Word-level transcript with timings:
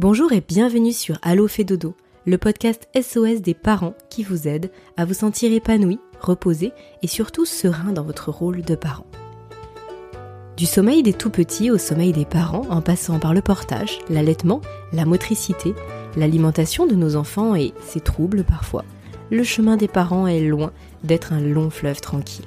Bonjour 0.00 0.32
et 0.32 0.40
bienvenue 0.40 0.94
sur 0.94 1.18
Allo 1.20 1.46
fait 1.46 1.62
dodo, 1.62 1.94
le 2.24 2.38
podcast 2.38 2.88
SOS 2.98 3.42
des 3.42 3.52
parents 3.52 3.92
qui 4.08 4.22
vous 4.22 4.48
aide 4.48 4.70
à 4.96 5.04
vous 5.04 5.12
sentir 5.12 5.52
épanoui, 5.52 6.00
reposé 6.22 6.72
et 7.02 7.06
surtout 7.06 7.44
serein 7.44 7.92
dans 7.92 8.02
votre 8.02 8.30
rôle 8.30 8.62
de 8.62 8.74
parent. 8.74 9.04
Du 10.56 10.64
sommeil 10.64 11.02
des 11.02 11.12
tout 11.12 11.28
petits 11.28 11.70
au 11.70 11.76
sommeil 11.76 12.12
des 12.12 12.24
parents 12.24 12.66
en 12.70 12.80
passant 12.80 13.18
par 13.18 13.34
le 13.34 13.42
portage, 13.42 13.98
l'allaitement, 14.08 14.62
la 14.94 15.04
motricité, 15.04 15.74
l'alimentation 16.16 16.86
de 16.86 16.94
nos 16.94 17.14
enfants 17.14 17.54
et 17.54 17.74
ses 17.86 18.00
troubles 18.00 18.44
parfois, 18.44 18.86
le 19.30 19.44
chemin 19.44 19.76
des 19.76 19.86
parents 19.86 20.26
est 20.26 20.40
loin 20.40 20.72
d'être 21.04 21.34
un 21.34 21.40
long 21.40 21.68
fleuve 21.68 22.00
tranquille. 22.00 22.46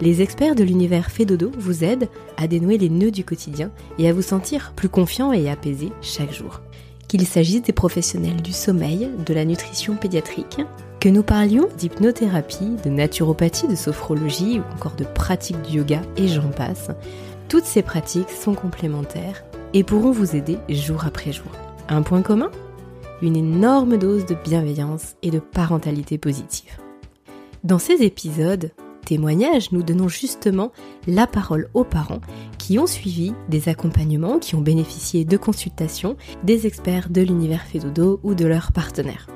Les 0.00 0.22
experts 0.22 0.54
de 0.54 0.64
l'univers 0.64 1.10
Fédodo 1.10 1.52
vous 1.58 1.84
aident 1.84 2.08
à 2.38 2.46
dénouer 2.46 2.78
les 2.78 2.88
nœuds 2.88 3.10
du 3.10 3.22
quotidien 3.22 3.70
et 3.98 4.08
à 4.08 4.14
vous 4.14 4.22
sentir 4.22 4.72
plus 4.74 4.88
confiant 4.88 5.30
et 5.30 5.50
apaisé 5.50 5.92
chaque 6.00 6.32
jour. 6.32 6.62
Qu'il 7.06 7.26
s'agisse 7.26 7.62
des 7.62 7.74
professionnels 7.74 8.40
du 8.40 8.52
sommeil, 8.52 9.10
de 9.26 9.34
la 9.34 9.44
nutrition 9.44 9.96
pédiatrique, 9.96 10.62
que 11.00 11.10
nous 11.10 11.22
parlions 11.22 11.68
d'hypnothérapie, 11.76 12.76
de 12.82 12.88
naturopathie, 12.88 13.68
de 13.68 13.74
sophrologie 13.74 14.60
ou 14.60 14.74
encore 14.74 14.96
de 14.96 15.04
pratiques 15.04 15.60
du 15.62 15.78
yoga 15.78 16.00
et 16.16 16.28
j'en 16.28 16.48
passe, 16.48 16.90
toutes 17.50 17.64
ces 17.64 17.82
pratiques 17.82 18.30
sont 18.30 18.54
complémentaires 18.54 19.44
et 19.74 19.84
pourront 19.84 20.12
vous 20.12 20.34
aider 20.34 20.56
jour 20.70 21.04
après 21.04 21.32
jour. 21.32 21.50
Un 21.90 22.00
point 22.00 22.22
commun? 22.22 22.50
Une 23.20 23.36
énorme 23.36 23.98
dose 23.98 24.24
de 24.24 24.34
bienveillance 24.34 25.16
et 25.22 25.30
de 25.30 25.40
parentalité 25.40 26.16
positive. 26.16 26.78
Dans 27.64 27.78
ces 27.78 28.02
épisodes, 28.02 28.70
témoignages, 29.00 29.72
nous 29.72 29.82
donnons 29.82 30.08
justement 30.08 30.72
la 31.06 31.26
parole 31.26 31.68
aux 31.74 31.84
parents 31.84 32.20
qui 32.58 32.78
ont 32.78 32.86
suivi 32.86 33.32
des 33.48 33.68
accompagnements, 33.68 34.38
qui 34.38 34.54
ont 34.54 34.60
bénéficié 34.60 35.24
de 35.24 35.36
consultations 35.36 36.16
des 36.44 36.66
experts 36.66 37.10
de 37.10 37.22
l'univers 37.22 37.62
Fédodo 37.62 38.20
ou 38.22 38.34
de 38.34 38.46
leurs 38.46 38.72
partenaires. 38.72 39.26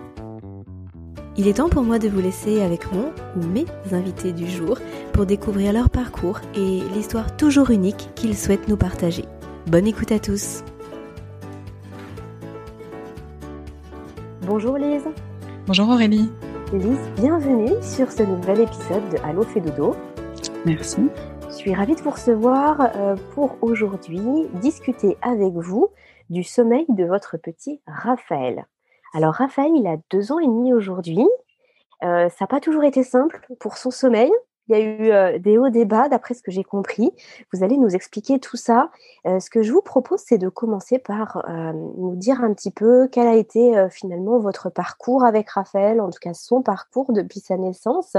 Il 1.36 1.48
est 1.48 1.54
temps 1.54 1.68
pour 1.68 1.82
moi 1.82 1.98
de 1.98 2.08
vous 2.08 2.20
laisser 2.20 2.60
avec 2.60 2.92
mon 2.92 3.10
ou 3.36 3.44
mes 3.44 3.66
invités 3.90 4.32
du 4.32 4.48
jour 4.48 4.78
pour 5.12 5.26
découvrir 5.26 5.72
leur 5.72 5.90
parcours 5.90 6.40
et 6.54 6.80
l'histoire 6.94 7.36
toujours 7.36 7.70
unique 7.70 8.08
qu'ils 8.14 8.36
souhaitent 8.36 8.68
nous 8.68 8.76
partager. 8.76 9.24
Bonne 9.66 9.86
écoute 9.86 10.12
à 10.12 10.20
tous 10.20 10.62
Bonjour 14.42 14.76
Lise 14.76 15.08
Bonjour 15.66 15.88
Aurélie 15.88 16.30
Lise, 16.72 17.10
bienvenue 17.16 17.70
sur 17.82 18.10
ce 18.10 18.22
nouvel 18.22 18.60
épisode 18.60 19.08
de 19.10 19.18
Allo 19.24 19.42
fait 19.42 19.60
dodo. 19.60 19.94
Merci. 20.64 21.08
Je 21.48 21.52
suis 21.52 21.74
ravie 21.74 21.94
de 21.94 22.00
vous 22.00 22.10
recevoir 22.10 22.90
euh, 22.96 23.16
pour 23.34 23.58
aujourd'hui 23.60 24.48
discuter 24.54 25.16
avec 25.22 25.52
vous 25.52 25.90
du 26.30 26.42
sommeil 26.42 26.86
de 26.88 27.04
votre 27.04 27.36
petit 27.36 27.80
Raphaël. 27.86 28.66
Alors 29.12 29.34
Raphaël, 29.34 29.72
il 29.76 29.86
a 29.86 29.98
deux 30.10 30.32
ans 30.32 30.40
et 30.40 30.46
demi 30.46 30.72
aujourd'hui. 30.72 31.28
Euh, 32.02 32.28
ça 32.28 32.36
n'a 32.44 32.46
pas 32.46 32.60
toujours 32.60 32.84
été 32.84 33.02
simple 33.04 33.46
pour 33.60 33.76
son 33.76 33.90
sommeil. 33.90 34.32
Il 34.68 34.76
y 34.76 34.80
a 34.80 34.82
eu 34.82 35.10
euh, 35.10 35.38
des 35.38 35.58
hauts, 35.58 35.68
des 35.68 35.84
bas, 35.84 36.08
d'après 36.08 36.32
ce 36.32 36.42
que 36.42 36.50
j'ai 36.50 36.64
compris. 36.64 37.12
Vous 37.52 37.62
allez 37.62 37.76
nous 37.76 37.94
expliquer 37.94 38.38
tout 38.38 38.56
ça. 38.56 38.90
Euh, 39.26 39.38
ce 39.38 39.50
que 39.50 39.62
je 39.62 39.70
vous 39.70 39.82
propose, 39.82 40.22
c'est 40.24 40.38
de 40.38 40.48
commencer 40.48 40.98
par 40.98 41.44
euh, 41.48 41.72
nous 41.72 42.16
dire 42.16 42.42
un 42.42 42.54
petit 42.54 42.70
peu 42.70 43.06
quel 43.08 43.26
a 43.26 43.34
été 43.34 43.86
finalement 43.90 44.38
votre 44.38 44.70
parcours 44.70 45.24
avec 45.24 45.50
Raphaël, 45.50 46.00
en 46.00 46.08
tout 46.10 46.18
cas 46.20 46.32
son 46.32 46.62
parcours 46.62 47.12
depuis 47.12 47.40
sa 47.40 47.56
naissance, 47.58 48.16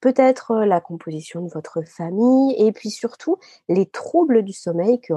peut-être 0.00 0.56
la 0.56 0.80
composition 0.80 1.40
de 1.40 1.48
votre 1.48 1.82
famille, 1.82 2.54
et 2.58 2.72
puis 2.72 2.90
surtout 2.90 3.38
les 3.68 3.86
troubles 3.86 4.42
du 4.42 4.52
sommeil 4.52 5.00
que, 5.00 5.14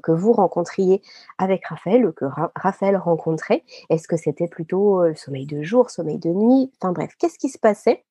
que 0.00 0.12
vous 0.12 0.32
rencontriez 0.32 1.02
avec 1.38 1.66
Raphaël, 1.66 2.06
ou 2.06 2.12
que 2.12 2.24
Raphaël 2.56 2.96
rencontrait. 2.96 3.62
Est-ce 3.90 4.08
que 4.08 4.16
c'était 4.16 4.48
plutôt 4.48 5.02
sommeil 5.14 5.46
de 5.46 5.62
jour, 5.62 5.90
sommeil 5.90 6.18
de 6.18 6.30
nuit? 6.30 6.72
Enfin 6.80 6.92
bref, 6.92 7.14
qu'est-ce 7.18 7.38
qui 7.38 7.48
se 7.48 7.58
passait? 7.58 8.04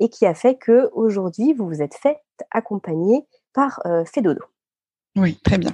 Et 0.00 0.08
qui 0.08 0.26
a 0.26 0.34
fait 0.34 0.56
que 0.56 0.90
aujourd'hui 0.92 1.52
vous 1.52 1.66
vous 1.66 1.82
êtes 1.82 1.94
fait 1.94 2.18
accompagner 2.50 3.26
par 3.52 3.80
euh. 3.86 4.04
Oui, 5.16 5.38
très 5.44 5.58
bien. 5.58 5.72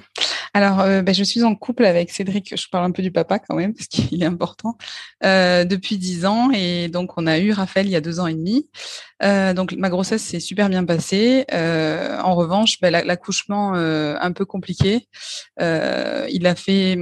Alors, 0.53 0.81
euh, 0.81 1.03
ben, 1.03 1.15
je 1.15 1.23
suis 1.23 1.45
en 1.45 1.55
couple 1.55 1.85
avec 1.85 2.11
Cédric. 2.11 2.57
Je 2.57 2.69
parle 2.69 2.87
un 2.87 2.91
peu 2.91 3.03
du 3.03 3.13
papa 3.13 3.39
quand 3.39 3.55
même 3.55 3.73
parce 3.73 3.87
qu'il 3.87 4.21
est 4.21 4.27
important 4.27 4.77
euh, 5.25 5.65
depuis 5.65 5.97
dix 5.97 6.27
ans 6.27 6.51
et 6.51 6.89
donc 6.89 7.13
on 7.17 7.27
a 7.27 7.39
eu 7.39 7.53
Raphaël 7.53 7.87
il 7.87 7.93
y 7.93 7.97
a 7.97 8.01
deux 8.01 8.19
ans 8.19 8.27
et 8.27 8.35
demi. 8.35 8.69
donc 9.55 9.73
ma 9.75 9.91
grossesse 9.91 10.23
s'est 10.23 10.41
super 10.41 10.69
bien 10.69 10.85
passée. 10.85 11.45
en 11.53 12.35
revanche, 12.35 12.81
ben, 12.81 12.91
l'accouchement 12.91 13.75
un 13.75 14.33
peu 14.33 14.45
compliqué. 14.45 15.09
il 15.61 16.47
a 16.47 16.55
fait, 16.57 16.99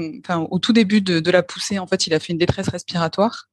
au 0.51 0.59
tout 0.59 0.75
début 0.75 1.01
de, 1.01 1.31
la 1.31 1.43
poussée, 1.43 1.79
en 1.79 1.87
fait, 1.87 2.07
il 2.07 2.13
a 2.13 2.21
fait 2.21 2.33
une 2.35 2.39
détresse 2.39 2.69
respiratoire. 2.69 3.47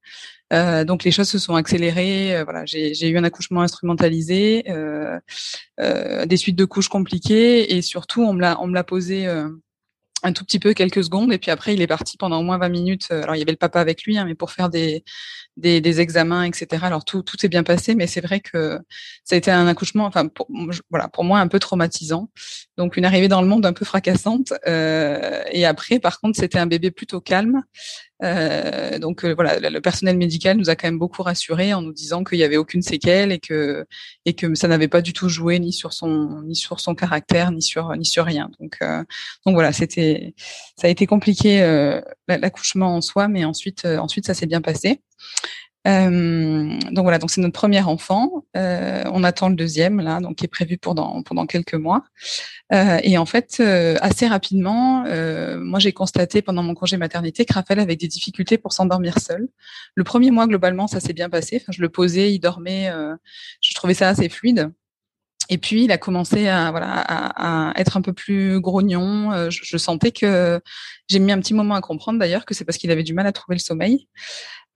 Euh, 0.54 0.84
donc 0.84 1.04
les 1.04 1.12
choses 1.12 1.30
se 1.30 1.40
sont 1.40 1.56
accélérées. 1.56 2.36
Euh, 2.36 2.44
voilà, 2.44 2.66
j'ai 2.66 3.08
eu 3.08 3.18
un 3.18 3.24
accouchement 3.24 3.62
instrumentalisé, 3.62 4.64
euh, 4.70 5.20
des 6.26 6.38
suites 6.38 6.56
de 6.56 6.66
couches 6.66 6.90
compliquées 6.90 7.76
et 7.76 7.82
surtout 7.82 8.22
on 8.22 8.34
me 8.34 8.42
l'a 8.42 8.60
on 8.62 8.68
me 8.68 8.74
l'a 8.74 8.84
posé 8.84 9.28
un 10.26 10.32
tout 10.32 10.46
petit 10.46 10.60
peu, 10.60 10.74
quelques 10.74 11.04
secondes, 11.04 11.34
et 11.34 11.38
puis 11.38 11.52
après 11.52 11.74
il 11.74 11.82
est 11.82 11.88
parti 11.88 12.16
pendant 12.18 12.40
au 12.40 12.44
moins 12.44 12.58
20 12.58 12.70
minutes. 12.70 13.12
Alors 13.12 13.36
il 13.36 13.40
y 13.40 13.42
avait 13.42 13.52
le 13.52 13.58
papa 13.58 13.82
avec 13.82 14.04
lui, 14.04 14.18
hein, 14.18 14.26
mais 14.26 14.36
pour 14.36 14.52
faire 14.52 14.70
des, 14.70 15.04
des, 15.58 15.82
des, 15.82 16.00
examens, 16.00 16.44
etc. 16.44 16.86
Alors 16.86 17.04
tout, 17.04 17.24
tout 17.24 17.46
est 17.46 17.50
bien 17.50 17.64
passé, 17.64 17.94
mais 17.94 18.08
c'est 18.08 18.22
vrai 18.22 18.40
que 18.40 18.80
ça 19.26 19.36
a 19.36 19.38
été 19.38 19.52
un 19.52 19.68
accouchement, 19.68 20.06
enfin 20.06 20.28
pour, 20.28 20.48
voilà, 20.90 21.10
pour 21.10 21.26
moi 21.26 21.40
un 21.40 21.48
peu 21.48 21.60
traumatisant. 21.60 22.30
Donc 22.78 22.98
une 22.98 23.06
arrivée 23.06 23.28
dans 23.28 23.42
le 23.42 23.48
monde 23.48 23.66
un 23.66 23.74
peu 23.74 23.86
fracassante. 23.86 24.54
Euh, 24.68 25.44
et 25.52 25.66
après, 25.66 26.00
par 26.00 26.20
contre, 26.20 26.40
c'était 26.40 26.58
un 26.58 26.66
bébé 26.66 26.92
plutôt 26.92 27.22
calme. 27.22 27.64
Euh, 28.24 29.00
donc 29.00 29.26
euh, 29.26 29.34
voilà, 29.34 29.60
le 29.70 29.82
personnel 29.82 30.18
médical 30.18 30.58
nous 30.58 30.70
a 30.70 30.76
quand 30.76 30.88
même 30.88 31.00
beaucoup 31.00 31.24
rassurés 31.24 31.74
en 31.74 31.82
nous 31.82 31.92
disant 31.92 32.24
qu'il 32.24 32.38
n'y 32.38 32.44
avait 32.44 32.58
aucune 32.58 32.82
séquelle 32.82 33.32
et 33.34 33.40
que 33.40 33.86
et 34.26 34.34
que 34.34 34.56
ça 34.56 34.68
n'avait 34.70 34.88
pas 34.88 35.02
du 35.02 35.12
tout 35.12 35.28
joué 35.28 35.60
ni 35.60 35.74
sur 35.74 35.92
son 35.92 36.42
ni 36.44 36.56
sur 36.56 36.80
son 36.80 36.96
caractère 36.96 37.52
ni 37.52 37.62
sur 37.62 37.94
ni 37.98 38.06
sur 38.06 38.24
rien. 38.26 38.50
Donc 38.62 38.78
euh, 38.82 39.04
donc 39.46 39.56
voilà, 39.56 39.74
c'était 39.74 40.34
ça 40.78 40.88
a 40.88 40.90
été 40.90 41.06
compliqué 41.06 41.60
l'accouchement 42.28 42.96
en 42.96 43.02
soi, 43.02 43.28
mais 43.28 43.44
ensuite 43.44 43.86
ensuite 43.86 44.26
ça 44.26 44.34
s'est 44.34 44.48
bien 44.48 44.62
passé. 44.62 45.02
Euh, 45.86 46.80
donc 46.92 47.04
voilà, 47.04 47.18
donc 47.18 47.30
c'est 47.30 47.42
notre 47.42 47.54
premier 47.54 47.82
enfant. 47.82 48.46
Euh, 48.56 49.04
on 49.12 49.24
attend 49.24 49.50
le 49.50 49.56
deuxième 49.56 50.00
là, 50.00 50.20
donc 50.22 50.38
qui 50.38 50.46
est 50.46 50.48
prévu 50.48 50.78
pendant 50.78 51.22
pendant 51.24 51.46
quelques 51.46 51.74
mois. 51.74 52.04
Euh, 52.74 53.00
et 53.04 53.18
en 53.18 53.26
fait, 53.26 53.58
euh, 53.60 53.98
assez 54.02 54.28
rapidement, 54.28 55.06
euh, 55.08 55.60
moi 55.60 55.80
j'ai 55.80 55.92
constaté 55.92 56.42
pendant 56.42 56.64
mon 56.64 56.74
congé 56.74 56.98
maternité 56.98 57.46
que 57.46 57.54
Raphaël 57.54 57.80
avait 57.80 57.98
des 57.98 58.08
difficultés 58.08 58.58
pour 58.58 58.74
s'endormir 58.74 59.20
seul. 59.20 59.50
Le 59.96 60.04
premier 60.04 60.32
mois 60.32 60.48
globalement, 60.48 60.88
ça 60.88 61.00
s'est 61.00 61.14
bien 61.14 61.30
passé. 61.30 61.60
Enfin, 61.62 61.72
je 61.74 61.82
le 61.82 61.90
posais, 61.90 62.34
il 62.34 62.40
dormait. 62.40 62.92
je 63.62 63.74
trouvais 63.76 63.94
ça 63.94 64.10
assez 64.10 64.30
fluide. 64.30 64.72
Et 65.50 65.58
puis, 65.58 65.84
il 65.84 65.92
a 65.92 65.98
commencé 65.98 66.48
à, 66.48 66.72
voilà, 66.72 66.88
à, 66.90 67.72
à 67.72 67.80
être 67.80 67.98
un 67.98 68.02
peu 68.02 68.14
plus 68.14 68.62
grognon. 68.62 69.50
Je, 69.50 69.60
je 69.64 69.78
sentais 69.78 70.12
que 70.12 70.62
j'ai 71.10 71.20
mis 71.20 71.34
un 71.34 71.40
petit 71.40 71.54
moment 71.54 71.76
à 71.76 71.82
comprendre 71.82 72.18
d'ailleurs 72.18 72.46
que 72.46 72.54
c'est 72.54 72.64
parce 72.64 72.78
qu'il 72.78 72.92
avait 72.92 73.04
du 73.04 73.14
mal 73.14 73.28
à 73.28 73.34
trouver 73.34 73.56
le 73.56 73.60
sommeil. 73.60 74.08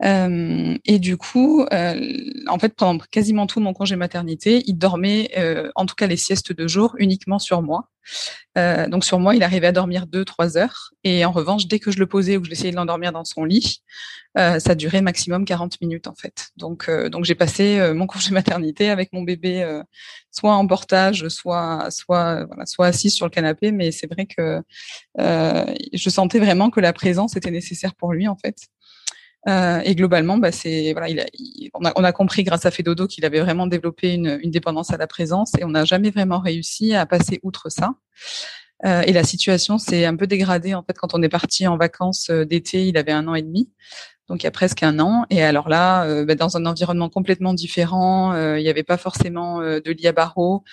Euh, 0.03 0.77
et 0.85 0.99
du 0.99 1.17
coup, 1.17 1.65
euh, 1.73 2.17
en 2.47 2.59
fait, 2.59 2.75
pendant 2.75 3.03
quasiment 3.11 3.47
tout 3.47 3.59
mon 3.59 3.73
congé 3.73 3.95
maternité, 3.95 4.63
il 4.67 4.77
dormait, 4.77 5.31
euh, 5.37 5.71
en 5.75 5.85
tout 5.85 5.95
cas 5.95 6.07
les 6.07 6.17
siestes 6.17 6.53
de 6.53 6.67
jour, 6.67 6.95
uniquement 6.99 7.39
sur 7.39 7.61
moi. 7.61 7.89
Euh, 8.57 8.87
donc 8.87 9.03
sur 9.03 9.19
moi, 9.19 9.35
il 9.35 9.43
arrivait 9.43 9.67
à 9.67 9.71
dormir 9.71 10.07
deux, 10.07 10.23
trois 10.23 10.57
heures. 10.57 10.91
Et 11.03 11.25
en 11.25 11.31
revanche, 11.31 11.67
dès 11.67 11.79
que 11.79 11.91
je 11.91 11.99
le 11.99 12.07
posais 12.07 12.37
ou 12.37 12.41
que 12.41 12.47
j'essayais 12.47 12.71
de 12.71 12.75
l'endormir 12.75 13.11
dans 13.11 13.25
son 13.25 13.43
lit, 13.43 13.81
euh, 14.37 14.59
ça 14.59 14.75
durait 14.75 15.01
maximum 15.01 15.45
40 15.45 15.81
minutes 15.81 16.07
en 16.07 16.15
fait. 16.15 16.49
Donc, 16.57 16.89
donc 16.89 17.25
j'ai 17.25 17.35
passé 17.35 17.91
mon 17.93 18.07
congé 18.07 18.31
maternité 18.31 18.89
avec 18.89 19.11
mon 19.13 19.23
bébé, 19.23 19.81
soit 20.31 20.53
en 20.53 20.65
portage, 20.67 21.27
soit, 21.27 21.87
soit, 21.91 22.45
voilà, 22.45 22.65
soit 22.65 22.87
assis 22.87 23.09
sur 23.09 23.25
le 23.25 23.31
canapé. 23.31 23.71
Mais 23.71 23.91
c'est 23.91 24.11
vrai 24.11 24.25
que 24.25 24.61
je 25.17 26.09
sentais 26.09 26.39
vraiment 26.39 26.69
que 26.69 26.79
la 26.79 26.93
présence 26.93 27.35
était 27.35 27.51
nécessaire 27.51 27.95
pour 27.95 28.13
lui 28.13 28.27
en 28.27 28.37
fait. 28.37 28.57
Euh, 29.47 29.79
et 29.85 29.95
globalement, 29.95 30.37
bah, 30.37 30.51
c'est 30.51 30.91
voilà, 30.91 31.09
il 31.09 31.19
a, 31.19 31.25
on, 31.73 31.85
a, 31.85 31.93
on, 31.95 32.03
a, 32.03 32.11
compris 32.11 32.43
grâce 32.43 32.65
à 32.65 32.71
Fedodo 32.71 33.07
qu'il 33.07 33.23
avait 33.23 33.39
vraiment 33.39 33.67
développé 33.67 34.13
une, 34.13 34.39
une, 34.41 34.51
dépendance 34.51 34.91
à 34.91 34.97
la 34.97 35.07
présence 35.07 35.53
et 35.57 35.63
on 35.63 35.69
n'a 35.69 35.85
jamais 35.85 36.09
vraiment 36.09 36.39
réussi 36.39 36.93
à 36.95 37.05
passer 37.05 37.39
outre 37.43 37.69
ça. 37.69 37.91
Euh, 38.85 39.01
et 39.01 39.13
la 39.13 39.23
situation 39.23 39.77
s'est 39.77 40.05
un 40.05 40.15
peu 40.15 40.27
dégradée 40.27 40.75
en 40.75 40.83
fait 40.83 40.97
quand 40.97 41.15
on 41.15 41.23
est 41.23 41.29
parti 41.29 41.65
en 41.65 41.77
vacances 41.77 42.29
euh, 42.29 42.45
d'été. 42.45 42.87
Il 42.87 42.97
avait 42.97 43.13
un 43.13 43.27
an 43.27 43.35
et 43.35 43.41
demi. 43.41 43.71
donc 44.27 44.43
il 44.43 44.45
y 44.45 44.47
a 44.47 44.51
presque 44.51 44.83
un 44.83 44.99
an. 44.99 45.25
Et 45.29 45.41
alors 45.43 45.69
là, 45.69 46.25
bah, 46.25 46.35
dans 46.35 46.57
un 46.57 46.65
environnement 46.65 47.09
complètement 47.09 47.53
différent, 47.53 48.35
il 48.57 48.63
n'y 48.63 48.69
avait 48.69 48.83
pas 48.83 48.97
forcément 48.97 49.59
de 49.61 49.91
lit 49.91 50.07
à 50.07 50.11
barreaux. 50.11 50.63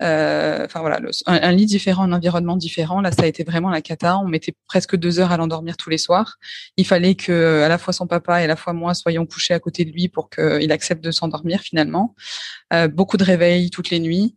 Enfin 0.00 0.80
voilà, 0.80 1.00
un, 1.26 1.52
lit 1.52 1.66
différent, 1.66 2.02
un 2.04 2.12
environnement 2.12 2.56
différent. 2.56 3.00
Là, 3.00 3.12
ça 3.12 3.22
a 3.22 3.26
été 3.26 3.44
vraiment 3.44 3.70
la 3.70 3.80
cata. 3.80 4.18
On 4.18 4.28
mettait 4.28 4.54
presque 4.66 4.96
deux 4.96 5.20
heures 5.20 5.32
à 5.32 5.36
l'endormir 5.36 5.76
tous 5.76 5.90
les 5.90 5.98
soirs. 5.98 6.36
Il 6.76 6.86
fallait 6.86 7.14
que 7.14 7.62
à 7.62 7.68
la 7.68 7.78
fois 7.78 7.92
son 7.92 8.06
papa 8.06 8.40
et 8.40 8.44
à 8.44 8.46
la 8.46 8.56
fois 8.56 8.72
moi 8.72 8.94
soyons 8.94 9.26
couchés 9.26 9.54
à 9.54 9.60
côté 9.60 9.84
de 9.84 9.92
lui 9.92 10.08
pour 10.08 10.28
qu'il 10.28 10.70
accepte 10.72 11.02
de 11.02 11.10
s'endormir 11.10 11.60
finalement. 11.60 12.14
beaucoup 12.92 13.16
de 13.16 13.24
réveils 13.24 13.70
toutes 13.70 13.90
les 13.90 14.00
nuits, 14.00 14.36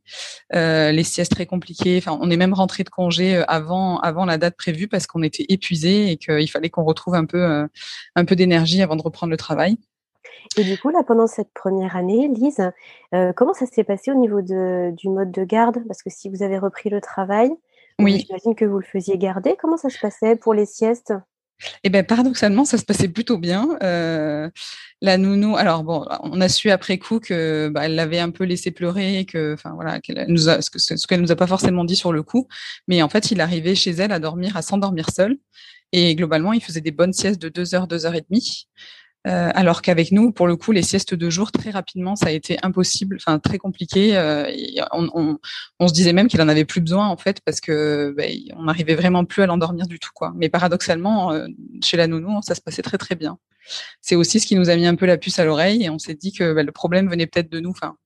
les 0.53 1.03
siestes 1.03 1.31
très 1.33 1.45
compliquées. 1.45 1.97
Enfin, 1.97 2.17
on 2.21 2.29
est 2.29 2.37
même 2.37 2.53
rentré 2.53 2.83
de 2.83 2.89
congé 2.89 3.43
avant 3.47 3.99
avant 3.99 4.25
la 4.25 4.37
date 4.37 4.55
prévue 4.57 4.87
parce 4.87 5.07
qu'on 5.07 5.23
était 5.23 5.45
épuisé 5.49 6.11
et 6.11 6.17
qu'il 6.17 6.49
fallait 6.49 6.69
qu'on 6.69 6.83
retrouve 6.83 7.15
un 7.15 7.25
peu 7.25 7.67
un 8.15 8.25
peu 8.25 8.35
d'énergie 8.35 8.81
avant 8.81 8.95
de 8.95 9.01
reprendre 9.01 9.31
le 9.31 9.37
travail. 9.37 9.77
Et 10.57 10.63
du 10.63 10.77
coup, 10.77 10.89
là, 10.89 11.03
pendant 11.05 11.27
cette 11.27 11.53
première 11.53 11.95
année, 11.95 12.27
Lise, 12.27 12.71
euh, 13.13 13.33
comment 13.33 13.53
ça 13.53 13.65
s'est 13.65 13.83
passé 13.83 14.11
au 14.11 14.15
niveau 14.15 14.41
de, 14.41 14.91
du 14.95 15.09
mode 15.09 15.31
de 15.31 15.43
garde? 15.43 15.83
Parce 15.87 16.01
que 16.01 16.09
si 16.09 16.29
vous 16.29 16.43
avez 16.43 16.57
repris 16.57 16.89
le 16.89 17.01
travail, 17.01 17.51
oui. 17.99 18.25
j'imagine 18.25 18.55
que 18.55 18.65
vous 18.65 18.79
le 18.79 18.85
faisiez 18.85 19.17
garder. 19.17 19.55
Comment 19.59 19.77
ça 19.77 19.89
se 19.89 19.99
passait 19.99 20.35
pour 20.35 20.53
les 20.53 20.65
siestes? 20.65 21.13
Eh 21.83 21.89
ben 21.89 22.05
paradoxalement, 22.05 22.63
ça 22.63 22.77
se 22.77 22.85
passait 22.85 23.09
plutôt 23.09 23.37
bien. 23.37 23.77
Euh, 23.83 24.49
la 25.01 25.17
nounou, 25.17 25.57
alors 25.57 25.83
bon, 25.83 26.05
on 26.23 26.39
a 26.39 26.47
su 26.47 26.71
après 26.71 26.97
coup 26.97 27.19
que 27.19 27.67
bah, 27.67 27.85
elle 27.85 27.95
l'avait 27.95 28.19
un 28.19 28.29
peu 28.29 28.45
laissé 28.45 28.71
pleurer, 28.71 29.25
que, 29.25 29.55
enfin 29.55 29.71
voilà, 29.73 29.99
qu'elle 29.99 30.25
nous 30.29 30.47
a, 30.47 30.61
ce, 30.61 30.69
ce 30.77 31.05
qu'elle 31.05 31.21
nous 31.21 31.33
a 31.33 31.35
pas 31.35 31.47
forcément 31.47 31.83
dit 31.83 31.97
sur 31.97 32.13
le 32.13 32.23
coup, 32.23 32.47
mais 32.87 33.01
en 33.01 33.09
fait, 33.09 33.31
il 33.31 33.41
arrivait 33.41 33.75
chez 33.75 33.91
elle 33.91 34.13
à 34.13 34.19
dormir, 34.19 34.55
à 34.55 34.61
s'endormir 34.61 35.09
seul. 35.09 35.37
Et 35.91 36.15
globalement, 36.15 36.53
il 36.53 36.63
faisait 36.63 36.81
des 36.81 36.91
bonnes 36.91 37.13
siestes 37.13 37.41
de 37.41 37.49
2 37.49 37.75
heures, 37.75 37.87
2 37.87 38.05
heures 38.05 38.15
et 38.15 38.21
demie. 38.21 38.67
Euh, 39.27 39.51
alors 39.53 39.81
qu'avec 39.81 40.11
nous, 40.11 40.31
pour 40.31 40.47
le 40.47 40.55
coup, 40.55 40.71
les 40.71 40.81
siestes 40.81 41.13
de 41.13 41.29
jour, 41.29 41.51
très 41.51 41.71
rapidement, 41.71 42.15
ça 42.15 42.27
a 42.27 42.31
été 42.31 42.57
impossible, 42.63 43.17
enfin 43.19 43.37
très 43.37 43.57
compliqué. 43.57 44.17
Euh, 44.17 44.49
on, 44.93 45.87
se 45.87 45.93
disait 45.93 46.13
même 46.13 46.29
qu'il 46.29 46.41
en 46.41 46.47
avait 46.47 46.65
plus 46.65 46.79
besoin 46.79 47.07
en 47.07 47.17
fait 47.17 47.41
parce 47.41 47.59
que 47.59 48.13
ben, 48.15 48.31
on 48.55 48.63
n'arrivait 48.63 48.95
vraiment 48.95 49.25
plus 49.25 49.43
à 49.43 49.45
l'endormir 49.45 49.87
du 49.87 49.99
tout 49.99 50.11
quoi. 50.13 50.31
Mais 50.35 50.47
paradoxalement, 50.47 51.33
euh, 51.33 51.47
chez 51.83 51.97
la 51.97 52.07
nounou, 52.07 52.41
ça 52.43 52.55
se 52.55 52.61
passait 52.61 52.81
très 52.81 52.97
très 52.97 53.15
bien. 53.15 53.37
C'est 54.01 54.15
aussi 54.15 54.39
ce 54.39 54.47
qui 54.47 54.55
nous 54.55 54.69
a 54.69 54.75
mis 54.75 54.87
un 54.87 54.95
peu 54.95 55.05
la 55.05 55.17
puce 55.17 55.37
à 55.37 55.45
l'oreille 55.45 55.83
et 55.83 55.89
on 55.89 55.99
s'est 55.99 56.15
dit 56.15 56.31
que 56.31 56.53
ben, 56.53 56.65
le 56.65 56.71
problème 56.71 57.09
venait 57.09 57.27
peut-être 57.27 57.51
de 57.51 57.59
nous, 57.59 57.71
enfin 57.71 57.97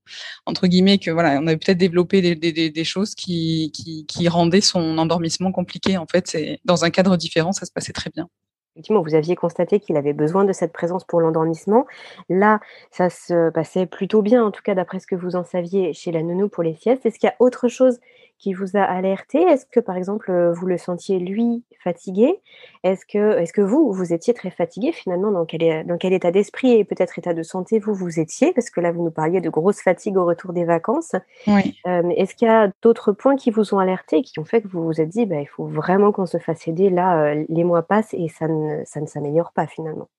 entre 0.45 0.67
guillemets 0.67 0.97
que 0.97 1.11
voilà, 1.11 1.39
on 1.39 1.47
avait 1.47 1.57
peut-être 1.57 1.77
développé 1.77 2.21
des, 2.35 2.83
choses 2.83 3.15
qui, 3.15 3.71
qui, 3.73 4.05
qui 4.07 4.27
rendaient 4.27 4.61
son 4.61 4.97
endormissement 4.97 5.51
compliqué 5.51 5.97
en 5.97 6.07
fait. 6.07 6.27
C'est 6.27 6.59
dans 6.65 6.85
un 6.85 6.89
cadre 6.89 7.17
différent, 7.17 7.51
ça 7.51 7.65
se 7.65 7.71
passait 7.71 7.93
très 7.93 8.09
bien 8.09 8.27
effectivement, 8.75 9.03
vous 9.03 9.13
aviez 9.13 9.35
constaté 9.35 9.79
qu'il 9.79 9.97
avait 9.97 10.13
besoin 10.13 10.45
de 10.45 10.53
cette 10.53 10.73
présence 10.73 11.03
pour 11.03 11.21
l'endormissement. 11.21 11.85
Là, 12.29 12.59
ça 12.89 13.09
se 13.11 13.51
passait 13.51 13.85
plutôt 13.85 14.23
bien, 14.23 14.43
en 14.43 14.49
tout 14.51 14.63
cas 14.63 14.73
d'après 14.73 14.99
ce 14.99 15.05
que 15.05 15.15
vous 15.15 15.35
en 15.35 15.43
saviez 15.43 15.93
chez 15.93 16.11
la 16.11 16.23
nounou 16.23 16.49
pour 16.49 16.63
les 16.63 16.73
siestes. 16.73 17.05
Est-ce 17.05 17.19
qu'il 17.19 17.27
y 17.27 17.31
a 17.31 17.35
autre 17.39 17.67
chose 17.67 17.99
qui 18.43 18.53
vous 18.53 18.75
a 18.75 18.81
alerté? 18.81 19.41
Est-ce 19.41 19.65
que, 19.65 19.79
par 19.79 19.95
exemple, 19.95 20.51
vous 20.51 20.65
le 20.65 20.77
sentiez, 20.77 21.17
lui, 21.17 21.63
fatigué? 21.81 22.41
Est-ce 22.83 23.05
que, 23.05 23.39
est 23.39 23.53
que 23.53 23.61
vous, 23.61 23.93
vous 23.93 24.11
étiez 24.11 24.33
très 24.33 24.51
fatigué 24.51 24.91
finalement? 24.91 25.31
Dans 25.31 25.45
quel, 25.45 25.87
dans 25.87 25.97
quel 25.97 26.11
état 26.11 26.31
d'esprit 26.31 26.73
et 26.73 26.83
peut-être 26.83 27.17
état 27.17 27.33
de 27.33 27.41
santé 27.41 27.79
vous, 27.79 27.93
vous 27.93 28.19
étiez? 28.19 28.51
Parce 28.51 28.69
que 28.69 28.81
là, 28.81 28.91
vous 28.91 29.01
nous 29.01 29.11
parliez 29.11 29.39
de 29.39 29.49
grosse 29.49 29.81
fatigue 29.81 30.17
au 30.17 30.25
retour 30.25 30.51
des 30.51 30.65
vacances. 30.65 31.13
Oui. 31.47 31.79
Euh, 31.87 32.09
est-ce 32.17 32.35
qu'il 32.35 32.49
y 32.49 32.51
a 32.51 32.69
d'autres 32.81 33.13
points 33.13 33.37
qui 33.37 33.49
vous 33.49 33.73
ont 33.73 33.79
alerté 33.79 34.17
et 34.17 34.21
qui 34.23 34.39
ont 34.39 34.45
fait 34.45 34.61
que 34.61 34.67
vous 34.67 34.83
vous 34.83 34.99
êtes 34.99 35.09
dit, 35.09 35.25
bah, 35.25 35.39
il 35.39 35.47
faut 35.47 35.65
vraiment 35.65 36.11
qu'on 36.11 36.25
se 36.25 36.37
fasse 36.37 36.67
aider 36.67 36.89
Là, 36.89 37.23
euh, 37.23 37.45
les 37.47 37.63
mois 37.63 37.83
passent 37.83 38.13
et 38.13 38.27
ça 38.27 38.49
ne, 38.49 38.83
ça 38.83 38.99
ne 38.99 39.05
s'améliore 39.05 39.53
pas 39.53 39.67
finalement? 39.67 40.09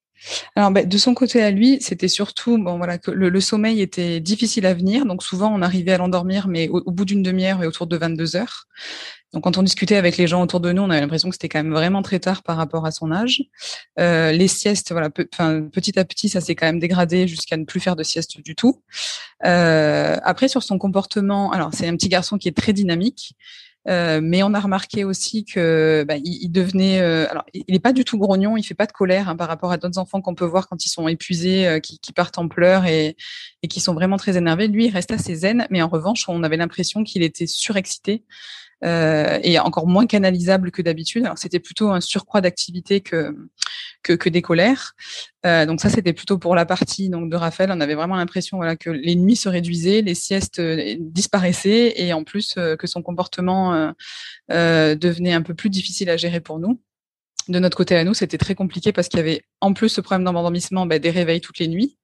Alors, 0.57 0.71
ben, 0.71 0.89
de 0.89 0.99
son 0.99 1.15
côté 1.15 1.43
à 1.43 1.51
lui, 1.51 1.79
c'était 1.81 2.09
surtout 2.09 2.59
bon 2.59 2.77
voilà 2.77 2.99
que 2.99 3.11
le, 3.11 3.41
sommeil 3.41 3.81
était 3.81 4.21
difficile 4.21 4.67
à 4.67 4.75
venir. 4.75 5.07
Donc 5.07 5.23
souvent, 5.23 5.53
on 5.55 5.63
arrivait 5.63 5.93
à 5.93 5.99
l'endormir, 5.99 6.49
mais 6.49 6.69
au, 6.69 6.91
bout 6.91 7.05
d'une 7.05 7.23
demi-heure 7.23 7.63
et 7.63 7.67
autour 7.67 7.87
de 7.87 7.97
22 7.97 8.37
heures. 8.37 8.67
Donc 9.33 9.43
quand 9.45 9.59
on 9.59 9.65
discutait 9.65 9.97
avec 9.97 10.17
les 10.17 10.29
gens 10.29 10.43
autour 10.43 10.61
de 10.61 10.71
nous, 10.73 10.83
on 10.83 10.91
avait 10.91 11.01
l'impression 11.01 11.29
que 11.29 11.35
c'était 11.35 11.49
quand 11.49 11.59
même 11.59 11.73
vraiment 11.73 12.03
très 12.03 12.21
tard 12.21 12.45
par 12.45 12.57
rapport 12.57 12.87
à 12.87 12.93
son 12.93 13.11
âge. 13.11 13.43
Euh, 13.99 14.31
les 14.31 14.47
siestes, 14.47 14.93
voilà, 14.93 15.11
petit 15.11 15.99
à 15.99 16.05
petit, 16.05 16.29
ça 16.29 16.41
s'est 16.41 16.55
quand 16.55 16.67
même 16.67 16.79
dégradé 16.79 17.27
jusqu'à 17.27 17.57
ne 17.57 17.65
plus 17.65 17.81
faire 17.81 17.97
de 17.97 18.05
sieste 18.05 18.41
du 18.41 18.55
tout. 18.55 18.83
Euh, 19.45 20.17
après, 20.23 20.47
sur 20.47 20.63
son 20.63 20.79
comportement, 20.79 21.51
alors 21.51 21.71
c'est 21.75 21.89
un 21.89 21.97
petit 21.97 22.09
garçon 22.09 22.39
qui 22.39 22.47
est 22.49 22.57
très 22.57 22.73
dynamique. 22.73 23.35
Euh, 23.87 24.21
mais 24.23 24.43
on 24.43 24.55
a 24.55 24.61
remarqué 24.61 25.05
aussi 25.05 25.45
que 25.45 26.05
bah, 26.09 26.17
il, 26.17 26.49
devenait. 26.49 27.01
Euh, 27.01 27.27
alors, 27.31 27.45
il 27.53 27.65
n'est 27.69 27.81
pas 27.81 27.93
du 27.93 28.05
tout 28.05 28.19
grognon, 28.19 28.57
il 28.57 28.63
fait 28.63 28.75
pas 28.75 28.87
de 28.87 28.93
colère 28.93 29.29
hein, 29.29 29.37
par 29.37 29.49
rapport 29.49 29.73
à 29.73 29.77
d'autres 29.77 29.99
enfants 29.99 30.23
qu'on 30.23 30.35
peut 30.35 30.47
voir 30.47 30.69
quand 30.69 30.85
ils 30.87 30.89
sont 30.89 31.07
épuisés, 31.07 31.67
euh, 31.67 31.81
qui, 31.81 31.99
partent 32.15 32.39
en 32.39 32.49
pleurs 32.49 32.87
et, 32.87 33.17
et, 33.63 33.69
qui 33.69 33.81
sont 33.81 33.95
vraiment 33.95 34.17
très 34.17 34.37
énervés. 34.37 34.69
Lui, 34.69 34.87
il 34.87 34.91
reste 34.91 35.11
assez 35.11 35.35
zen, 35.35 35.67
mais 35.71 35.83
en 35.83 35.89
revanche, 35.89 36.29
on 36.29 36.43
avait 36.43 36.57
l'impression 36.57 37.05
qu'il 37.05 37.23
était 37.23 37.47
surexcité 37.47 38.25
euh, 38.85 39.39
et 39.43 39.59
encore 39.59 39.87
moins 39.87 40.07
canalisable 40.07 40.71
que 40.71 40.83
d'habitude. 40.83 41.29
C'était 41.37 41.61
plutôt 41.61 41.91
un 41.91 42.01
surcroît 42.01 42.41
d'activité 42.41 43.01
que, 43.01 43.35
que, 44.03 44.13
que 44.13 44.29
des 44.29 44.43
colères. 44.43 44.93
Euh, 45.47 45.65
donc 45.65 45.81
ça 45.81 45.89
c'était 45.89 46.13
plutôt 46.13 46.39
pour 46.39 46.55
la 46.55 46.67
partie 46.67 47.09
donc 47.09 47.31
de 47.31 47.37
Raphaël. 47.37 47.71
On 47.73 47.81
avait 47.81 47.95
vraiment 47.95 48.17
l'impression 48.17 48.59
voilà 48.59 48.77
que 48.77 48.91
les 48.91 49.15
nuits 49.15 49.37
se 49.37 49.49
réduisaient, 49.49 50.03
les 50.03 50.15
siestes 50.15 50.59
euh, 50.59 50.97
disparaissaient 50.99 51.95
et 51.97 52.13
en 52.13 52.25
plus 52.25 52.55
que 52.55 52.87
son 52.87 53.03
comportement 53.03 53.93
devenait 54.49 55.33
un 55.33 55.43
peu 55.43 55.55
plus 55.55 55.71
difficile 55.71 56.11
à 56.11 56.17
gérer 56.17 56.41
pour 56.41 56.59
nous 56.59 56.81
de 57.49 57.59
notre 57.59 57.77
côté 57.77 57.95
à 57.97 58.05
nous, 58.05 58.15
c'était 58.15 58.39
très 58.39 58.55
compliqué 58.55 58.93
parce 58.93 59.09
qu'il 59.09 59.19
y 59.19 59.23
avait 59.23 59.45
en 59.61 59.75
plus 59.75 59.91
ce 59.91 60.01
problème 60.01 60.25
d'endormissement, 60.25 60.87
bah, 60.87 60.99
des 60.99 61.11
réveils 61.11 61.43
toutes 61.43 61.59
les 61.59 61.69
nuits 61.69 61.99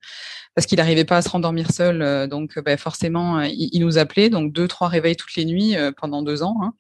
parce 0.55 0.67
qu'il 0.67 0.79
n'arrivait 0.79 1.05
pas 1.05 1.19
à 1.19 1.23
se 1.23 1.29
rendormir 1.29 1.70
seul. 1.70 2.02
Euh, 2.02 2.26
donc, 2.26 2.58
bah, 2.58 2.76
forcément, 2.76 3.38
euh, 3.38 3.47
il, 3.47 3.81
nous 3.81 3.99
appelait. 3.99 4.31
Donc, 4.31 4.52
deux, 4.52 4.69
trois 4.69 4.88
réveils 4.88 5.17
toutes 5.17 5.35
les 5.37 5.44
nuits 5.44 5.76
euh, 5.76 5.93
pendant 5.93 6.23
deux 6.23 6.43
ans. 6.43 6.56
Hein. 6.62 6.73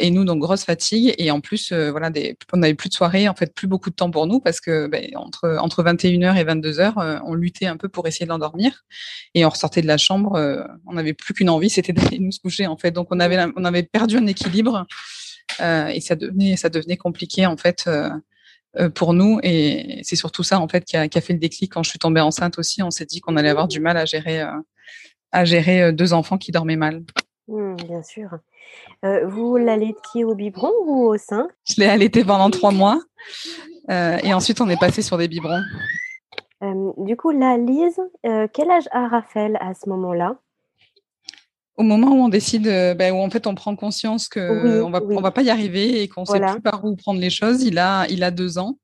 et 0.00 0.10
nous, 0.10 0.24
donc 0.24 0.40
grosse 0.40 0.64
fatigue. 0.64 1.14
Et 1.18 1.30
en 1.30 1.40
plus, 1.40 1.72
voilà, 1.72 2.10
des, 2.10 2.36
on 2.52 2.58
n'avait 2.58 2.74
plus 2.74 2.88
de 2.88 2.94
soirée, 2.94 3.28
en 3.28 3.34
fait, 3.34 3.52
plus 3.54 3.66
beaucoup 3.66 3.90
de 3.90 3.94
temps 3.94 4.10
pour 4.10 4.26
nous 4.26 4.40
parce 4.40 4.60
que 4.60 4.86
bah, 4.86 4.98
entre 5.16 5.58
entre 5.60 5.82
21h 5.82 6.36
et 6.36 6.44
22h, 6.44 7.20
on 7.26 7.34
luttait 7.34 7.66
un 7.66 7.76
peu 7.76 7.88
pour 7.88 8.06
essayer 8.06 8.24
de 8.24 8.30
l'endormir. 8.30 8.84
Et 9.34 9.44
on 9.44 9.50
ressortait 9.50 9.82
de 9.82 9.86
la 9.86 9.98
chambre, 9.98 10.38
on 10.86 10.94
n'avait 10.94 11.14
plus 11.14 11.34
qu'une 11.34 11.50
envie, 11.50 11.68
c'était 11.76 11.92
d'aller 11.92 12.18
nous 12.20 12.30
coucher, 12.42 12.66
en 12.66 12.76
fait. 12.78 12.92
Donc, 12.92 13.08
on 13.10 13.20
avait 13.20 13.44
on 13.56 13.64
avait 13.64 13.82
perdu 13.82 14.16
un 14.16 14.26
équilibre. 14.26 14.86
et 15.60 16.00
ça 16.00 16.14
devenait 16.14 16.56
ça 16.56 16.70
devenait 16.70 16.96
compliqué 16.96 17.44
en 17.46 17.56
fait 17.56 17.84
euh, 17.86 18.08
pour 18.94 19.14
nous. 19.14 19.38
Et 19.42 20.00
c'est 20.02 20.16
surtout 20.16 20.42
ça, 20.42 20.60
en 20.60 20.68
fait, 20.68 20.84
qui 20.84 20.96
a, 20.96 21.08
qui 21.08 21.18
a, 21.18 21.20
fait 21.20 21.32
le 21.32 21.38
déclic 21.38 21.72
quand 21.72 21.82
je 21.82 21.90
suis 21.90 21.98
tombée 21.98 22.20
enceinte 22.20 22.58
aussi. 22.58 22.82
On 22.82 22.90
s'est 22.90 23.06
dit 23.06 23.20
qu'on 23.20 23.36
allait 23.36 23.48
avoir 23.48 23.68
du 23.68 23.80
mal 23.80 23.96
à 23.96 24.04
gérer, 24.04 24.42
euh, 24.42 24.52
à 25.32 25.44
gérer 25.44 25.82
euh, 25.82 25.92
deux 25.92 26.12
enfants 26.12 26.38
qui 26.38 26.52
dormaient 26.52 26.76
mal. 26.76 27.02
Mmh, 27.48 27.76
bien 27.76 28.02
sûr. 28.02 28.30
Euh, 29.04 29.26
vous 29.26 29.56
l'allaitiez 29.56 30.24
au 30.24 30.34
biberon 30.34 30.72
ou 30.86 31.06
au 31.06 31.18
sein? 31.18 31.48
Je 31.64 31.74
l'ai 31.78 31.86
allaité 31.86 32.24
pendant 32.24 32.50
trois 32.50 32.72
mois. 32.72 33.00
Euh, 33.90 34.18
et 34.22 34.32
ensuite, 34.32 34.60
on 34.60 34.68
est 34.68 34.80
passé 34.80 35.02
sur 35.02 35.18
des 35.18 35.28
biberons. 35.28 35.62
Euh, 36.62 36.92
du 36.98 37.16
coup, 37.16 37.30
là, 37.30 37.58
Lise, 37.58 38.00
quel 38.22 38.70
âge 38.70 38.88
a 38.92 39.08
Raphaël 39.08 39.58
à 39.60 39.74
ce 39.74 39.88
moment-là? 39.90 40.36
Au 41.76 41.82
moment 41.82 42.12
où 42.12 42.24
on 42.24 42.28
décide, 42.28 42.68
euh, 42.68 42.94
ben, 42.94 43.12
où 43.12 43.18
en 43.18 43.30
fait 43.30 43.46
on 43.46 43.54
prend 43.54 43.74
conscience 43.74 44.28
que 44.28 44.80
on 44.82 44.90
va 44.90 45.00
on 45.02 45.20
va 45.20 45.30
pas 45.32 45.42
y 45.42 45.50
arriver 45.50 46.02
et 46.02 46.08
qu'on 46.08 46.24
sait 46.24 46.40
plus 46.40 46.60
par 46.60 46.84
où 46.84 46.94
prendre 46.94 47.20
les 47.20 47.30
choses, 47.30 47.62
il 47.62 47.78
a 47.78 48.06
il 48.08 48.22
a 48.22 48.30
deux 48.30 48.58
ans. 48.58 48.78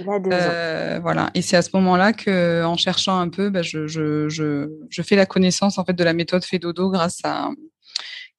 Il 0.00 0.08
a 0.08 0.18
deux 0.18 0.30
ans. 0.30 0.38
Euh, 0.40 0.98
voilà. 1.02 1.30
Et 1.34 1.42
c'est 1.42 1.56
à 1.56 1.62
ce 1.62 1.70
moment-là 1.74 2.14
que, 2.14 2.64
en 2.64 2.76
cherchant 2.78 3.18
un 3.18 3.28
peu, 3.28 3.50
ben, 3.50 3.62
je, 3.62 3.86
je, 3.86 4.30
je, 4.30 4.70
je 4.88 5.02
fais 5.02 5.16
la 5.16 5.26
connaissance 5.26 5.76
en 5.76 5.84
fait 5.84 5.92
de 5.92 6.04
la 6.04 6.14
méthode 6.14 6.42
Fedodo 6.44 6.88
grâce 6.88 7.18
à 7.24 7.50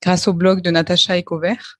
grâce 0.02 0.28
au 0.28 0.34
blog 0.34 0.62
de 0.62 0.72
Natacha 0.72 1.18
Ecovert. 1.18 1.80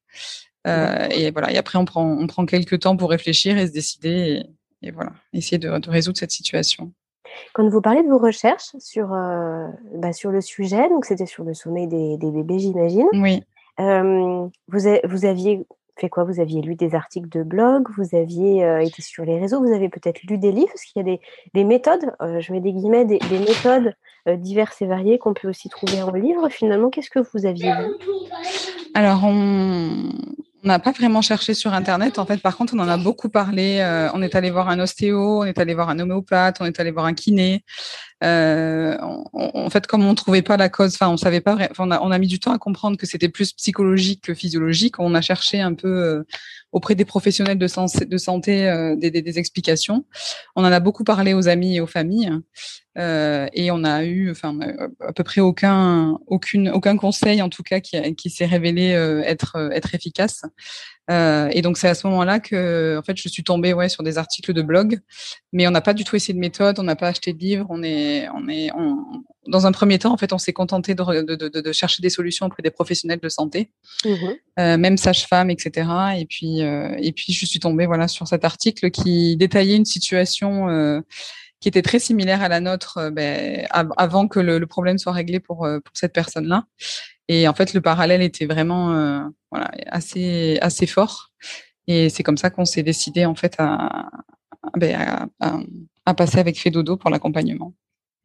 Euh, 0.68 1.08
et 1.10 1.32
voilà. 1.32 1.52
Et 1.52 1.58
après 1.58 1.80
on 1.80 1.86
prend 1.86 2.06
on 2.06 2.28
prend 2.28 2.46
quelques 2.46 2.80
temps 2.82 2.96
pour 2.96 3.10
réfléchir 3.10 3.58
et 3.58 3.68
se 3.68 3.72
décider 3.72 4.44
et, 4.82 4.88
et 4.88 4.92
voilà 4.92 5.14
essayer 5.34 5.58
de, 5.58 5.78
de 5.78 5.90
résoudre 5.90 6.18
cette 6.18 6.32
situation. 6.32 6.94
Quand 7.54 7.68
vous 7.68 7.82
parlez 7.82 8.04
de 8.04 8.10
vos 8.10 8.18
recherches 8.18 8.76
sur, 8.80 9.14
euh, 9.14 9.68
bah, 9.96 10.14
sur 10.14 10.32
le 10.32 10.42
sujet, 10.42 10.90
donc 10.90 11.06
c'était 11.06 11.26
sur 11.26 11.44
le 11.44 11.54
sommeil 11.54 11.88
des, 11.88 12.18
des 12.18 12.32
bébés, 12.32 12.60
j'imagine. 12.60 13.08
Oui. 13.14 13.44
Euh, 13.80 14.48
vous, 14.68 14.80
vous 15.04 15.26
aviez 15.26 15.66
fait 15.98 16.10
quoi? 16.10 16.24
Vous 16.24 16.40
aviez 16.40 16.62
lu 16.62 16.76
des 16.76 16.96
articles 16.96 17.30
de 17.30 17.44
blog, 17.44 17.88
vous 17.98 18.16
aviez 18.16 18.64
euh, 18.64 18.80
été 18.80 19.02
sur 19.02 19.26
les 19.26 19.40
réseaux, 19.40 19.60
vous 19.60 19.74
avez 19.74 19.90
peut-être 19.90 20.24
lu 20.24 20.38
des 20.38 20.52
livres, 20.52 20.68
parce 20.68 20.84
qu'il 20.84 21.00
y 21.00 21.02
a 21.02 21.04
des, 21.04 21.22
des 21.54 21.64
méthodes, 21.64 22.14
euh, 22.22 22.40
je 22.40 22.52
mets 22.52 22.62
des 22.62 22.74
guillemets, 22.74 23.06
des, 23.06 23.20
des 23.20 23.40
méthodes 23.40 23.94
euh, 24.28 24.36
diverses 24.36 24.82
et 24.82 24.88
variées 24.88 25.20
qu'on 25.20 25.34
peut 25.34 25.50
aussi 25.50 25.70
trouver 25.70 26.02
en 26.02 26.12
livre. 26.12 26.50
Finalement, 26.50 26.90
qu'est-ce 26.90 27.10
que 27.10 27.20
vous 27.20 27.46
aviez 27.46 27.72
vu? 27.72 27.92
Alors, 28.96 29.22
on, 29.24 30.13
on 30.64 30.68
n'a 30.68 30.80
pas 30.80 30.92
vraiment 30.92 31.22
cherché 31.22 31.54
sur 31.54 31.74
Internet. 31.74 32.20
En 32.20 32.26
fait, 32.26 32.38
par 32.38 32.56
contre, 32.56 32.74
on 32.74 32.80
en 32.80 32.88
a 32.88 32.98
beaucoup 32.98 33.28
parlé. 33.28 33.80
Euh, 33.80 34.10
on 34.14 34.22
est 34.22 34.34
allé 34.36 34.50
voir 34.50 34.70
un 34.70 34.80
ostéo, 34.80 35.42
on 35.42 35.44
est 35.44 35.60
allé 35.60 35.74
voir 35.74 35.90
un 35.90 36.00
homéopathe, 36.00 36.58
on 36.62 36.66
est 36.66 36.80
allé 36.80 36.92
voir 36.92 37.06
un 37.06 37.14
kiné. 37.14 37.66
Euh, 38.24 38.98
en 39.34 39.70
fait, 39.70 39.88
comme 39.88 40.06
on 40.06 40.16
trouvait 40.16 40.42
pas 40.42 40.56
la 40.56 40.70
cause, 40.70 40.94
enfin, 40.94 41.10
on 41.10 41.18
savait 41.18 41.42
pas. 41.42 41.58
On 41.80 41.92
a, 41.92 42.00
on 42.00 42.12
a 42.12 42.18
mis 42.18 42.28
du 42.28 42.40
temps 42.40 42.54
à 42.54 42.58
comprendre 42.58 42.98
que 42.98 43.06
c'était 43.06 43.28
plus 43.28 43.52
psychologique 43.52 44.22
que 44.24 44.34
physiologique. 44.34 45.00
On 45.00 45.14
a 45.16 45.22
cherché 45.22 45.60
un 45.60 45.74
peu. 45.74 45.90
Euh, 45.90 46.24
auprès 46.72 46.96
des 46.96 47.06
professionnels 47.06 47.60
de, 47.60 47.68
santé 47.68 48.96
des, 48.98 49.12
des, 49.12 49.38
explications. 49.38 50.06
On 50.56 50.66
en 50.66 50.72
a 50.72 50.80
beaucoup 50.80 51.04
parlé 51.04 51.36
aux 51.36 51.48
amis 51.48 51.76
et 51.76 51.82
aux 51.82 51.86
familles. 51.86 52.32
Euh, 52.98 53.48
et 53.54 53.72
on 53.72 53.84
a 53.84 54.04
eu, 54.04 54.30
enfin, 54.32 54.58
à 55.00 55.14
peu 55.14 55.24
près 55.24 55.42
aucun, 55.42 56.18
aucune, 56.28 56.70
aucun 56.70 56.96
conseil, 56.98 57.42
en 57.42 57.50
tout 57.50 57.64
cas, 57.64 57.80
qui, 57.80 58.16
qui 58.16 58.30
s'est 58.30 58.46
révélé 58.46 58.90
être, 59.26 59.70
être 59.72 59.96
efficace. 59.96 60.44
Euh, 61.12 61.50
et 61.52 61.62
donc 61.62 61.78
c'est 61.78 61.90
à 61.90 61.96
ce 61.96 62.08
moment-là 62.08 62.40
que, 62.40 62.98
en 62.98 63.04
fait, 63.04 63.18
je 63.18 63.28
suis 63.28 63.44
tombée 63.44 63.74
ouais 63.74 63.90
sur 63.90 64.04
des 64.04 64.18
articles 64.18 64.54
de 64.54 64.62
blog, 64.62 65.00
mais 65.52 65.68
on 65.68 65.72
n'a 65.72 65.82
pas 65.82 65.94
du 65.94 66.06
tout 66.06 66.16
essayé 66.16 66.34
de 66.34 66.40
méthode, 66.40 66.80
on 66.80 66.84
n'a 66.84 66.96
pas 66.96 67.10
acheté 67.10 67.34
de 67.34 67.40
livres, 67.40 67.66
on 67.70 67.84
est, 67.84 68.30
on 68.30 68.48
est, 68.48 68.72
dans 69.48 69.68
un 69.68 69.74
premier 69.74 70.00
temps, 70.00 70.14
en 70.14 70.18
fait, 70.18 70.32
on 70.32 70.38
s'est 70.38 70.54
contenté 70.54 70.96
de, 70.96 71.04
de, 71.24 71.36
de, 71.36 71.62
de, 71.62 71.72
chercher 71.74 72.02
des 72.02 72.10
solutions 72.10 72.46
auprès 72.46 72.64
des 72.64 72.72
professionnels 72.72 73.20
de 73.22 73.30
santé, 73.30 73.70
mmh 74.06 74.10
euh, 74.60 74.78
même 74.78 74.98
sage-femme, 74.98 75.50
etc. 75.50 75.90
Et 76.20 76.26
puis, 76.26 76.62
euh, 76.62 76.96
et 77.00 77.12
puis 77.12 77.34
je 77.34 77.46
suis 77.48 77.60
tombée 77.60 77.88
voilà 77.88 78.08
sur 78.08 78.28
cet 78.28 78.46
article 78.46 78.92
qui 78.92 79.36
détaillait 79.36 79.76
une 79.76 79.86
situation. 79.86 81.02
Euh, 81.64 81.70
qui 81.70 81.70
était 81.70 81.82
très 81.82 82.00
similaire 82.00 82.42
à 82.42 82.50
la 82.50 82.60
nôtre 82.60 82.98
euh, 82.98 83.10
ben, 83.10 83.66
avant 83.72 84.28
que 84.28 84.40
le, 84.40 84.66
problème 84.68 84.98
soit 84.98 85.14
réglé 85.14 85.40
pour, 85.40 85.60
pour 85.60 85.96
cette 85.96 86.14
personne-là. 86.14 86.66
Et 87.28 87.48
en 87.48 87.54
fait, 87.54 87.74
le 87.74 87.82
parallèle 87.82 88.22
était 88.22 88.46
vraiment 88.46 88.92
euh, 88.92 89.22
assez, 89.88 90.58
assez 90.62 90.88
fort. 90.88 91.30
Et 91.88 92.10
c'est 92.10 92.24
comme 92.24 92.38
ça 92.38 92.50
qu'on 92.50 92.66
s'est 92.66 92.84
décidé 92.84 93.26
en 93.26 93.36
fait 93.36 93.56
à, 93.60 94.10
ben, 94.78 95.28
à, 95.40 95.58
à, 96.06 96.14
passer 96.14 96.40
avec 96.40 96.60
Fedodo 96.60 96.98
pour 96.98 97.10
l'accompagnement. 97.10 97.74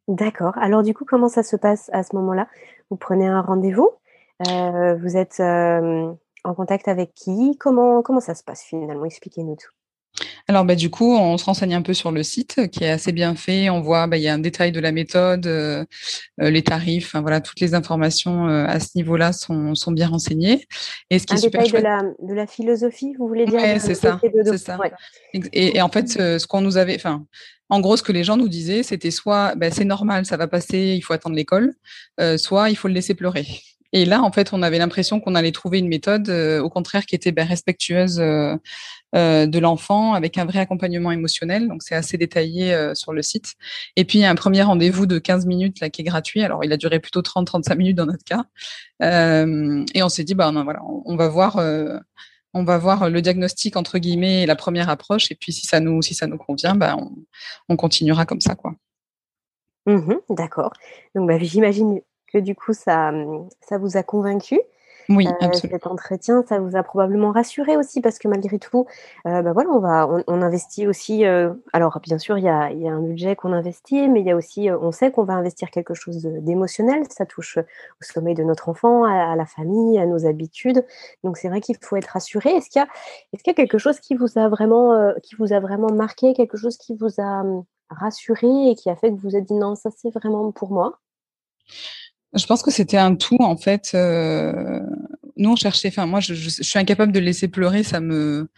D'accord. 0.07 0.57
Alors 0.57 0.83
du 0.83 0.93
coup, 0.93 1.05
comment 1.05 1.29
ça 1.29 1.43
se 1.43 1.55
passe 1.55 1.89
à 1.93 2.03
ce 2.03 2.15
moment-là? 2.15 2.47
Vous 2.89 2.97
prenez 2.97 3.27
un 3.27 3.41
rendez-vous 3.41 3.89
euh, 4.47 4.95
Vous 4.95 5.17
êtes 5.17 5.39
euh, 5.39 6.11
en 6.43 6.53
contact 6.53 6.87
avec 6.87 7.13
qui? 7.13 7.57
Comment, 7.59 8.01
comment 8.01 8.21
ça 8.21 8.35
se 8.35 8.43
passe 8.43 8.63
finalement? 8.63 9.05
Expliquez-nous 9.05 9.55
tout. 9.55 9.71
Alors 10.47 10.65
bah, 10.65 10.75
du 10.75 10.89
coup, 10.89 11.15
on 11.15 11.37
se 11.37 11.45
renseigne 11.45 11.75
un 11.75 11.81
peu 11.81 11.93
sur 11.93 12.11
le 12.11 12.23
site 12.23 12.69
qui 12.71 12.83
est 12.83 12.89
assez 12.89 13.11
bien 13.11 13.35
fait. 13.35 13.69
On 13.69 13.81
voit, 13.81 14.07
bah, 14.07 14.17
il 14.17 14.23
y 14.23 14.27
a 14.27 14.33
un 14.33 14.39
détail 14.39 14.71
de 14.71 14.79
la 14.79 14.91
méthode, 14.91 15.45
euh, 15.47 15.85
euh, 16.41 16.49
les 16.49 16.63
tarifs, 16.63 17.15
voilà, 17.15 17.41
toutes 17.41 17.59
les 17.59 17.73
informations 17.73 18.47
euh, 18.47 18.65
à 18.65 18.79
ce 18.79 18.89
niveau-là 18.95 19.33
sont, 19.33 19.75
sont 19.75 19.91
bien 19.91 20.07
renseignées. 20.07 20.65
Et 21.09 21.19
ce 21.19 21.25
qui 21.25 21.33
un 21.33 21.37
est 21.37 21.41
super 21.41 21.63
détail 21.63 21.81
de 21.81 21.83
la, 21.83 22.01
de 22.01 22.33
la 22.33 22.47
philosophie, 22.47 23.13
vous 23.19 23.27
voulez 23.27 23.45
dire 23.45 23.59
Oui, 23.61 23.79
c'est 23.79 23.95
ça, 23.95 24.19
c'est 24.21 24.57
ça. 24.57 24.77
Et, 25.33 25.77
et, 25.77 25.81
en 25.81 25.89
fait, 25.89 26.09
ce, 26.09 26.47
qu'on 26.47 26.61
nous 26.61 26.77
avait, 26.77 26.95
enfin, 26.95 27.25
en 27.69 27.79
gros, 27.81 27.97
ce 27.97 28.03
que 28.03 28.11
les 28.11 28.23
gens 28.23 28.37
nous 28.37 28.49
disaient, 28.49 28.83
c'était 28.83 29.11
soit, 29.11 29.53
bah, 29.55 29.71
c'est 29.71 29.85
normal, 29.85 30.25
ça 30.25 30.37
va 30.37 30.47
passer, 30.47 30.95
il 30.97 31.01
faut 31.01 31.13
attendre 31.13 31.35
l'école, 31.35 31.73
soit 32.37 32.69
il 32.69 32.75
faut 32.75 32.87
le 32.87 32.93
laisser 32.93 33.13
pleurer. 33.13 33.45
Et 33.91 34.05
là, 34.05 34.21
en 34.21 34.31
fait, 34.31 34.53
on 34.53 34.61
avait 34.61 34.77
l'impression 34.77 35.19
qu'on 35.19 35.35
allait 35.35 35.51
trouver 35.51 35.79
une 35.79 35.87
méthode, 35.87 36.29
au 36.29 36.69
contraire, 36.69 37.05
qui 37.05 37.15
était 37.15 37.31
ben, 37.31 37.47
respectueuse 37.47 38.21
euh, 39.15 39.47
de 39.47 39.57
l'enfant 39.57 40.13
avec 40.13 40.37
un 40.37 40.45
vrai 40.45 40.59
accompagnement 40.59 41.11
émotionnel. 41.11 41.67
Donc 41.67 41.81
c'est 41.81 41.95
assez 41.95 42.15
détaillé 42.15 42.75
euh, 42.75 42.93
sur 42.93 43.11
le 43.11 43.23
site. 43.23 43.55
Et 43.95 44.05
puis 44.05 44.23
un 44.23 44.35
premier 44.35 44.61
rendez-vous 44.61 45.07
de 45.07 45.17
15 45.17 45.47
minutes 45.47 45.79
là 45.79 45.89
qui 45.89 46.01
est 46.01 46.03
gratuit. 46.03 46.43
Alors 46.43 46.63
il 46.63 46.71
a 46.71 46.77
duré 46.77 46.99
plutôt 46.99 47.21
30-35 47.21 47.75
minutes 47.75 47.97
dans 47.97 48.05
notre 48.05 48.23
cas. 48.23 48.43
Euh, 49.01 49.83
et 49.95 50.03
on 50.03 50.09
s'est 50.09 50.23
dit 50.23 50.35
bah 50.35 50.51
non, 50.51 50.63
voilà, 50.63 50.81
on, 50.83 51.15
va 51.15 51.27
voir. 51.27 51.59
on 52.53 52.63
va 52.63 52.77
voir 52.77 53.09
le 53.09 53.19
diagnostic 53.19 53.75
entre 53.77 53.97
guillemets 53.97 54.43
et 54.43 54.45
la 54.45 54.55
première 54.55 54.89
approche 54.89 55.31
et 55.31 55.35
puis 55.35 55.53
si 55.53 55.65
ça 55.65 55.79
nous 55.79 56.03
si 56.03 56.13
ça 56.13 56.27
nous 56.27 56.37
convient 56.37 56.75
bah 56.75 56.95
on, 56.97 57.11
on 57.67 57.75
continuera 57.77 58.27
comme 58.27 58.41
ça 58.41 58.53
quoi. 58.53 58.75
Mmh 59.87 60.13
d'accord. 60.29 60.73
Donc 61.15 61.27
bah, 61.27 61.39
j'imagine 61.39 61.99
que 62.31 62.37
du 62.37 62.55
coup 62.55 62.73
ça 62.73 63.11
ça 63.61 63.77
vous 63.77 63.97
a 63.97 64.03
convaincu. 64.03 64.59
Oui, 65.09 65.27
euh. 65.27 65.51
Cet 65.53 65.87
entretien, 65.87 66.43
ça 66.47 66.59
vous 66.59 66.75
a 66.75 66.83
probablement 66.83 67.31
rassuré 67.31 67.75
aussi 67.77 67.99
parce 67.99 68.19
que 68.19 68.27
malgré 68.27 68.59
tout, 68.59 68.85
euh, 69.25 69.41
bah 69.41 69.53
voilà, 69.53 69.71
on 69.71 69.79
va, 69.79 70.07
on, 70.27 70.41
investit 70.43 70.85
aussi. 70.85 71.25
Euh, 71.25 71.51
alors 71.73 71.99
bien 71.99 72.19
sûr, 72.19 72.37
il 72.37 72.43
y 72.43 72.47
a, 72.47 72.71
y 72.71 72.87
a, 72.87 72.91
un 72.91 73.01
budget 73.01 73.35
qu'on 73.35 73.51
investit, 73.51 74.07
mais 74.07 74.19
il 74.19 74.27
y 74.27 74.31
a 74.31 74.35
aussi, 74.35 74.69
on 74.69 74.91
sait 74.91 75.11
qu'on 75.11 75.23
va 75.23 75.33
investir 75.33 75.71
quelque 75.71 75.95
chose 75.95 76.21
d'émotionnel. 76.21 77.03
Ça 77.09 77.25
touche 77.25 77.57
au 77.57 78.03
sommeil 78.03 78.35
de 78.35 78.43
notre 78.43 78.69
enfant, 78.69 79.03
à, 79.03 79.35
la 79.35 79.47
famille, 79.47 79.97
à 79.97 80.05
nos 80.05 80.27
habitudes. 80.27 80.85
Donc 81.23 81.37
c'est 81.37 81.49
vrai 81.49 81.59
qu'il 81.59 81.77
faut 81.81 81.95
être 81.95 82.11
rassuré. 82.13 82.51
Est-ce 82.51 82.69
qu'il 82.69 82.79
y 82.79 82.83
a, 82.83 82.87
est-ce 83.33 83.43
qu'il 83.43 83.51
y 83.51 83.55
a 83.55 83.57
quelque 83.57 83.79
chose 83.79 83.99
qui 83.99 84.13
vous 84.13 84.37
a 84.37 84.47
vraiment, 84.47 85.13
qui 85.23 85.33
vous 85.35 85.53
a 85.53 85.59
vraiment 85.59 85.91
marqué, 85.91 86.35
quelque 86.35 86.57
chose 86.57 86.77
qui 86.77 86.95
vous 86.95 87.19
a 87.19 87.41
hum, 87.41 87.63
rassuré 87.89 88.69
et 88.69 88.75
qui 88.75 88.91
a 88.91 88.95
fait 88.95 89.09
que 89.09 89.15
vous 89.15 89.29
vous 89.29 89.35
êtes 89.35 89.45
dit 89.45 89.55
non, 89.55 89.73
ça 89.73 89.89
c'est 89.89 90.11
vraiment 90.11 90.51
pour 90.51 90.71
moi? 90.71 90.99
Je 92.35 92.45
pense 92.45 92.61
que 92.61 92.71
c'était 92.71 92.97
un 92.97 93.15
tout 93.15 93.37
en 93.39 93.57
fait. 93.57 93.91
Euh, 93.95 94.79
nous 95.37 95.51
on 95.51 95.55
cherchait. 95.55 95.87
Enfin 95.89 96.05
moi 96.05 96.19
je, 96.19 96.33
je, 96.33 96.49
suis 96.49 96.79
incapable 96.79 97.11
de 97.11 97.19
laisser 97.19 97.47
pleurer. 97.47 97.83
Ça 97.83 97.99
me 97.99 98.49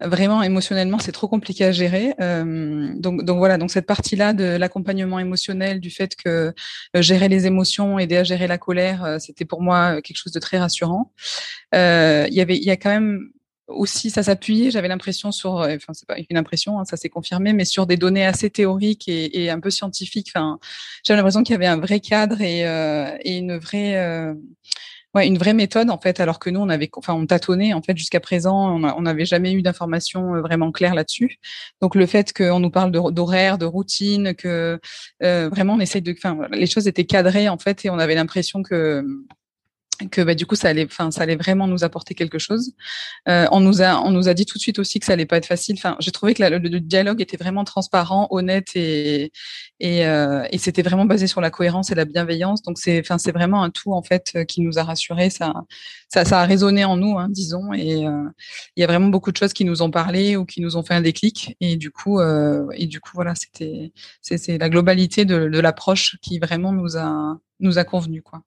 vraiment 0.00 0.42
émotionnellement 0.42 0.98
c'est 0.98 1.12
trop 1.12 1.28
compliqué 1.28 1.64
à 1.64 1.72
gérer. 1.72 2.14
Euh, 2.20 2.92
donc 2.96 3.24
donc 3.24 3.38
voilà 3.38 3.58
donc 3.58 3.70
cette 3.70 3.86
partie 3.86 4.16
là 4.16 4.32
de 4.32 4.44
l'accompagnement 4.44 5.18
émotionnel, 5.18 5.80
du 5.80 5.90
fait 5.90 6.14
que 6.16 6.52
euh, 6.96 7.02
gérer 7.02 7.28
les 7.28 7.46
émotions, 7.46 7.98
aider 7.98 8.16
à 8.16 8.24
gérer 8.24 8.46
la 8.46 8.58
colère, 8.58 9.04
euh, 9.04 9.18
c'était 9.18 9.44
pour 9.44 9.62
moi 9.62 10.02
quelque 10.02 10.18
chose 10.18 10.32
de 10.32 10.40
très 10.40 10.58
rassurant. 10.58 11.12
Euh, 11.74 12.26
il 12.28 12.34
y 12.34 12.40
avait 12.40 12.56
il 12.56 12.64
y 12.64 12.70
a 12.70 12.76
quand 12.76 12.90
même 12.90 13.30
aussi 13.68 14.10
ça 14.10 14.22
s'appuyait, 14.22 14.70
j'avais 14.70 14.88
l'impression 14.88 15.32
sur, 15.32 15.60
euh, 15.60 15.76
enfin 15.76 15.92
c'est 15.92 16.06
pas 16.06 16.16
une 16.30 16.36
impression, 16.36 16.78
hein, 16.78 16.84
ça 16.84 16.96
s'est 16.96 17.08
confirmé, 17.08 17.52
mais 17.52 17.64
sur 17.64 17.86
des 17.86 17.96
données 17.96 18.24
assez 18.24 18.50
théoriques 18.50 19.08
et, 19.08 19.44
et 19.44 19.50
un 19.50 19.60
peu 19.60 19.70
scientifiques. 19.70 20.30
Enfin, 20.34 20.58
j'avais 21.04 21.16
l'impression 21.18 21.42
qu'il 21.42 21.52
y 21.52 21.56
avait 21.56 21.66
un 21.66 21.78
vrai 21.78 22.00
cadre 22.00 22.40
et, 22.40 22.66
euh, 22.66 23.16
et 23.22 23.36
une 23.36 23.56
vraie, 23.58 23.96
euh, 23.96 24.34
ouais, 25.14 25.26
une 25.26 25.38
vraie 25.38 25.54
méthode 25.54 25.90
en 25.90 25.98
fait, 25.98 26.20
alors 26.20 26.38
que 26.38 26.50
nous 26.50 26.60
on 26.60 26.68
avait, 26.68 26.88
enfin 26.96 27.14
on 27.14 27.26
tâtonnait 27.26 27.72
en 27.72 27.82
fait 27.82 27.96
jusqu'à 27.96 28.20
présent, 28.20 28.76
on 28.80 29.02
n'avait 29.02 29.24
jamais 29.24 29.52
eu 29.52 29.62
d'informations 29.62 30.36
euh, 30.36 30.40
vraiment 30.40 30.70
claires 30.72 30.94
là-dessus. 30.94 31.38
Donc 31.82 31.94
le 31.96 32.06
fait 32.06 32.32
qu'on 32.32 32.60
nous 32.60 32.70
parle 32.70 32.92
d'horaire, 32.92 33.58
de, 33.58 33.64
de, 33.64 33.66
routine, 33.66 34.34
que 34.34 34.78
vraiment 35.20 35.74
on 35.74 35.80
essaye 35.80 36.02
de, 36.02 36.14
enfin 36.16 36.38
les 36.52 36.66
choses 36.66 36.86
étaient 36.86 37.04
cadrées 37.04 37.48
en 37.48 37.58
fait 37.58 37.84
et 37.84 37.90
on 37.90 37.98
avait 37.98 38.14
l'impression 38.14 38.62
que 38.62 39.04
que 40.10 40.20
bah, 40.22 40.34
du 40.34 40.46
coup 40.46 40.54
ça 40.54 40.68
allait 40.68 40.84
enfin 40.84 41.10
ça 41.10 41.22
allait 41.22 41.36
vraiment 41.36 41.66
nous 41.66 41.84
apporter 41.84 42.14
quelque 42.14 42.38
chose. 42.38 42.72
Euh, 43.28 43.46
on 43.52 43.60
nous 43.60 43.82
a 43.82 44.00
on 44.02 44.10
nous 44.10 44.28
a 44.28 44.34
dit 44.34 44.46
tout 44.46 44.58
de 44.58 44.62
suite 44.62 44.78
aussi 44.78 45.00
que 45.00 45.06
ça 45.06 45.12
allait 45.14 45.26
pas 45.26 45.36
être 45.38 45.46
facile. 45.46 45.76
Enfin 45.78 45.96
j'ai 46.00 46.12
trouvé 46.12 46.34
que 46.34 46.42
le, 46.42 46.80
dialogue 46.80 47.20
était 47.20 47.36
vraiment 47.36 47.64
transparent 47.64 48.28
honnête 48.30 48.68
et 48.74 49.32
et, 49.80 50.06
euh, 50.06 50.46
et 50.50 50.58
c'était 50.58 50.82
vraiment 50.82 51.04
basé 51.04 51.26
sur 51.26 51.40
la 51.40 51.50
cohérence 51.50 51.90
et 51.90 51.94
la 51.94 52.04
bienveillance. 52.04 52.62
Donc 52.62 52.78
c'est 52.78 53.00
enfin 53.00 53.18
c'est 53.18 53.32
vraiment 53.32 53.62
un 53.62 53.70
tout 53.70 53.92
en 53.92 54.02
fait 54.02 54.32
euh, 54.36 54.44
qui 54.44 54.60
nous 54.60 54.78
a 54.78 54.84
rassurés. 54.84 55.30
Ça 55.30 55.54
ça 56.08 56.24
ça 56.24 56.40
a 56.40 56.46
résonné 56.46 56.84
en 56.84 56.96
nous 56.96 57.18
hein, 57.18 57.28
disons. 57.30 57.72
Et 57.72 58.06
euh, 58.06 58.24
il 58.76 58.80
y 58.80 58.84
a 58.84 58.86
vraiment 58.86 59.08
beaucoup 59.08 59.32
de 59.32 59.36
choses 59.36 59.52
qui 59.52 59.64
nous 59.64 59.82
ont 59.82 59.90
parlé 59.90 60.36
ou 60.36 60.44
qui 60.44 60.60
nous 60.60 60.76
ont 60.76 60.82
fait 60.82 60.94
un 60.94 61.00
déclic. 61.02 61.56
Et 61.60 61.76
du 61.76 61.90
coup 61.90 62.20
euh, 62.20 62.66
et 62.74 62.86
du 62.86 63.00
coup 63.00 63.10
voilà 63.14 63.34
c'était 63.34 63.92
c'est 64.20 64.58
la 64.58 64.68
globalité 64.68 65.24
de, 65.24 65.48
de 65.48 65.60
l'approche 65.60 66.16
qui 66.22 66.38
vraiment 66.38 66.72
nous 66.72 66.96
a 66.96 67.38
nous 67.60 67.78
a 67.78 67.84
convenu 67.84 68.22
quoi 68.22 68.42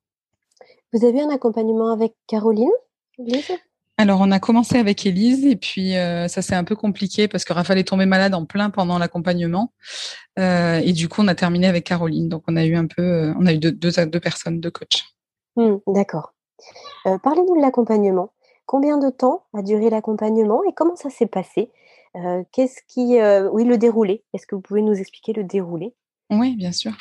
vous 0.92 1.04
avez 1.04 1.20
un 1.20 1.30
accompagnement 1.30 1.92
avec 1.92 2.14
Caroline 2.26 2.70
alors, 4.00 4.20
on 4.22 4.30
a 4.30 4.38
commencé 4.40 4.78
avec 4.78 5.04
Élise 5.04 5.44
et 5.44 5.56
puis 5.56 5.94
euh, 5.94 6.26
ça 6.26 6.40
s'est 6.40 6.54
un 6.54 6.64
peu 6.64 6.74
compliqué 6.74 7.28
parce 7.28 7.44
que 7.44 7.52
Raphaël 7.52 7.78
est 7.78 7.88
tombé 7.88 8.06
malade 8.06 8.32
en 8.32 8.46
plein 8.46 8.70
pendant 8.70 8.98
l'accompagnement 8.98 9.74
euh, 10.38 10.80
et 10.82 10.92
du 10.92 11.06
coup 11.10 11.20
on 11.20 11.28
a 11.28 11.34
terminé 11.34 11.66
avec 11.66 11.84
Caroline. 11.84 12.26
Donc 12.30 12.44
on 12.48 12.56
a 12.56 12.64
eu 12.64 12.76
un 12.76 12.86
peu, 12.86 13.02
euh, 13.02 13.34
on 13.38 13.44
a 13.44 13.52
eu 13.52 13.58
deux, 13.58 13.72
deux, 13.72 13.90
deux 14.06 14.20
personnes, 14.20 14.58
deux 14.58 14.70
coachs. 14.70 15.04
Mmh, 15.56 15.76
d'accord. 15.88 16.32
Parlez-nous 17.04 17.56
de 17.56 17.60
l'accompagnement. 17.60 18.32
Combien 18.64 18.96
de 18.96 19.10
temps 19.10 19.44
a 19.52 19.60
duré 19.60 19.90
l'accompagnement 19.90 20.62
et 20.64 20.72
comment 20.72 20.96
ça 20.96 21.10
s'est 21.10 21.26
passé? 21.26 21.70
Qu'est-ce 22.52 22.80
qui, 22.88 23.18
oui, 23.52 23.64
le 23.64 23.76
déroulé? 23.76 24.24
Est-ce 24.32 24.46
que 24.46 24.54
vous 24.54 24.62
pouvez 24.62 24.80
nous 24.80 24.94
expliquer 24.94 25.34
le 25.34 25.44
déroulé? 25.44 25.94
Oui, 26.30 26.56
bien 26.56 26.72
sûr. 26.72 26.92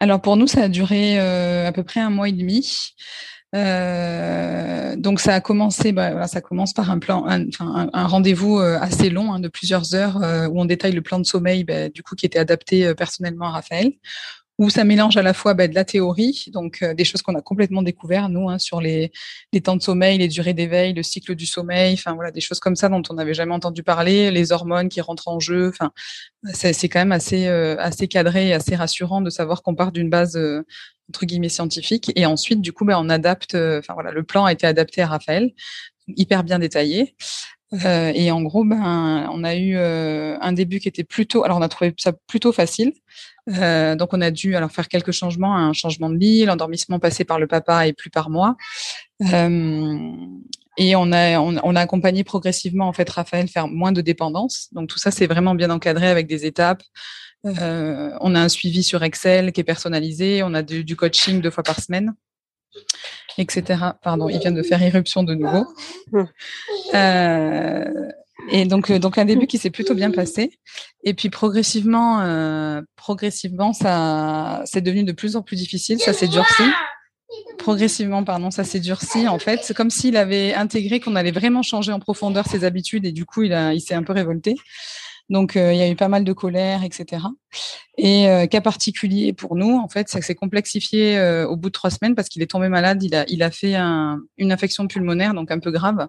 Alors 0.00 0.20
pour 0.20 0.36
nous, 0.36 0.46
ça 0.46 0.64
a 0.64 0.68
duré 0.68 1.18
à 1.18 1.72
peu 1.72 1.82
près 1.82 2.00
un 2.00 2.10
mois 2.10 2.28
et 2.28 2.32
demi. 2.32 2.94
Euh, 3.54 4.96
donc 4.96 5.20
ça 5.20 5.34
a 5.34 5.40
commencé, 5.40 5.92
bah, 5.92 6.10
voilà, 6.10 6.26
ça 6.26 6.40
commence 6.40 6.72
par 6.72 6.90
un 6.90 6.98
plan, 6.98 7.24
un, 7.28 7.46
un, 7.60 8.06
rendez-vous 8.06 8.58
euh, 8.58 8.78
assez 8.80 9.10
long 9.10 9.32
hein, 9.32 9.38
de 9.38 9.48
plusieurs 9.48 9.94
heures 9.94 10.20
euh, 10.22 10.48
où 10.48 10.60
on 10.60 10.64
détaille 10.64 10.92
le 10.92 11.02
plan 11.02 11.20
de 11.20 11.26
sommeil, 11.26 11.62
bah, 11.62 11.88
du 11.88 12.02
coup 12.02 12.16
qui 12.16 12.26
était 12.26 12.40
adapté 12.40 12.84
euh, 12.84 12.94
personnellement 12.94 13.46
à 13.46 13.50
Raphaël, 13.50 13.92
où 14.58 14.70
ça 14.70 14.84
mélange 14.84 15.16
à 15.16 15.22
la 15.22 15.34
fois 15.34 15.54
bah, 15.54 15.66
de 15.66 15.74
la 15.74 15.84
théorie, 15.84 16.46
donc 16.52 16.84
des 16.84 17.04
choses 17.04 17.22
qu'on 17.22 17.34
a 17.34 17.40
complètement 17.40 17.82
découvert 17.82 18.28
nous 18.28 18.48
hein, 18.48 18.58
sur 18.58 18.80
les, 18.80 19.10
les, 19.52 19.60
temps 19.60 19.76
de 19.76 19.82
sommeil, 19.82 20.18
les 20.18 20.28
durées 20.28 20.54
d'éveil, 20.54 20.92
le 20.92 21.02
cycle 21.02 21.34
du 21.34 21.46
sommeil, 21.46 21.94
enfin 21.94 22.14
voilà 22.14 22.30
des 22.30 22.40
choses 22.40 22.60
comme 22.60 22.76
ça 22.76 22.88
dont 22.88 23.02
on 23.10 23.14
n'avait 23.14 23.34
jamais 23.34 23.54
entendu 23.54 23.82
parler, 23.82 24.30
les 24.30 24.52
hormones 24.52 24.88
qui 24.88 25.00
rentrent 25.00 25.28
en 25.28 25.40
jeu, 25.40 25.68
enfin 25.68 25.90
c'est 26.52 26.88
quand 26.88 27.00
même 27.00 27.12
assez 27.12 27.48
assez 27.48 28.06
cadré 28.06 28.48
et 28.48 28.52
assez 28.52 28.76
rassurant 28.76 29.20
de 29.20 29.30
savoir 29.30 29.62
qu'on 29.62 29.74
part 29.74 29.90
d'une 29.90 30.08
base 30.08 30.38
entre 31.08 31.26
guillemets 31.26 31.48
scientifique. 31.48 32.12
Et 32.16 32.26
ensuite, 32.26 32.60
du 32.60 32.72
coup, 32.72 32.84
ben, 32.84 32.96
on 32.98 33.08
adapte. 33.08 33.54
Euh, 33.54 33.78
enfin 33.80 33.94
voilà, 33.94 34.10
le 34.10 34.22
plan 34.22 34.44
a 34.44 34.52
été 34.52 34.66
adapté 34.66 35.02
à 35.02 35.08
Raphaël, 35.08 35.52
hyper 36.08 36.44
bien 36.44 36.58
détaillé. 36.58 37.16
Euh, 37.84 38.12
et 38.14 38.30
en 38.30 38.42
gros, 38.42 38.64
ben, 38.64 39.28
on 39.32 39.44
a 39.44 39.56
eu 39.56 39.76
euh, 39.76 40.36
un 40.40 40.52
début 40.52 40.80
qui 40.80 40.88
était 40.88 41.04
plutôt. 41.04 41.44
Alors, 41.44 41.58
on 41.58 41.62
a 41.62 41.68
trouvé 41.68 41.94
ça 41.98 42.12
plutôt 42.26 42.52
facile. 42.52 42.92
Euh, 43.50 43.96
donc, 43.96 44.12
on 44.12 44.20
a 44.20 44.30
dû 44.30 44.56
alors 44.56 44.70
faire 44.70 44.88
quelques 44.88 45.12
changements, 45.12 45.56
un 45.56 45.72
changement 45.72 46.10
de 46.10 46.16
lit, 46.16 46.44
l'endormissement 46.44 46.98
passé 46.98 47.24
par 47.24 47.38
le 47.38 47.46
papa 47.46 47.86
et 47.86 47.92
plus 47.92 48.10
par 48.10 48.30
moi. 48.30 48.56
Euh, 49.32 50.10
et 50.76 50.96
on 50.96 51.12
a, 51.12 51.38
on, 51.38 51.76
a 51.76 51.80
accompagné 51.80 52.24
progressivement 52.24 52.88
en 52.88 52.92
fait 52.92 53.08
Raphaël 53.08 53.48
faire 53.48 53.68
moins 53.68 53.92
de 53.92 54.00
dépendance. 54.00 54.68
Donc 54.72 54.88
tout 54.88 54.98
ça, 54.98 55.10
c'est 55.10 55.26
vraiment 55.26 55.54
bien 55.54 55.70
encadré 55.70 56.08
avec 56.08 56.26
des 56.26 56.46
étapes. 56.46 56.82
Euh, 57.46 58.10
on 58.20 58.34
a 58.34 58.40
un 58.40 58.48
suivi 58.48 58.82
sur 58.82 59.02
Excel 59.02 59.52
qui 59.52 59.60
est 59.60 59.64
personnalisé. 59.64 60.42
On 60.42 60.54
a 60.54 60.62
du, 60.62 60.96
coaching 60.96 61.40
deux 61.40 61.50
fois 61.50 61.62
par 61.62 61.80
semaine, 61.80 62.14
etc. 63.38 63.80
Pardon, 64.02 64.28
il 64.28 64.38
vient 64.38 64.52
de 64.52 64.62
faire 64.62 64.82
irruption 64.82 65.22
de 65.22 65.34
nouveau. 65.34 65.66
Hum. 66.12 66.28
Euh, 66.94 67.84
et 68.50 68.64
donc, 68.66 68.90
euh, 68.90 68.98
donc 68.98 69.18
un 69.18 69.24
début 69.24 69.46
qui 69.46 69.58
s'est 69.58 69.70
plutôt 69.70 69.94
bien 69.94 70.10
passé. 70.10 70.58
Et 71.02 71.14
puis 71.14 71.30
progressivement, 71.30 72.20
euh, 72.20 72.82
progressivement, 72.96 73.72
ça, 73.72 74.62
c'est 74.66 74.80
devenu 74.80 75.04
de 75.04 75.12
plus 75.12 75.36
en 75.36 75.42
plus 75.42 75.56
difficile. 75.56 75.98
Ça 76.00 76.12
s'est 76.12 76.28
durci. 76.28 76.62
Progressivement, 77.58 78.22
pardon, 78.22 78.50
ça 78.50 78.64
s'est 78.64 78.80
durci. 78.80 79.26
En 79.26 79.38
fait, 79.38 79.60
c'est 79.62 79.74
comme 79.74 79.90
s'il 79.90 80.16
avait 80.16 80.54
intégré 80.54 81.00
qu'on 81.00 81.16
allait 81.16 81.32
vraiment 81.32 81.62
changer 81.62 81.92
en 81.92 82.00
profondeur 82.00 82.46
ses 82.46 82.64
habitudes 82.64 83.06
et 83.06 83.12
du 83.12 83.24
coup, 83.24 83.42
il 83.42 83.52
a, 83.52 83.72
il 83.72 83.80
s'est 83.80 83.94
un 83.94 84.02
peu 84.02 84.12
révolté. 84.12 84.56
Donc, 85.30 85.56
euh, 85.56 85.72
il 85.72 85.78
y 85.78 85.82
a 85.82 85.88
eu 85.88 85.96
pas 85.96 86.08
mal 86.08 86.24
de 86.24 86.32
colère, 86.32 86.84
etc. 86.84 87.22
Et 87.96 88.28
euh, 88.28 88.46
cas 88.46 88.60
particulier 88.60 89.32
pour 89.32 89.56
nous, 89.56 89.78
en 89.78 89.88
fait, 89.88 90.08
ça 90.08 90.20
s'est 90.20 90.34
complexifié 90.34 91.16
euh, 91.16 91.46
au 91.46 91.56
bout 91.56 91.68
de 91.68 91.72
trois 91.72 91.90
semaines 91.90 92.14
parce 92.14 92.28
qu'il 92.28 92.42
est 92.42 92.50
tombé 92.50 92.68
malade. 92.68 93.02
Il 93.02 93.14
a, 93.14 93.24
il 93.28 93.42
a 93.42 93.50
fait 93.50 93.74
un, 93.74 94.20
une 94.36 94.52
infection 94.52 94.86
pulmonaire, 94.86 95.32
donc 95.32 95.50
un 95.50 95.60
peu 95.60 95.70
grave. 95.70 96.08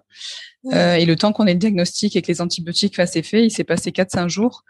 et 0.72 1.04
le 1.04 1.16
temps 1.16 1.32
qu'on 1.32 1.46
ait 1.46 1.54
le 1.54 1.58
diagnostic 1.58 2.16
et 2.16 2.22
que 2.22 2.28
les 2.28 2.40
antibiotiques 2.40 2.96
fassent 2.96 3.16
effet, 3.16 3.44
il 3.44 3.50
s'est 3.50 3.64
passé 3.64 3.92
quatre 3.92 4.10
cinq 4.10 4.28
jours. 4.28 4.64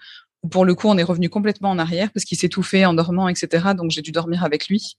Pour 0.51 0.65
le 0.65 0.75
coup, 0.75 0.87
on 0.89 0.97
est 0.97 1.03
revenu 1.03 1.29
complètement 1.29 1.71
en 1.71 1.79
arrière 1.79 2.13
parce 2.13 2.25
qu'il 2.25 2.39
s'étouffait 2.39 2.85
en 2.85 2.95
dormant, 2.95 3.29
etc. 3.29 3.75
Donc, 3.77 3.91
j'ai 3.91 4.03
dû 4.03 4.13
dormir 4.13 4.45
avec 4.45 4.69
lui. 4.69 4.97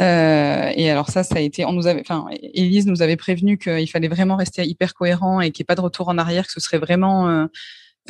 Euh, 0.00 0.72
et 0.74 0.90
alors 0.90 1.10
ça, 1.10 1.22
ça 1.22 1.36
a 1.36 1.40
été, 1.40 1.64
on 1.64 1.72
nous 1.72 1.86
avait, 1.86 2.00
enfin, 2.00 2.26
Elise 2.54 2.86
nous 2.86 3.02
avait 3.02 3.16
prévenu 3.16 3.58
qu'il 3.58 3.88
fallait 3.88 4.08
vraiment 4.08 4.36
rester 4.36 4.64
hyper 4.64 4.94
cohérent 4.94 5.40
et 5.40 5.50
qu'il 5.50 5.62
n'y 5.62 5.64
ait 5.64 5.66
pas 5.66 5.74
de 5.74 5.82
retour 5.82 6.08
en 6.08 6.16
arrière, 6.16 6.46
que 6.46 6.52
ce 6.52 6.60
serait 6.60 6.78
vraiment 6.78 7.28
euh, 7.28 7.46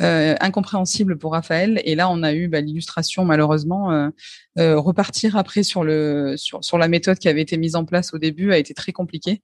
incompréhensible 0.01 1.17
pour 1.17 1.33
Raphaël. 1.33 1.81
Et 1.85 1.95
là, 1.95 2.09
on 2.09 2.23
a 2.23 2.33
eu 2.33 2.47
bah, 2.47 2.61
l'illustration, 2.61 3.25
malheureusement, 3.25 3.91
euh, 3.91 4.09
euh, 4.57 4.79
repartir 4.79 5.37
après 5.37 5.63
sur 5.63 5.83
le 5.83 6.35
sur, 6.37 6.63
sur 6.63 6.77
la 6.77 6.87
méthode 6.87 7.19
qui 7.19 7.29
avait 7.29 7.41
été 7.41 7.57
mise 7.57 7.75
en 7.75 7.85
place 7.85 8.13
au 8.13 8.17
début 8.17 8.51
a 8.51 8.57
été 8.57 8.73
très 8.73 8.91
compliqué. 8.91 9.41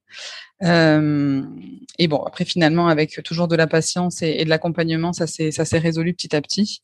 et 0.62 2.08
bon, 2.08 2.18
après 2.24 2.46
finalement, 2.46 2.88
avec 2.88 3.22
toujours 3.24 3.48
de 3.48 3.56
la 3.56 3.68
patience 3.68 4.22
et, 4.22 4.44
de 4.44 4.50
l'accompagnement, 4.50 5.14
ça 5.14 5.28
s'est 5.28 5.80
résolu 5.80 6.14
petit 6.14 6.36
à 6.36 6.42
petit. 6.42 6.82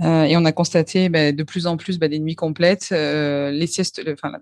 et 0.00 0.36
on 0.36 0.44
a 0.44 0.52
constaté 0.52 1.08
bah, 1.08 1.32
de 1.32 1.42
plus 1.42 1.66
en 1.66 1.76
plus 1.76 1.98
bah, 1.98 2.08
des 2.08 2.18
nuits 2.18 2.36
complètes. 2.36 2.90
les 2.90 3.66
siestes, 3.66 4.02
le, 4.04 4.14
enfin, 4.14 4.32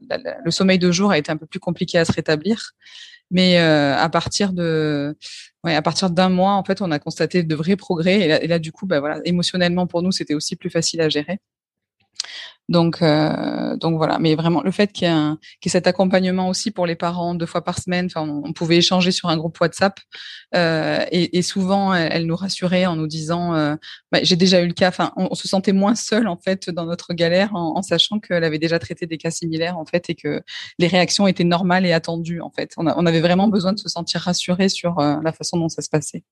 le 0.45 0.51
sommeil 0.51 0.79
de 0.79 0.91
jour 0.91 1.11
a 1.11 1.19
été 1.19 1.31
un 1.33 1.37
peu 1.37 1.47
plus 1.47 1.61
compliqué 1.61 1.99
à 1.99 2.05
se 2.05 2.13
rétablir. 2.13 2.75
Mais 3.31 3.59
euh, 3.59 3.97
à 3.97 4.09
partir 4.09 4.53
de, 4.53 5.17
ouais, 5.65 5.75
à 5.75 5.83
partir 5.83 6.11
d'un 6.11 6.29
mois, 6.29 6.53
en 6.53 6.65
fait, 6.65 6.81
on 6.83 6.91
a 6.91 6.99
constaté 6.99 7.43
de 7.43 7.55
vrais 7.55 7.77
progrès. 7.77 8.21
Et 8.21 8.29
là, 8.29 8.43
et 8.43 8.47
là 8.47 8.59
du 8.59 8.73
coup, 8.73 8.87
bah, 8.87 9.01
voilà, 9.01 9.21
émotionnellement 9.25 9.87
pour 9.87 10.03
nous, 10.03 10.13
c'était 10.13 10.35
aussi 10.35 10.57
plus 10.57 10.71
facile 10.71 11.01
à 11.01 11.09
gérer. 11.09 11.39
Donc, 12.69 13.01
euh, 13.01 13.77
donc 13.77 13.97
voilà. 13.97 14.19
Mais 14.19 14.35
vraiment, 14.35 14.63
le 14.63 14.71
fait 14.71 14.93
qu'il 14.93 15.09
y, 15.09 15.11
ait 15.11 15.69
cet 15.69 15.87
accompagnement 15.87 16.49
aussi 16.49 16.71
pour 16.71 16.87
les 16.87 16.97
parents 16.97 17.35
deux 17.35 17.47
fois 17.47 17.65
par 17.65 17.79
semaine. 17.79 18.07
Enfin, 18.07 18.29
on, 18.29 18.53
pouvait 18.53 18.77
échanger 18.77 19.11
sur 19.11 19.29
un 19.29 19.37
groupe 19.37 19.59
WhatsApp 19.61 19.99
euh, 20.55 21.05
et, 21.11 21.39
et, 21.39 21.43
souvent, 21.43 21.95
elle, 21.95 22.27
nous 22.27 22.37
rassurait 22.37 22.87
en 22.87 22.97
nous 22.97 23.07
disant 23.07 23.55
euh, 23.55 23.75
bah, 24.13 24.19
"J'ai 24.23 24.37
déjà 24.37 24.61
eu 24.61 24.67
le 24.67 24.75
cas." 24.75 24.89
Enfin, 24.89 25.13
on, 25.17 25.35
se 25.35 25.49
sentait 25.49 25.73
moins 25.73 25.95
seul 25.95 26.29
en 26.29 26.37
fait 26.37 26.69
dans 26.71 26.85
notre 26.85 27.15
galère 27.15 27.55
en, 27.55 27.81
sachant 27.83 28.19
qu'elle 28.21 28.45
avait 28.45 28.59
déjà 28.59 28.79
traité 28.79 29.07
des 29.07 29.19
cas 29.19 29.31
similaires 29.31 29.79
en 29.79 29.87
fait 29.87 30.11
et 30.11 30.15
que 30.15 30.43
les 30.79 30.89
réactions 30.89 31.27
étaient 31.27 31.45
normales 31.45 31.87
et 31.87 31.93
attendues 31.93 32.41
en 32.41 32.51
fait. 32.51 32.73
On, 32.77 32.87
on 32.87 33.07
avait 33.07 33.21
vraiment 33.21 33.49
besoin 33.49 33.73
de 33.73 33.79
se 33.79 33.89
sentir 33.89 34.21
rassuré 34.23 34.69
sur 34.69 34.99
euh, 34.99 35.17
la 35.23 35.33
façon 35.33 35.59
dont 35.59 35.69
ça 35.69 35.83
se 35.83 35.89
passait. 35.89 36.25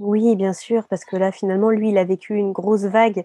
Oui, 0.00 0.34
bien 0.34 0.54
sûr, 0.54 0.84
parce 0.88 1.04
que 1.04 1.14
là, 1.16 1.30
finalement, 1.30 1.68
lui, 1.68 1.90
il 1.90 1.98
a 1.98 2.04
vécu 2.04 2.34
une 2.34 2.52
grosse 2.52 2.84
vague 2.84 3.24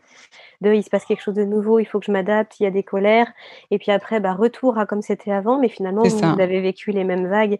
de 0.59 0.73
il 0.73 0.83
se 0.83 0.89
passe 0.89 1.05
quelque 1.05 1.21
chose 1.21 1.33
de 1.33 1.45
nouveau, 1.45 1.79
il 1.79 1.85
faut 1.85 1.99
que 1.99 2.05
je 2.05 2.11
m'adapte, 2.11 2.59
il 2.59 2.63
y 2.63 2.65
a 2.65 2.71
des 2.71 2.83
colères. 2.83 3.31
Et 3.71 3.77
puis 3.79 3.91
après, 3.93 4.19
bah, 4.19 4.33
retour 4.33 4.77
à 4.77 4.85
comme 4.85 5.01
c'était 5.01 5.31
avant, 5.31 5.57
mais 5.57 5.69
finalement, 5.69 6.03
vous, 6.03 6.41
avez 6.41 6.59
vécu 6.59 6.91
les 6.91 7.05
mêmes 7.05 7.27
vagues 7.27 7.57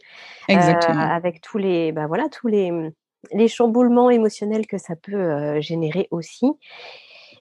euh, 0.49 0.53
avec 0.53 1.39
tous 1.39 1.57
les, 1.57 1.93
bah, 1.93 2.07
voilà, 2.07 2.27
tous 2.27 2.47
les, 2.47 2.71
les 3.31 3.47
chamboulements 3.47 4.09
émotionnels 4.09 4.67
que 4.67 4.77
ça 4.77 4.97
peut 4.97 5.15
euh, 5.15 5.61
générer 5.61 6.09
aussi. 6.11 6.47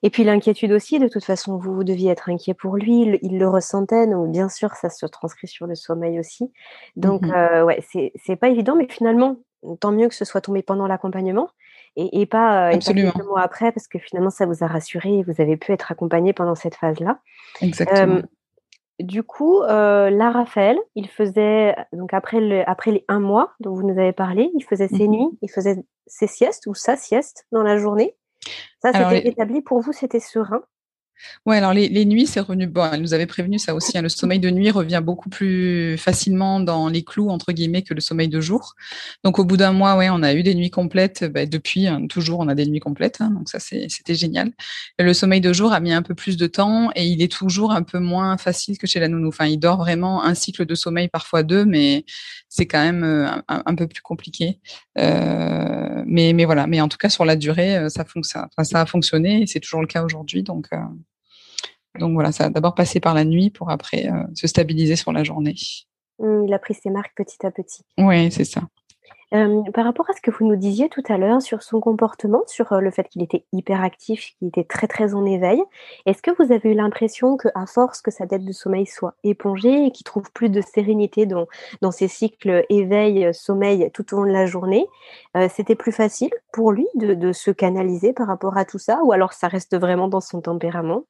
Et 0.01 0.09
puis 0.09 0.23
l'inquiétude 0.23 0.71
aussi, 0.71 0.99
de 0.99 1.09
toute 1.09 1.25
façon, 1.25 1.57
vous, 1.57 1.83
deviez 1.83 2.11
être 2.11 2.29
inquiet 2.29 2.53
pour 2.53 2.77
lui, 2.77 3.19
il, 3.21 3.37
le 3.37 3.49
ressentait, 3.49 4.07
donc 4.07 4.31
bien 4.31 4.47
sûr, 4.47 4.75
ça 4.75 4.89
se 4.89 5.05
transcrit 5.05 5.47
sur 5.47 5.67
le 5.67 5.75
sommeil 5.75 6.19
aussi. 6.19 6.51
Donc, 6.95 7.23
mmh 7.23 7.33
euh, 7.33 7.65
ouais, 7.65 7.83
c'est 8.15 8.35
pas 8.35 8.49
évident, 8.49 8.75
mais 8.75 8.87
finalement, 8.87 9.37
tant 9.79 9.91
mieux 9.91 10.07
que 10.07 10.15
ce 10.15 10.25
soit 10.25 10.41
tombé 10.41 10.61
pendant 10.61 10.87
l'accompagnement 10.87 11.49
et, 11.95 12.25
pas, 12.25 12.71
euh, 12.71 12.77
quelques 12.79 13.23
mois 13.23 13.41
après, 13.41 13.71
parce 13.71 13.87
que 13.87 13.99
finalement, 13.99 14.29
ça 14.29 14.45
vous 14.45 14.63
a 14.63 14.67
rassuré 14.67 15.19
et 15.19 15.23
vous 15.23 15.39
avez 15.41 15.57
pu 15.57 15.71
être 15.71 15.91
accompagné 15.91 16.33
pendant 16.33 16.55
cette 16.55 16.75
phase-là. 16.75 17.19
Exactement. 17.61 18.21
du 18.99 19.23
coup, 19.23 19.61
euh, 19.61 20.09
là, 20.09 20.31
Raphaël, 20.31 20.77
il 20.95 21.07
faisait, 21.07 21.75
donc 21.93 22.13
après, 22.13 22.39
le, 22.41 22.69
après 22.69 22.91
les 22.91 23.05
un 23.07 23.19
mois 23.19 23.53
dont 23.59 23.73
vous 23.73 23.83
nous 23.83 23.97
avez 23.97 24.13
parlé, 24.13 24.51
il 24.55 24.63
faisait 24.63 24.87
ses 24.87 25.07
mmh 25.07 25.11
nuits, 25.11 25.29
il 25.41 25.49
faisait 25.49 25.83
ses 26.07 26.27
siestes 26.27 26.67
ou 26.67 26.73
sa 26.73 26.95
sieste 26.97 27.47
dans 27.51 27.63
la 27.63 27.77
journée. 27.77 28.15
Ça, 28.81 28.91
c'était 28.93 29.27
établi 29.27 29.61
pour 29.61 29.79
vous, 29.79 29.93
c'était 29.93 30.19
serein? 30.19 30.61
Ouais, 31.45 31.57
alors 31.57 31.73
les, 31.73 31.89
les 31.89 32.05
nuits, 32.05 32.25
c'est 32.25 32.39
revenu. 32.39 32.67
Bon, 32.67 32.89
elle 32.91 33.01
nous 33.01 33.13
avait 33.13 33.25
prévenu 33.25 33.59
ça 33.59 33.75
aussi. 33.75 33.97
Hein, 33.97 34.01
le 34.01 34.09
sommeil 34.09 34.39
de 34.39 34.49
nuit 34.49 34.71
revient 34.71 35.01
beaucoup 35.03 35.29
plus 35.29 35.97
facilement 35.97 36.59
dans 36.59 36.89
les 36.89 37.03
clous 37.03 37.29
entre 37.29 37.51
guillemets 37.51 37.81
que 37.83 37.93
le 37.93 38.01
sommeil 38.01 38.27
de 38.27 38.41
jour. 38.41 38.75
Donc 39.23 39.39
au 39.39 39.45
bout 39.45 39.57
d'un 39.57 39.71
mois, 39.71 39.95
ouais, 39.95 40.09
on 40.09 40.23
a 40.23 40.33
eu 40.33 40.43
des 40.43 40.55
nuits 40.55 40.69
complètes. 40.69 41.23
Bah, 41.25 41.45
depuis, 41.45 41.87
hein, 41.87 42.07
toujours, 42.07 42.39
on 42.39 42.47
a 42.47 42.55
des 42.55 42.65
nuits 42.65 42.79
complètes. 42.79 43.21
Hein, 43.21 43.31
donc 43.31 43.49
ça, 43.49 43.59
c'était 43.59 44.15
génial. 44.15 44.51
Le 44.99 45.13
sommeil 45.13 45.41
de 45.41 45.53
jour 45.53 45.73
a 45.73 45.79
mis 45.79 45.93
un 45.93 46.01
peu 46.01 46.15
plus 46.15 46.37
de 46.37 46.47
temps 46.47 46.89
et 46.95 47.05
il 47.05 47.21
est 47.21 47.31
toujours 47.31 47.71
un 47.71 47.83
peu 47.83 47.99
moins 47.99 48.37
facile 48.37 48.77
que 48.77 48.87
chez 48.87 48.99
la 48.99 49.07
nounou. 49.07 49.29
Enfin, 49.29 49.45
il 49.45 49.57
dort 49.57 49.77
vraiment 49.77 50.23
un 50.23 50.33
cycle 50.35 50.65
de 50.65 50.75
sommeil, 50.75 51.07
parfois 51.07 51.43
deux, 51.43 51.65
mais 51.65 52.05
c'est 52.55 52.67
quand 52.67 52.81
même 52.81 53.03
euh, 53.03 53.27
un, 53.49 53.75
peu 53.75 53.85
plus 53.85 54.01
compliqué. 54.01 54.61
Euh, 54.97 56.03
mais, 56.07 56.31
mais 56.31 56.45
voilà. 56.45 56.67
Mais 56.67 56.79
en 56.79 56.87
tout 56.87 56.97
cas, 56.97 57.09
sur 57.09 57.25
la 57.25 57.35
durée, 57.35 57.75
euh, 57.75 57.89
ça, 57.89 58.05
ça, 58.23 58.47
ça 58.63 58.81
a 58.81 58.85
fonctionné 58.85 59.41
et 59.41 59.47
c'est 59.47 59.59
toujours 59.59 59.81
le 59.81 59.87
cas 59.87 60.03
aujourd'hui. 60.03 60.41
Donc 60.41 60.67
euh, 60.71 60.77
donc 61.99 62.13
voilà, 62.13 62.31
ça 62.31 62.45
a 62.45 62.49
d'abord 62.49 62.73
passé 62.73 63.01
par 63.01 63.13
la 63.13 63.25
nuit 63.25 63.49
pour 63.49 63.69
après 63.71 64.07
euh, 64.07 64.23
se 64.35 64.47
stabiliser 64.47 64.95
sur 64.95 65.11
la 65.11 65.25
journée. 65.25 65.55
Mmh, 66.19 66.45
il 66.47 66.53
a 66.53 66.59
pris 66.59 66.75
ses 66.75 66.89
marques 66.89 67.13
petit 67.17 67.45
à 67.45 67.51
petit. 67.51 67.83
Oui, 67.97 68.31
c'est 68.31 68.45
ça. 68.45 68.61
Par 69.31 69.85
rapport 69.85 70.09
à 70.09 70.13
ce 70.13 70.21
que 70.21 70.31
vous 70.31 70.45
nous 70.45 70.55
disiez 70.55 70.89
tout 70.89 71.03
à 71.07 71.17
l'heure 71.17 71.41
sur 71.41 71.63
son 71.63 71.79
comportement, 71.79 72.43
sur 72.47 72.73
le 72.79 72.91
fait 72.91 73.07
qu'il 73.09 73.23
était 73.23 73.45
hyperactif, 73.51 74.33
qu'il 74.37 74.47
était 74.47 74.63
très 74.63 74.87
très 74.87 75.13
en 75.13 75.25
éveil, 75.25 75.61
est-ce 76.05 76.21
que 76.21 76.31
vous 76.31 76.51
avez 76.51 76.71
eu 76.71 76.73
l'impression 76.73 77.37
qu'à 77.37 77.65
force 77.65 78.01
que 78.01 78.11
sa 78.11 78.25
dette 78.25 78.45
de 78.45 78.51
sommeil 78.51 78.85
soit 78.85 79.15
épongée 79.23 79.85
et 79.85 79.91
qu'il 79.91 80.03
trouve 80.03 80.31
plus 80.31 80.49
de 80.49 80.61
sérénité 80.61 81.25
dans, 81.25 81.47
ses 81.91 82.07
cycles 82.07 82.65
éveil-sommeil 82.69 83.91
tout 83.93 84.13
au 84.13 84.17
long 84.17 84.25
de 84.25 84.31
la 84.31 84.45
journée, 84.45 84.85
c'était 85.49 85.75
plus 85.75 85.91
facile 85.91 86.31
pour 86.51 86.71
lui 86.71 86.87
de 86.95 87.31
se 87.31 87.51
canaliser 87.51 88.13
par 88.13 88.27
rapport 88.27 88.57
à 88.57 88.65
tout 88.65 88.79
ça 88.79 89.01
ou 89.03 89.11
alors 89.11 89.33
ça 89.33 89.47
reste 89.47 89.77
vraiment 89.77 90.07
dans 90.07 90.21
son 90.21 90.41
tempérament? 90.41 91.03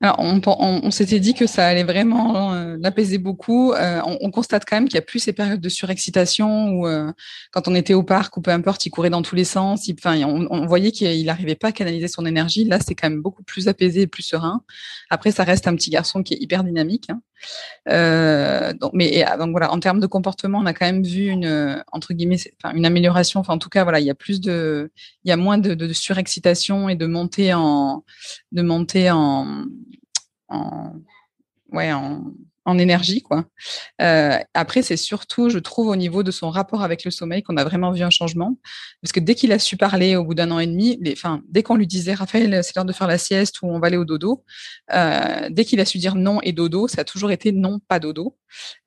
Alors, 0.00 0.16
on, 0.20 0.90
s'était 0.92 1.18
dit 1.18 1.34
que 1.34 1.48
ça 1.48 1.66
allait 1.66 1.82
vraiment 1.82 2.54
euh, 2.54 2.76
l'apaiser 2.78 3.18
beaucoup. 3.18 3.72
Euh, 3.72 4.00
on, 4.06 4.16
on, 4.20 4.30
constate 4.30 4.64
quand 4.64 4.76
même 4.76 4.88
qu'il 4.88 4.94
n'y 4.94 5.02
a 5.02 5.02
plus 5.02 5.18
ces 5.18 5.32
périodes 5.32 5.60
de 5.60 5.68
surexcitation 5.68 6.68
où, 6.70 6.86
euh, 6.86 7.12
quand 7.50 7.66
on 7.66 7.74
était 7.74 7.94
au 7.94 8.04
parc 8.04 8.36
ou 8.36 8.40
peu 8.40 8.52
importe, 8.52 8.86
il 8.86 8.90
courait 8.90 9.10
dans 9.10 9.22
tous 9.22 9.34
les 9.34 9.42
sens. 9.42 9.90
enfin, 9.92 10.22
on, 10.22 10.46
on, 10.50 10.66
voyait 10.66 10.92
qu'il 10.92 11.26
n'arrivait 11.26 11.56
pas 11.56 11.68
à 11.68 11.72
canaliser 11.72 12.06
son 12.06 12.26
énergie. 12.26 12.64
Là, 12.64 12.78
c'est 12.78 12.94
quand 12.94 13.10
même 13.10 13.22
beaucoup 13.22 13.42
plus 13.42 13.66
apaisé 13.66 14.02
et 14.02 14.06
plus 14.06 14.22
serein. 14.22 14.62
Après, 15.10 15.32
ça 15.32 15.42
reste 15.42 15.66
un 15.66 15.74
petit 15.74 15.90
garçon 15.90 16.22
qui 16.22 16.34
est 16.34 16.38
hyper 16.40 16.62
dynamique. 16.62 17.10
Hein. 17.10 17.20
Euh, 17.88 18.72
donc, 18.74 18.92
mais 18.94 19.22
ah, 19.22 19.36
donc 19.36 19.50
voilà, 19.50 19.72
en 19.72 19.80
termes 19.80 20.00
de 20.00 20.06
comportement, 20.06 20.58
on 20.58 20.66
a 20.66 20.74
quand 20.74 20.86
même 20.86 21.02
vu 21.02 21.26
une 21.26 21.82
entre 21.92 22.14
guillemets, 22.14 22.38
une 22.74 22.86
amélioration. 22.86 23.40
Enfin, 23.40 23.54
en 23.54 23.58
tout 23.58 23.68
cas, 23.68 23.82
voilà, 23.82 24.00
il 24.00 24.06
y 24.06 24.10
a 24.10 24.14
plus 24.14 24.40
de, 24.40 24.90
il 25.24 25.28
y 25.28 25.32
a 25.32 25.36
moins 25.36 25.58
de, 25.58 25.74
de 25.74 25.92
surexcitation 25.92 26.88
et 26.88 26.96
de 26.96 27.06
montée 27.06 27.54
en, 27.54 28.04
de 28.52 28.62
montée 28.62 29.10
en, 29.10 29.66
en 30.48 30.92
ouais, 31.72 31.92
en, 31.92 32.24
en 32.68 32.78
énergie, 32.78 33.22
quoi. 33.22 33.46
Euh, 34.02 34.38
après, 34.52 34.82
c'est 34.82 34.98
surtout, 34.98 35.48
je 35.48 35.58
trouve, 35.58 35.88
au 35.88 35.96
niveau 35.96 36.22
de 36.22 36.30
son 36.30 36.50
rapport 36.50 36.82
avec 36.82 37.04
le 37.04 37.10
sommeil 37.10 37.42
qu'on 37.42 37.56
a 37.56 37.64
vraiment 37.64 37.92
vu 37.92 38.02
un 38.02 38.10
changement. 38.10 38.58
Parce 39.02 39.12
que 39.12 39.20
dès 39.20 39.34
qu'il 39.34 39.52
a 39.52 39.58
su 39.58 39.78
parler 39.78 40.16
au 40.16 40.24
bout 40.24 40.34
d'un 40.34 40.50
an 40.50 40.58
et 40.58 40.66
demi, 40.66 40.98
les, 41.00 41.12
enfin, 41.12 41.40
dès 41.48 41.62
qu'on 41.62 41.76
lui 41.76 41.86
disait, 41.86 42.12
Raphaël, 42.12 42.62
c'est 42.62 42.76
l'heure 42.76 42.84
de 42.84 42.92
faire 42.92 43.06
la 43.06 43.16
sieste 43.16 43.62
ou 43.62 43.68
on 43.68 43.80
va 43.80 43.86
aller 43.86 43.96
au 43.96 44.04
dodo, 44.04 44.44
euh, 44.92 45.48
dès 45.50 45.64
qu'il 45.64 45.80
a 45.80 45.86
su 45.86 45.96
dire 45.96 46.14
non 46.14 46.40
et 46.42 46.52
dodo, 46.52 46.88
ça 46.88 47.00
a 47.00 47.04
toujours 47.04 47.30
été 47.30 47.52
non, 47.52 47.80
pas 47.88 47.98
dodo. 47.98 48.36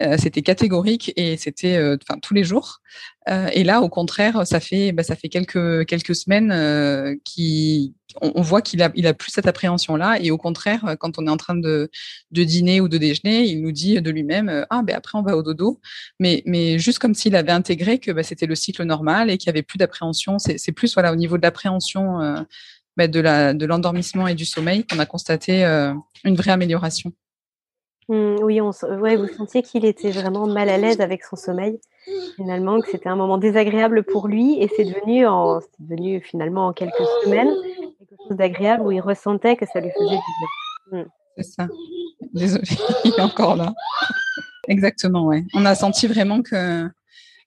Euh, 0.02 0.18
c'était 0.18 0.42
catégorique 0.42 1.12
et 1.16 1.38
c'était, 1.38 1.78
euh, 1.78 1.98
enfin, 2.02 2.20
tous 2.20 2.34
les 2.34 2.44
jours. 2.44 2.82
Euh, 3.30 3.50
et 3.54 3.64
là, 3.64 3.82
au 3.82 3.90
contraire, 3.90 4.46
ça 4.46 4.60
fait, 4.60 4.92
bah, 4.92 5.04
ça 5.04 5.16
fait 5.16 5.30
quelques 5.30 5.86
quelques 5.86 6.16
semaines 6.16 7.20
qui 7.24 7.96
on, 8.22 8.42
voit 8.42 8.62
qu'il 8.62 8.82
a, 8.82 8.90
plus 9.14 9.32
cette 9.32 9.48
appréhension-là. 9.48 10.20
Et 10.22 10.32
au 10.32 10.38
contraire, 10.38 10.96
quand 11.00 11.18
on 11.18 11.28
est 11.28 11.30
en 11.30 11.38
train 11.38 11.56
de, 11.56 11.90
dîner 12.32 12.82
ou 12.82 12.88
de 12.88 12.98
déjeuner, 12.98 13.46
il 13.46 13.62
nous 13.62 13.72
dit 13.72 14.02
de 14.02 14.12
lui-même 14.12 14.66
Ah, 14.70 14.82
ben 14.84 14.96
après, 14.96 15.18
on 15.18 15.22
va 15.22 15.38
au 15.38 15.44
dodo. 15.44 15.80
Mais, 16.20 16.44
juste 16.80 17.00
comme 17.00 17.14
s'il 17.14 17.36
avait 17.36 17.52
intégré 17.52 18.00
que 18.00 18.12
ben, 18.12 18.24
c'était 18.24 18.46
le 18.46 18.56
cycle 18.56 18.84
normal 18.84 19.30
et 19.30 19.38
qu'il 19.38 19.50
n'y 19.50 19.58
avait 19.58 19.64
plus 19.64 19.78
d'appréhension. 19.78 20.38
C'est 20.40 20.72
plus 20.72 20.94
voilà, 20.94 21.12
au 21.12 21.16
niveau 21.16 21.38
de 21.38 21.44
l'appréhension 21.44 22.22
euh, 22.22 22.42
ben, 22.98 23.10
de 23.10 23.66
l'endormissement 23.66 24.28
et 24.28 24.36
du 24.36 24.46
sommeil 24.46 24.86
qu'on 24.86 25.00
a 25.00 25.06
constaté 25.06 25.66
euh, 25.66 25.94
une 26.24 26.36
vraie 26.36 26.52
amélioration. 26.52 27.14
Mmh, 28.10 28.44
oui, 28.44 28.60
vous 28.60 29.28
sentiez 29.38 29.62
qu'il 29.62 29.86
était 29.86 30.12
vraiment 30.12 30.46
mal 30.46 30.68
à 30.68 30.78
l'aise 30.78 31.00
avec 31.00 31.24
son 31.24 31.38
sommeil, 31.38 31.80
finalement, 32.36 32.82
que 32.82 32.90
c'était 32.90 33.08
un 33.08 33.16
moment 33.16 33.38
désagréable 33.38 34.04
pour 34.04 34.28
lui, 34.28 34.62
et 34.62 34.70
c'est 34.76 34.84
devenu, 34.84 35.26
en, 35.26 35.62
devenu 35.80 36.20
finalement 36.20 36.68
en 36.68 36.74
quelques 36.74 37.06
semaines 37.24 37.54
quelque 38.12 38.28
chose 38.28 38.38
d'agréable 38.38 38.84
où 38.84 38.92
il 38.92 39.00
ressentait 39.00 39.56
que 39.56 39.66
ça 39.66 39.80
lui 39.80 39.90
faisait 39.92 40.16
du 40.16 40.92
bien. 40.92 41.00
Mmh. 41.00 41.10
C'est 41.38 41.44
ça. 41.44 41.68
Désolée, 42.34 42.64
il 43.06 43.14
est 43.14 43.22
encore 43.22 43.56
là. 43.56 43.74
Exactement, 44.68 45.26
ouais. 45.26 45.44
On 45.54 45.66
a 45.66 45.76
senti 45.76 46.08
vraiment 46.08 46.42
que 46.42 46.88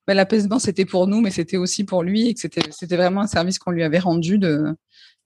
bah, 0.06 0.14
l'apaisement, 0.14 0.58
c'était 0.58 0.84
pour 0.84 1.06
nous, 1.06 1.20
mais 1.20 1.30
c'était 1.30 1.56
aussi 1.56 1.84
pour 1.84 2.02
lui, 2.02 2.28
et 2.28 2.34
que 2.34 2.40
c'était 2.40 2.96
vraiment 2.96 3.22
un 3.22 3.26
service 3.26 3.58
qu'on 3.58 3.70
lui 3.70 3.82
avait 3.82 3.98
rendu 3.98 4.38
de, 4.38 4.76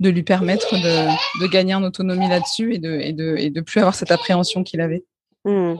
de 0.00 0.10
lui 0.10 0.22
permettre 0.22 0.74
de, 0.74 1.42
de 1.42 1.46
gagner 1.50 1.74
en 1.74 1.82
autonomie 1.82 2.28
là-dessus 2.28 2.74
et 2.74 2.78
de, 2.78 2.90
et, 3.00 3.12
de, 3.12 3.36
et 3.36 3.50
de 3.50 3.60
plus 3.60 3.80
avoir 3.80 3.94
cette 3.94 4.10
appréhension 4.10 4.64
qu'il 4.64 4.80
avait. 4.80 5.04
Mmh. 5.44 5.74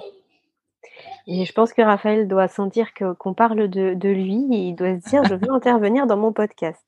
Et 1.31 1.44
je 1.44 1.53
pense 1.53 1.75
que 1.75 1.83
Raphaël 1.83 2.27
doit 2.27 2.49
sentir 2.49 2.94
que, 2.94 3.12
qu'on 3.12 3.35
parle 3.35 3.68
de, 3.68 3.92
de, 3.92 4.09
lui 4.09 4.47
il 4.51 4.75
doit 4.75 4.99
se 4.99 5.11
dire 5.11 5.25
je 5.25 5.35
veux 5.35 5.51
intervenir 5.53 6.07
dans 6.07 6.16
mon 6.16 6.33
podcast. 6.33 6.81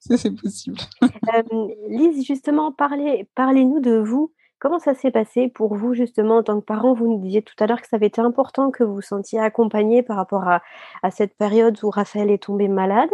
C'est 0.00 0.34
possible. 0.34 0.78
Euh, 1.02 1.68
Lise, 1.88 2.26
justement, 2.26 2.72
parlez, 2.72 3.28
parlez-nous 3.34 3.80
de 3.80 3.96
vous. 3.98 4.32
Comment 4.60 4.78
ça 4.78 4.92
s'est 4.92 5.10
passé 5.10 5.48
pour 5.48 5.74
vous, 5.74 5.94
justement, 5.94 6.36
en 6.36 6.42
tant 6.42 6.60
que 6.60 6.66
parent? 6.66 6.92
Vous 6.92 7.08
nous 7.08 7.18
disiez 7.18 7.40
tout 7.40 7.54
à 7.60 7.66
l'heure 7.66 7.80
que 7.80 7.88
ça 7.88 7.96
avait 7.96 8.08
été 8.08 8.20
important 8.20 8.70
que 8.70 8.84
vous 8.84 8.96
vous 8.96 9.00
sentiez 9.00 9.40
accompagné 9.40 10.02
par 10.02 10.18
rapport 10.18 10.46
à, 10.46 10.60
cette 11.10 11.34
période 11.34 11.82
où 11.82 11.88
Raphaël 11.88 12.30
est 12.30 12.42
tombé 12.42 12.68
malade. 12.68 13.08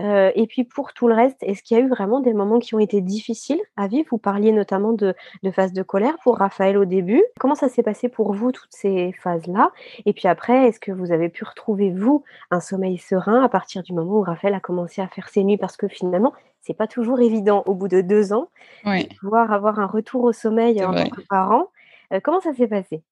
Euh, 0.00 0.32
et 0.34 0.48
puis, 0.48 0.64
pour 0.64 0.92
tout 0.92 1.06
le 1.06 1.14
reste, 1.14 1.36
est-ce 1.42 1.62
qu'il 1.62 1.78
y 1.78 1.80
a 1.80 1.84
eu 1.84 1.88
vraiment 1.88 2.18
des 2.18 2.32
moments 2.32 2.58
qui 2.58 2.74
ont 2.74 2.80
été 2.80 3.00
difficiles 3.02 3.60
à 3.76 3.86
vivre? 3.86 4.08
Vous 4.10 4.18
parliez 4.18 4.50
notamment 4.50 4.92
de, 4.92 5.14
de 5.44 5.50
phases 5.52 5.72
de 5.72 5.84
colère 5.84 6.18
pour 6.24 6.38
Raphaël 6.38 6.76
au 6.76 6.84
début. 6.84 7.22
Comment 7.38 7.54
ça 7.54 7.68
s'est 7.68 7.84
passé 7.84 8.08
pour 8.08 8.32
vous, 8.32 8.50
toutes 8.50 8.72
ces 8.72 9.12
phases-là? 9.12 9.70
Et 10.06 10.12
puis 10.12 10.26
après, 10.26 10.66
est-ce 10.66 10.80
que 10.80 10.90
vous 10.90 11.12
avez 11.12 11.28
pu 11.28 11.44
retrouver, 11.44 11.92
vous, 11.92 12.24
un 12.50 12.58
sommeil 12.58 12.98
serein 12.98 13.44
à 13.44 13.48
partir 13.48 13.84
du 13.84 13.92
moment 13.92 14.14
où 14.18 14.22
Raphaël 14.22 14.54
a 14.54 14.60
commencé 14.60 15.00
à 15.00 15.06
faire 15.06 15.28
ses 15.28 15.44
nuits? 15.44 15.56
Parce 15.56 15.76
que 15.76 15.86
finalement, 15.86 16.32
c'est 16.60 16.74
pas 16.74 16.86
toujours 16.86 17.20
évident 17.20 17.62
au 17.66 17.74
bout 17.74 17.88
de 17.88 18.00
deux 18.00 18.32
ans 18.32 18.48
de 18.84 19.14
pouvoir 19.18 19.52
avoir 19.52 19.78
un 19.78 19.86
retour 19.86 20.24
au 20.24 20.32
sommeil 20.32 20.84
en 20.84 20.94
tant 20.94 21.08
que 21.08 21.20
parent. 21.22 21.68
Euh, 22.12 22.20
comment 22.22 22.40
ça 22.40 22.52
s'est 22.54 22.68
passé? 22.68 23.02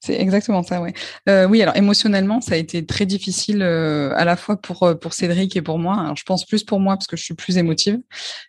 C'est 0.00 0.20
exactement 0.20 0.62
ça, 0.62 0.80
ouais. 0.80 0.92
Euh, 1.28 1.46
oui, 1.46 1.62
alors 1.62 1.76
émotionnellement, 1.76 2.40
ça 2.40 2.54
a 2.54 2.56
été 2.56 2.84
très 2.84 3.06
difficile 3.06 3.62
euh, 3.62 4.12
à 4.16 4.24
la 4.24 4.36
fois 4.36 4.56
pour 4.56 4.82
euh, 4.82 4.94
pour 4.94 5.12
Cédric 5.12 5.56
et 5.56 5.62
pour 5.62 5.78
moi. 5.78 6.00
Alors, 6.00 6.16
je 6.16 6.24
pense 6.24 6.44
plus 6.44 6.64
pour 6.64 6.80
moi 6.80 6.96
parce 6.96 7.06
que 7.06 7.16
je 7.16 7.22
suis 7.22 7.34
plus 7.34 7.58
émotive, 7.58 8.00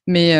mais 0.07 0.33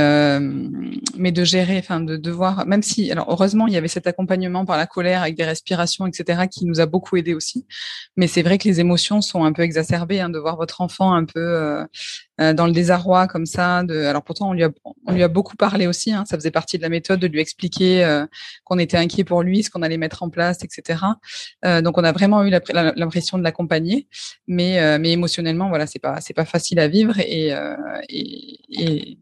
mais 1.18 1.32
de 1.32 1.44
gérer, 1.44 1.78
enfin 1.78 2.00
de 2.00 2.18
devoir, 2.18 2.66
même 2.66 2.84
si, 2.84 3.12
alors 3.12 3.28
heureusement, 3.30 3.68
il 3.68 3.74
y 3.74 3.78
avait 3.78 3.88
cet 3.88 4.08
accompagnement 4.08 4.66
par 4.66 4.78
la 4.78 4.88
colère 4.88 5.22
avec 5.22 5.36
des 5.36 5.46
respirations, 5.46 6.08
etc., 6.08 6.48
qui 6.50 6.66
nous 6.66 6.80
a 6.80 6.86
beaucoup 6.86 7.18
aidé 7.18 7.34
aussi. 7.34 7.66
Mais 8.18 8.28
c'est 8.28 8.42
vrai 8.42 8.58
que 8.58 8.68
les 8.68 8.80
émotions 8.80 9.22
sont 9.22 9.44
un 9.46 9.54
peu 9.54 9.62
exacerbées, 9.62 10.20
hein, 10.20 10.30
de 10.30 10.40
voir 10.40 10.58
votre 10.58 10.82
enfant 10.82 11.14
un 11.14 11.26
peu 11.26 11.86
dans 12.40 12.68
le 12.68 12.72
désarroi 12.74 13.28
comme 13.28 13.46
ça. 13.46 13.78
Alors 13.78 14.24
pourtant, 14.24 14.50
on 14.50 14.54
lui 14.54 14.64
a 14.64 14.70
on 15.06 15.14
lui 15.14 15.24
a 15.24 15.28
beaucoup 15.28 15.56
parlé 15.56 15.88
aussi. 15.88 16.12
Hein, 16.12 16.26
ça 16.28 16.38
faisait 16.38 16.52
partie 16.52 16.78
de 16.78 16.84
la 16.84 16.90
méthode 16.90 17.20
de 17.20 17.28
lui 17.28 17.40
expliquer 17.40 18.24
qu'on 18.64 18.80
était 18.80 18.98
inquiet 18.98 19.24
pour 19.24 19.44
lui, 19.44 19.64
ce 19.64 19.70
qu'on 19.70 19.82
allait 19.82 19.98
mettre 19.98 20.24
en 20.24 20.30
place, 20.30 20.64
etc. 20.64 20.73
Euh, 21.66 21.82
donc 21.82 21.98
on 21.98 22.04
a 22.04 22.12
vraiment 22.12 22.44
eu 22.44 22.50
l'impression 22.50 23.38
de 23.38 23.44
l'accompagner, 23.44 24.08
mais 24.48 24.80
euh, 24.80 24.98
mais 25.00 25.12
émotionnellement 25.12 25.70
voilà 25.70 25.86
c'est 25.88 26.00
pas 26.00 26.46
facile 26.46 26.80
à 26.80 26.88
vivre 26.88 27.20
et, 27.20 27.54
euh, 27.54 27.76
et, 28.10 29.18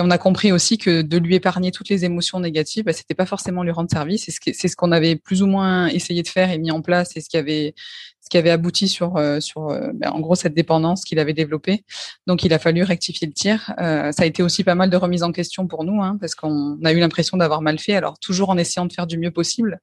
on 0.00 0.10
a 0.10 0.18
compris 0.18 0.50
aussi 0.50 0.78
que 0.78 1.02
de 1.02 1.18
lui 1.18 1.34
épargner 1.34 1.70
toutes 1.70 1.90
les 1.90 2.04
émotions 2.06 2.40
négatives, 2.40 2.84
bah, 2.84 2.94
c'était 2.94 3.14
pas 3.14 3.26
forcément 3.26 3.62
lui 3.62 3.70
rendre 3.70 3.90
service. 3.90 4.30
C'est 4.40 4.68
ce 4.68 4.76
qu'on 4.76 4.92
avait 4.92 5.16
plus 5.16 5.42
ou 5.42 5.46
moins 5.46 5.88
essayé 5.88 6.22
de 6.22 6.28
faire 6.28 6.50
et 6.50 6.58
mis 6.58 6.70
en 6.70 6.80
place, 6.80 7.16
et 7.16 7.20
ce 7.20 7.28
qui 7.28 7.36
avait 7.36 8.50
abouti 8.50 8.88
sur 8.88 9.12
ben, 9.12 10.10
en 10.10 10.20
gros 10.20 10.34
cette 10.36 10.54
dépendance 10.54 11.04
qu'il 11.04 11.18
avait 11.18 11.34
développée. 11.34 11.84
Donc 12.26 12.44
il 12.44 12.54
a 12.54 12.58
fallu 12.58 12.82
rectifier 12.82 13.26
le 13.26 13.34
tir. 13.34 13.74
ça 13.76 14.22
a 14.22 14.24
été 14.24 14.42
aussi 14.42 14.64
pas 14.64 14.74
mal 14.74 14.88
de 14.88 14.96
remise 14.96 15.22
en 15.22 15.32
question 15.32 15.66
pour 15.66 15.84
nous, 15.84 16.02
hein, 16.02 16.16
parce 16.18 16.34
qu'on 16.34 16.78
a 16.82 16.92
eu 16.92 16.98
l'impression 16.98 17.36
d'avoir 17.36 17.60
mal 17.60 17.78
fait. 17.78 17.94
Alors 17.94 18.18
toujours 18.18 18.48
en 18.48 18.56
essayant 18.56 18.86
de 18.86 18.92
faire 18.92 19.06
du 19.06 19.18
mieux 19.18 19.32
possible, 19.32 19.80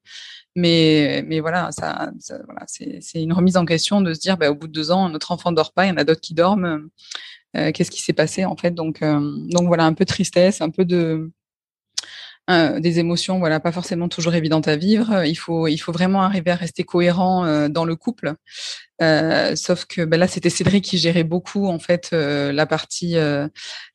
mais, 0.55 1.23
mais 1.27 1.39
voilà, 1.39 1.71
ça, 1.71 2.11
voilà 2.45 2.65
c'est 2.67 3.21
une 3.21 3.33
remise 3.33 3.57
en 3.57 3.65
question 3.65 4.01
de 4.01 4.13
se 4.13 4.19
dire, 4.19 4.37
bah, 4.37 4.51
au 4.51 4.55
bout 4.55 4.67
de 4.67 4.73
deux 4.73 4.91
ans, 4.91 5.09
notre 5.09 5.31
enfant 5.31 5.51
dort 5.51 5.73
pas, 5.73 5.85
il 5.85 5.89
y 5.89 5.91
en 5.91 5.97
a 5.97 6.03
d'autres 6.03 6.21
qui 6.21 6.33
dorment. 6.33 6.89
Euh, 7.57 7.71
Qu'est-ce 7.73 7.91
qui 7.91 8.01
s'est 8.01 8.13
passé 8.13 8.45
en 8.45 8.55
fait? 8.55 8.71
Donc, 8.71 9.01
euh, 9.01 9.19
donc 9.49 9.67
voilà, 9.67 9.85
un 9.85 9.93
peu 9.93 10.05
de 10.05 10.09
tristesse, 10.09 10.61
un 10.61 10.69
peu 10.69 10.85
de 10.85 11.31
euh, 12.49 12.79
des 12.79 12.99
émotions, 12.99 13.37
voilà, 13.37 13.59
pas 13.59 13.71
forcément 13.71 14.09
toujours 14.09 14.33
évidentes 14.33 14.67
à 14.67 14.75
vivre. 14.75 15.23
Il 15.25 15.35
faut, 15.35 15.67
il 15.67 15.77
faut 15.77 15.91
vraiment 15.91 16.23
arriver 16.23 16.51
à 16.51 16.55
rester 16.55 16.83
cohérent 16.83 17.45
euh, 17.45 17.69
dans 17.69 17.85
le 17.85 17.95
couple. 17.95 18.33
Euh, 19.01 19.55
sauf 19.55 19.85
que 19.85 20.03
ben 20.05 20.19
là, 20.19 20.27
c'était 20.27 20.49
Cédric 20.49 20.83
qui 20.83 20.97
gérait 20.97 21.23
beaucoup 21.23 21.67
en 21.67 21.79
fait 21.79 22.11
la 22.11 22.65
partie, 22.65 23.15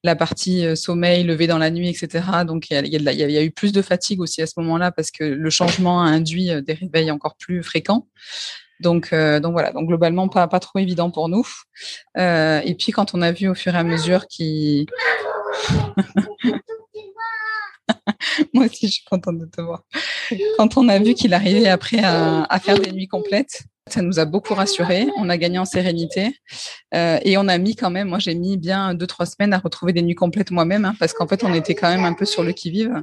la 0.03 0.17
partie 0.17 0.77
sommeil, 0.77 1.25
lever 1.25 1.47
dans 1.47 1.59
la 1.59 1.71
nuit, 1.71 1.89
etc. 1.89 2.25
Donc 2.47 2.71
il 2.71 2.75
y 2.75 3.09
a, 3.09 3.13
y, 3.13 3.37
a 3.37 3.43
eu 3.43 3.51
plus 3.51 3.73
de 3.73 3.83
fatigue 3.83 4.21
aussi 4.21 4.43
à 4.43 4.47
ce 4.47 4.55
moment-là 4.59 4.91
parce 4.91 5.11
que 5.11 5.25
le 5.25 5.51
changement 5.51 6.03
a 6.03 6.07
induit 6.07 6.51
des 6.63 6.73
réveils 6.73 7.11
encore 7.11 7.37
plus 7.37 7.63
fréquents. 7.63 8.09
Donc, 8.81 9.15
donc 9.15 9.53
voilà. 9.53 9.73
Donc 9.73 9.87
globalement, 9.87 10.29
pas 10.29 10.49
pas 10.49 10.61
trop 10.61 10.79
évident 10.81 11.11
pour 11.11 11.29
nous. 11.29 11.47
et 12.17 12.77
puis 12.79 12.91
quand 12.93 13.15
on 13.15 13.23
a 13.23 13.31
vu 13.31 13.49
au 13.49 13.55
fur 13.55 13.75
et 13.75 13.79
à 13.79 13.85
mesure 13.85 14.27
qui 14.27 14.87
Moi 18.55 18.67
aussi, 18.67 18.89
je 18.89 18.93
suis 18.95 19.05
contente 19.05 19.39
de 19.39 19.47
te 19.47 19.61
voir. 19.61 19.83
Quand 20.57 20.77
on 20.77 20.89
a 20.89 20.99
vu 20.99 21.15
qu'il 21.15 21.35
arrivait 21.35 21.69
après 21.69 22.01
à, 22.03 22.59
faire 22.61 22.79
des 22.79 22.93
nuits 22.93 23.09
complètes, 23.09 23.65
ça 23.89 24.03
nous 24.03 24.19
a 24.19 24.25
beaucoup 24.25 24.55
rassurés. 24.55 25.07
On 25.17 25.29
a 25.29 25.37
gagné 25.37 25.59
en 25.59 25.65
sérénité 25.65 26.37
euh, 26.95 27.19
et 27.23 27.39
on 27.39 27.47
a 27.47 27.59
mis 27.59 27.77
quand 27.77 27.91
même. 27.91 28.09
Moi, 28.09 28.19
j'ai 28.19 28.35
mis 28.35 28.57
bien 28.57 28.95
deux 28.95 29.07
trois 29.07 29.27
semaines 29.27 29.53
à 29.53 29.59
retrouver 29.59 29.93
des 29.93 30.03
nuits 30.03 30.15
complètes 30.15 30.51
moi-même, 30.51 30.85
hein, 30.85 30.95
parce 30.99 31.13
qu'en 31.13 31.29
fait, 31.29 31.45
on 31.45 31.55
était 31.55 31.75
quand 31.75 31.89
même 31.89 32.05
un 32.05 32.15
peu 32.15 32.25
sur 32.25 32.43
le 32.43 32.53
qui 32.53 32.71
vive. 32.71 33.03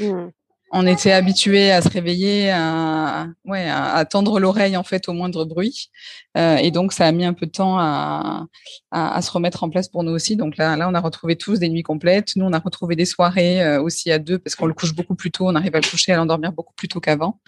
Mmh 0.00 0.28
on 0.76 0.86
était 0.88 1.12
habitué 1.12 1.70
à 1.70 1.80
se 1.80 1.88
réveiller, 1.88 2.50
à, 2.50 3.28
ouais, 3.44 3.68
à, 3.70 4.04
tendre 4.04 4.40
l'oreille 4.40 4.76
en 4.76 4.82
fait 4.82 5.08
au 5.08 5.12
moindre 5.12 5.44
bruit, 5.44 5.88
euh, 6.36 6.56
et 6.56 6.72
donc 6.72 6.92
ça 6.92 7.06
a 7.06 7.12
mis 7.12 7.24
un 7.24 7.32
peu 7.32 7.46
de 7.46 7.52
temps 7.52 7.78
à, 7.78 8.46
à, 8.90 9.22
se 9.22 9.30
remettre 9.30 9.62
en 9.62 9.70
place 9.70 9.88
pour 9.88 10.02
nous 10.02 10.10
aussi. 10.10 10.34
Donc 10.34 10.56
là, 10.56 10.76
là, 10.76 10.88
on 10.88 10.94
a 10.94 11.00
retrouvé 11.00 11.36
tous 11.36 11.60
des 11.60 11.68
nuits 11.68 11.84
complètes. 11.84 12.34
Nous, 12.34 12.44
on 12.44 12.52
a 12.52 12.58
retrouvé 12.58 12.96
des 12.96 13.04
soirées 13.04 13.62
euh, 13.62 13.80
aussi 13.80 14.10
à 14.10 14.18
deux 14.18 14.38
parce 14.38 14.56
qu'on 14.56 14.66
le 14.66 14.74
couche 14.74 14.94
beaucoup 14.94 15.14
plus 15.14 15.30
tôt. 15.30 15.46
On 15.48 15.54
arrive 15.54 15.76
à 15.76 15.80
le 15.80 15.88
coucher, 15.88 16.12
à 16.12 16.16
l'endormir 16.16 16.52
beaucoup 16.52 16.74
plus 16.74 16.88
tôt 16.88 17.00
qu'avant. 17.00 17.40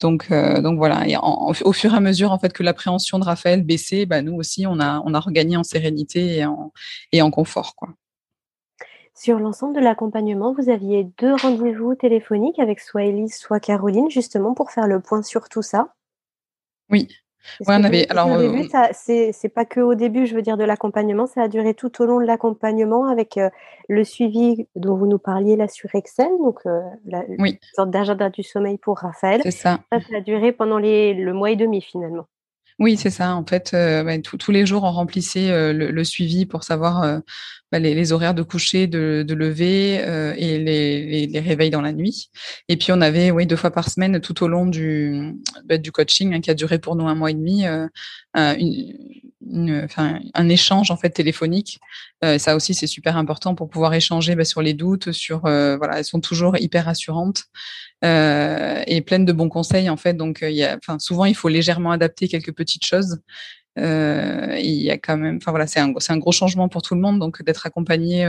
Donc, 0.00 0.26
euh, 0.30 0.60
donc 0.60 0.76
voilà. 0.76 1.08
Et 1.08 1.16
au 1.16 1.72
fur 1.72 1.94
et 1.94 1.96
à 1.96 2.00
mesure 2.00 2.32
en 2.32 2.38
fait 2.38 2.52
que 2.52 2.62
l'appréhension 2.62 3.18
de 3.18 3.24
Raphaël 3.24 3.62
baissait, 3.64 4.04
bah, 4.04 4.20
nous 4.20 4.34
aussi, 4.34 4.66
on 4.66 4.78
a 4.78 5.02
on 5.06 5.14
a 5.14 5.20
regagné 5.20 5.56
en 5.56 5.64
sérénité 5.64 6.36
et 6.36 6.44
en 6.44 6.72
et 7.12 7.22
en 7.22 7.30
confort, 7.30 7.74
quoi. 7.76 7.88
Sur 9.18 9.40
l'ensemble 9.40 9.74
de 9.74 9.80
l'accompagnement, 9.80 10.54
vous 10.54 10.70
aviez 10.70 11.02
deux 11.18 11.34
rendez-vous 11.34 11.96
téléphoniques 11.96 12.60
avec 12.60 12.78
soit 12.78 13.02
Elise, 13.02 13.34
soit 13.34 13.58
Caroline, 13.58 14.08
justement 14.08 14.54
pour 14.54 14.70
faire 14.70 14.86
le 14.86 15.00
point 15.00 15.24
sur 15.24 15.48
tout 15.48 15.60
ça. 15.60 15.92
Oui. 16.88 17.08
Ouais, 17.66 17.74
on 17.80 17.82
avait. 17.82 18.08
Alors, 18.10 18.30
au 18.30 18.38
début, 18.38 18.68
euh, 18.72 19.30
c'est 19.32 19.48
pas 19.52 19.64
que 19.64 19.80
au 19.80 19.96
début, 19.96 20.26
je 20.26 20.36
veux 20.36 20.42
dire, 20.42 20.56
de 20.56 20.62
l'accompagnement, 20.62 21.26
ça 21.26 21.42
a 21.42 21.48
duré 21.48 21.74
tout 21.74 22.00
au 22.00 22.06
long 22.06 22.20
de 22.20 22.26
l'accompagnement 22.26 23.08
avec 23.08 23.38
euh, 23.38 23.50
le 23.88 24.04
suivi 24.04 24.68
dont 24.76 24.96
vous 24.96 25.08
nous 25.08 25.18
parliez 25.18 25.56
là 25.56 25.66
sur 25.66 25.92
Excel, 25.96 26.30
donc 26.38 26.60
euh, 26.66 26.80
la, 27.04 27.24
sorte 27.74 27.90
d'agenda 27.90 28.30
du 28.30 28.44
sommeil 28.44 28.78
pour 28.78 28.98
Raphaël. 28.98 29.40
C'est 29.42 29.50
ça. 29.50 29.80
ça. 29.92 29.98
a 30.16 30.20
duré 30.20 30.52
pendant 30.52 30.78
les, 30.78 31.12
le 31.14 31.32
mois 31.32 31.50
et 31.50 31.56
demi 31.56 31.80
finalement. 31.80 32.26
Oui, 32.78 32.96
c'est 32.96 33.10
ça. 33.10 33.34
En 33.34 33.44
fait, 33.44 33.70
bah, 33.72 34.18
tous 34.20 34.52
les 34.52 34.64
jours, 34.64 34.84
on 34.84 34.92
remplissait 34.92 35.72
le, 35.72 35.90
le, 35.90 36.04
suivi 36.04 36.46
pour 36.46 36.62
savoir 36.62 37.20
bah, 37.70 37.78
les, 37.78 38.12
horaires 38.12 38.32
de 38.32 38.42
coucher, 38.42 38.86
de, 38.86 39.24
lever 39.28 40.00
euh, 40.00 40.32
et 40.38 40.58
les, 40.58 41.38
réveils 41.38 41.68
dans 41.68 41.82
la 41.82 41.92
nuit. 41.92 42.30
Et 42.68 42.76
puis 42.78 42.92
on 42.92 43.00
avait, 43.02 43.30
oui, 43.30 43.46
deux 43.46 43.56
fois 43.56 43.70
par 43.70 43.90
semaine 43.90 44.20
tout 44.20 44.42
au 44.42 44.48
long 44.48 44.64
du, 44.64 45.34
bah, 45.66 45.76
coaching 45.92 46.34
hein, 46.34 46.40
qui 46.40 46.50
a 46.50 46.54
duré 46.54 46.78
pour 46.78 46.96
nous 46.96 47.06
un 47.06 47.14
mois 47.14 47.30
et 47.30 47.34
demi, 47.34 47.66
euh, 47.66 47.86
un 49.46 50.48
échange 50.48 50.90
en 50.90 50.96
fait 50.96 51.10
téléphonique. 51.10 51.80
Euh, 52.24 52.38
ça 52.38 52.56
aussi 52.56 52.74
c'est 52.74 52.86
super 52.86 53.16
important 53.16 53.54
pour 53.54 53.68
pouvoir 53.70 53.94
échanger 53.94 54.34
bah, 54.34 54.44
sur 54.44 54.62
les 54.62 54.74
doutes, 54.74 55.12
sur 55.12 55.46
euh, 55.46 55.76
voilà, 55.76 55.98
elles 55.98 56.04
sont 56.04 56.20
toujours 56.20 56.56
hyper 56.58 56.86
rassurantes 56.86 57.44
euh, 58.04 58.82
et 58.86 59.00
pleines 59.00 59.24
de 59.24 59.32
bons 59.32 59.48
conseils 59.48 59.88
en 59.88 59.96
fait. 59.96 60.14
Donc 60.14 60.40
il 60.42 60.56
y 60.56 60.64
a, 60.64 60.78
souvent 60.98 61.24
il 61.24 61.36
faut 61.36 61.48
légèrement 61.48 61.92
adapter 61.92 62.28
quelques 62.28 62.52
petites 62.52 62.84
choses 62.84 63.20
il 63.78 64.82
y 64.82 64.90
a 64.90 64.98
quand 64.98 65.16
même, 65.16 65.36
enfin 65.36 65.50
voilà, 65.50 65.66
c'est 65.66 65.80
un, 65.80 65.92
un 66.08 66.16
gros 66.16 66.32
changement 66.32 66.68
pour 66.68 66.82
tout 66.82 66.94
le 66.94 67.00
monde, 67.00 67.18
donc 67.18 67.42
d'être 67.42 67.66
accompagné 67.66 68.26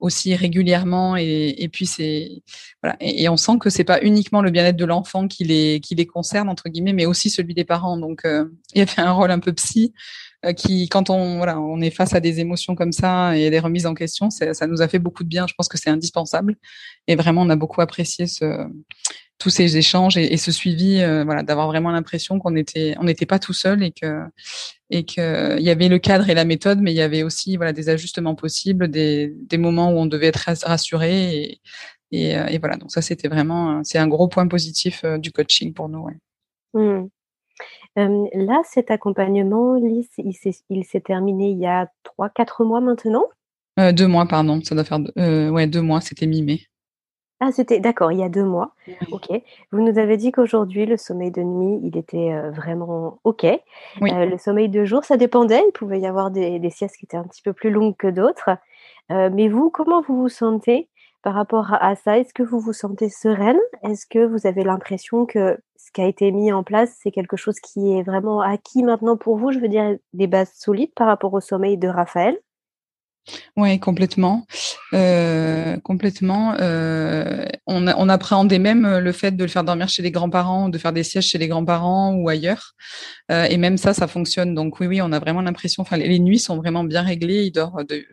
aussi 0.00 0.34
régulièrement 0.34 1.16
et, 1.16 1.68
puis 1.72 1.86
c'est 1.86 2.42
voilà, 2.82 2.96
et, 3.00 3.28
on 3.28 3.36
sent 3.36 3.58
que 3.60 3.70
c'est 3.70 3.84
pas 3.84 4.00
uniquement 4.02 4.42
le 4.42 4.50
bien-être 4.50 4.76
de 4.76 4.84
l'enfant 4.84 5.28
qui 5.28 5.44
les 5.44 5.80
qui 5.80 5.94
les 5.94 6.06
concerne 6.06 6.48
entre 6.48 6.68
guillemets, 6.68 6.92
mais 6.92 7.06
aussi 7.06 7.30
celui 7.30 7.54
des 7.54 7.64
parents. 7.64 7.96
Donc 7.96 8.22
il 8.24 8.78
y 8.78 8.80
avait 8.80 9.00
un 9.00 9.12
rôle 9.12 9.30
un 9.30 9.38
peu 9.38 9.52
psy 9.52 9.92
qui, 10.52 10.88
quand 10.88 11.10
on 11.10 11.38
voilà, 11.38 11.58
on 11.58 11.80
est 11.80 11.90
face 11.90 12.14
à 12.14 12.20
des 12.20 12.40
émotions 12.40 12.74
comme 12.74 12.92
ça 12.92 13.36
et 13.36 13.48
des 13.50 13.58
remises 13.58 13.86
en 13.86 13.94
question, 13.94 14.28
ça 14.30 14.66
nous 14.66 14.82
a 14.82 14.88
fait 14.88 14.98
beaucoup 14.98 15.24
de 15.24 15.28
bien. 15.28 15.46
Je 15.46 15.54
pense 15.54 15.68
que 15.68 15.78
c'est 15.78 15.90
indispensable 15.90 16.56
et 17.06 17.16
vraiment 17.16 17.42
on 17.42 17.50
a 17.50 17.56
beaucoup 17.56 17.80
apprécié 17.80 18.26
ce 18.26 18.66
tous 19.38 19.50
ces 19.50 19.76
échanges 19.76 20.16
et, 20.16 20.36
ce 20.36 20.52
suivi, 20.52 21.00
euh, 21.00 21.24
voilà, 21.24 21.42
d'avoir 21.42 21.66
vraiment 21.66 21.90
l'impression 21.90 22.38
qu'on 22.38 22.56
était, 22.56 22.94
on 22.98 23.04
n'était 23.04 23.26
pas 23.26 23.38
tout 23.38 23.52
seul 23.52 23.82
et 23.82 23.90
que 23.90 24.22
et 24.90 25.04
que 25.04 25.58
il 25.58 25.64
y 25.64 25.70
avait 25.70 25.88
le 25.88 25.98
cadre 25.98 26.28
et 26.30 26.34
la 26.34 26.44
méthode, 26.44 26.80
mais 26.80 26.92
il 26.92 26.96
y 26.96 27.02
avait 27.02 27.22
aussi 27.22 27.56
voilà 27.56 27.72
des 27.72 27.88
ajustements 27.88 28.34
possibles, 28.34 28.88
des, 28.88 29.32
des 29.34 29.58
moments 29.58 29.90
où 29.90 29.96
on 29.96 30.06
devait 30.06 30.28
être 30.28 30.46
rassuré 30.64 31.36
et, 31.36 31.60
et, 32.12 32.38
euh, 32.38 32.46
et 32.46 32.58
voilà. 32.58 32.76
Donc 32.76 32.92
ça, 32.92 33.02
c'était 33.02 33.28
vraiment, 33.28 33.82
c'est 33.82 33.98
un 33.98 34.08
gros 34.08 34.28
point 34.28 34.46
positif 34.46 35.02
euh, 35.04 35.18
du 35.18 35.32
coaching 35.32 35.74
pour 35.74 35.88
nous. 35.88 36.00
Ouais. 36.00 36.16
Mmh. 36.74 37.08
là, 37.96 38.60
cet 38.64 38.90
accompagnement, 38.90 39.74
Lise, 39.74 40.08
il 40.18 40.84
s'est 40.84 41.00
terminé 41.00 41.50
il 41.50 41.58
y 41.58 41.66
a 41.66 41.88
trois, 42.02 42.28
quatre 42.28 42.64
mois 42.64 42.80
maintenant? 42.80 43.24
deux 43.92 44.06
mois, 44.06 44.26
pardon. 44.26 44.62
Ça 44.62 44.76
doit 44.76 44.84
faire 44.84 45.00
ouais 45.16 45.66
deux 45.66 45.82
mois. 45.82 46.00
C'était 46.00 46.26
mi-mai. 46.26 46.60
Ah, 47.40 47.52
c'était 47.52 47.80
d'accord, 47.80 48.12
il 48.12 48.18
y 48.18 48.22
a 48.22 48.28
deux 48.28 48.44
mois. 48.44 48.74
OK. 49.10 49.28
Vous 49.72 49.80
nous 49.80 49.98
avez 49.98 50.16
dit 50.16 50.32
qu'aujourd'hui, 50.32 50.86
le 50.86 50.96
sommeil 50.96 51.30
de 51.30 51.42
nuit, 51.42 51.80
il 51.82 51.96
était, 51.96 52.32
vraiment 52.50 53.18
OK. 53.24 53.44
le 54.00 54.36
sommeil 54.38 54.68
de 54.68 54.84
jour, 54.84 55.04
ça 55.04 55.16
dépendait. 55.16 55.62
Il 55.68 55.72
pouvait 55.72 56.00
y 56.00 56.06
avoir 56.06 56.30
des 56.30 56.70
siestes 56.70 56.96
qui 56.96 57.04
étaient 57.04 57.16
un 57.16 57.24
petit 57.24 57.42
peu 57.42 57.52
plus 57.52 57.70
longues 57.70 57.96
que 57.96 58.06
d'autres. 58.06 58.50
mais 59.10 59.48
vous, 59.48 59.70
comment 59.70 60.00
vous 60.00 60.16
vous 60.22 60.28
sentez 60.28 60.88
par 61.22 61.34
rapport 61.34 61.74
à 61.74 61.96
ça? 61.96 62.18
Est-ce 62.18 62.32
que 62.32 62.42
vous 62.42 62.60
vous 62.60 62.72
sentez 62.72 63.08
sereine? 63.08 63.58
Est-ce 63.82 64.06
que 64.06 64.24
vous 64.24 64.46
avez 64.46 64.62
l'impression 64.62 65.26
que 65.26 65.58
ce 65.76 65.90
qui 65.92 66.00
a 66.00 66.06
été 66.06 66.30
mis 66.30 66.52
en 66.52 66.62
place, 66.62 66.96
c'est 67.02 67.10
quelque 67.10 67.36
chose 67.36 67.58
qui 67.60 67.98
est 67.98 68.02
vraiment 68.02 68.40
acquis 68.40 68.82
maintenant 68.82 69.16
pour 69.16 69.36
vous? 69.36 69.50
Je 69.50 69.58
veux 69.58 69.68
dire 69.68 69.96
des 70.12 70.26
bases 70.28 70.52
solides 70.54 70.94
par 70.94 71.08
rapport 71.08 71.34
au 71.34 71.40
sommeil 71.40 71.76
de 71.76 71.88
Raphaël? 71.88 72.38
Oui, 73.56 73.78
complètement. 73.80 74.46
Euh. 74.92 75.34
Euh, 75.84 77.46
on, 77.66 78.08
appréhendait 78.08 78.58
même 78.58 78.98
le 78.98 79.12
fait 79.12 79.32
de 79.32 79.42
le 79.42 79.48
faire 79.48 79.64
dormir 79.64 79.88
chez 79.88 80.02
les 80.02 80.10
grands-parents, 80.10 80.68
de 80.68 80.78
faire 80.78 80.92
des 80.92 81.02
sièges 81.02 81.26
chez 81.26 81.38
les 81.38 81.48
grands-parents 81.48 82.14
ou 82.14 82.28
ailleurs. 82.28 82.74
Euh, 83.30 83.44
et 83.44 83.56
même 83.56 83.76
ça, 83.76 83.94
ça 83.94 84.06
fonctionne. 84.06 84.54
Donc 84.54 84.80
oui, 84.80 84.86
oui, 84.86 85.02
on 85.02 85.12
a 85.12 85.18
vraiment 85.18 85.42
l'impression. 85.42 85.82
Enfin, 85.82 85.96
les, 85.96 86.18
nuits 86.18 86.38
sont 86.38 86.56
vraiment 86.56 86.84
bien 86.84 87.02
réglées. 87.02 87.44
Il 87.44 87.52
dort 87.52 87.84
de, 87.88 88.04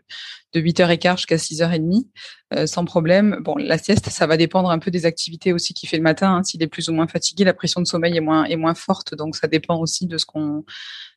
de 0.53 0.61
8h15 0.61 1.17
jusqu'à 1.17 1.35
6h30 1.35 2.05
euh, 2.53 2.67
sans 2.67 2.85
problème. 2.85 3.39
Bon, 3.41 3.55
la 3.57 3.77
sieste, 3.77 4.09
ça 4.09 4.27
va 4.27 4.37
dépendre 4.37 4.69
un 4.71 4.79
peu 4.79 4.91
des 4.91 5.05
activités 5.05 5.53
aussi 5.53 5.73
qu'il 5.73 5.87
fait 5.89 5.97
le 5.97 6.03
matin. 6.03 6.35
Hein. 6.35 6.43
S'il 6.43 6.61
est 6.63 6.67
plus 6.67 6.89
ou 6.89 6.93
moins 6.93 7.07
fatigué, 7.07 7.43
la 7.43 7.53
pression 7.53 7.81
de 7.81 7.87
sommeil 7.87 8.17
est 8.17 8.21
moins 8.21 8.45
est 8.45 8.57
moins 8.57 8.75
forte. 8.75 9.15
Donc 9.15 9.35
ça 9.35 9.47
dépend 9.47 9.77
aussi 9.77 10.07
de 10.07 10.17
ce 10.17 10.25
qu'on 10.25 10.63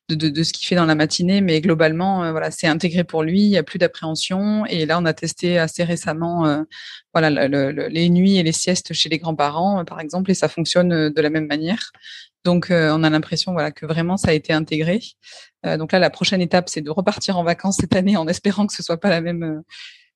de, 0.08 0.42
ce 0.42 0.52
qu'il 0.52 0.66
fait 0.66 0.74
dans 0.74 0.84
la 0.84 0.94
matinée, 0.94 1.40
mais 1.40 1.60
globalement, 1.60 2.24
euh, 2.24 2.30
voilà, 2.30 2.50
c'est 2.50 2.66
intégré 2.66 3.04
pour 3.04 3.22
lui. 3.22 3.42
Il 3.42 3.48
n'y 3.48 3.56
a 3.56 3.62
plus 3.62 3.78
d'appréhension. 3.78 4.66
Et 4.66 4.86
là, 4.86 4.98
on 5.00 5.04
a 5.06 5.14
testé 5.14 5.58
assez 5.58 5.84
récemment, 5.84 6.46
euh, 6.46 6.62
voilà, 7.14 7.48
le, 7.48 7.88
les 7.88 8.08
nuits 8.10 8.36
et 8.36 8.42
les 8.42 8.52
siestes 8.52 8.92
chez 8.92 9.08
les 9.08 9.18
grands-parents, 9.18 9.80
euh, 9.80 9.84
par 9.84 10.00
exemple, 10.00 10.30
et 10.30 10.34
ça 10.34 10.48
fonctionne 10.48 11.10
de 11.10 11.20
la 11.20 11.30
même 11.30 11.46
manière. 11.46 11.92
Donc, 12.44 12.66
on 12.70 13.02
a 13.02 13.08
l'impression, 13.08 13.52
voilà, 13.52 13.70
que 13.70 13.86
vraiment 13.86 14.18
ça 14.18 14.28
a 14.28 14.32
été 14.34 14.52
intégré. 14.52 15.00
donc 15.64 15.92
là, 15.92 15.98
la 15.98 16.10
prochaine 16.10 16.42
étape, 16.42 16.68
c'est 16.68 16.82
de 16.82 16.90
repartir 16.90 17.38
en 17.38 17.42
vacances 17.42 17.78
cette 17.80 17.96
année, 17.96 18.18
en 18.18 18.28
espérant 18.28 18.66
que 18.66 18.74
ce 18.74 18.82
soit 18.82 19.00
pas 19.00 19.08
la 19.08 19.22
même 19.22 19.62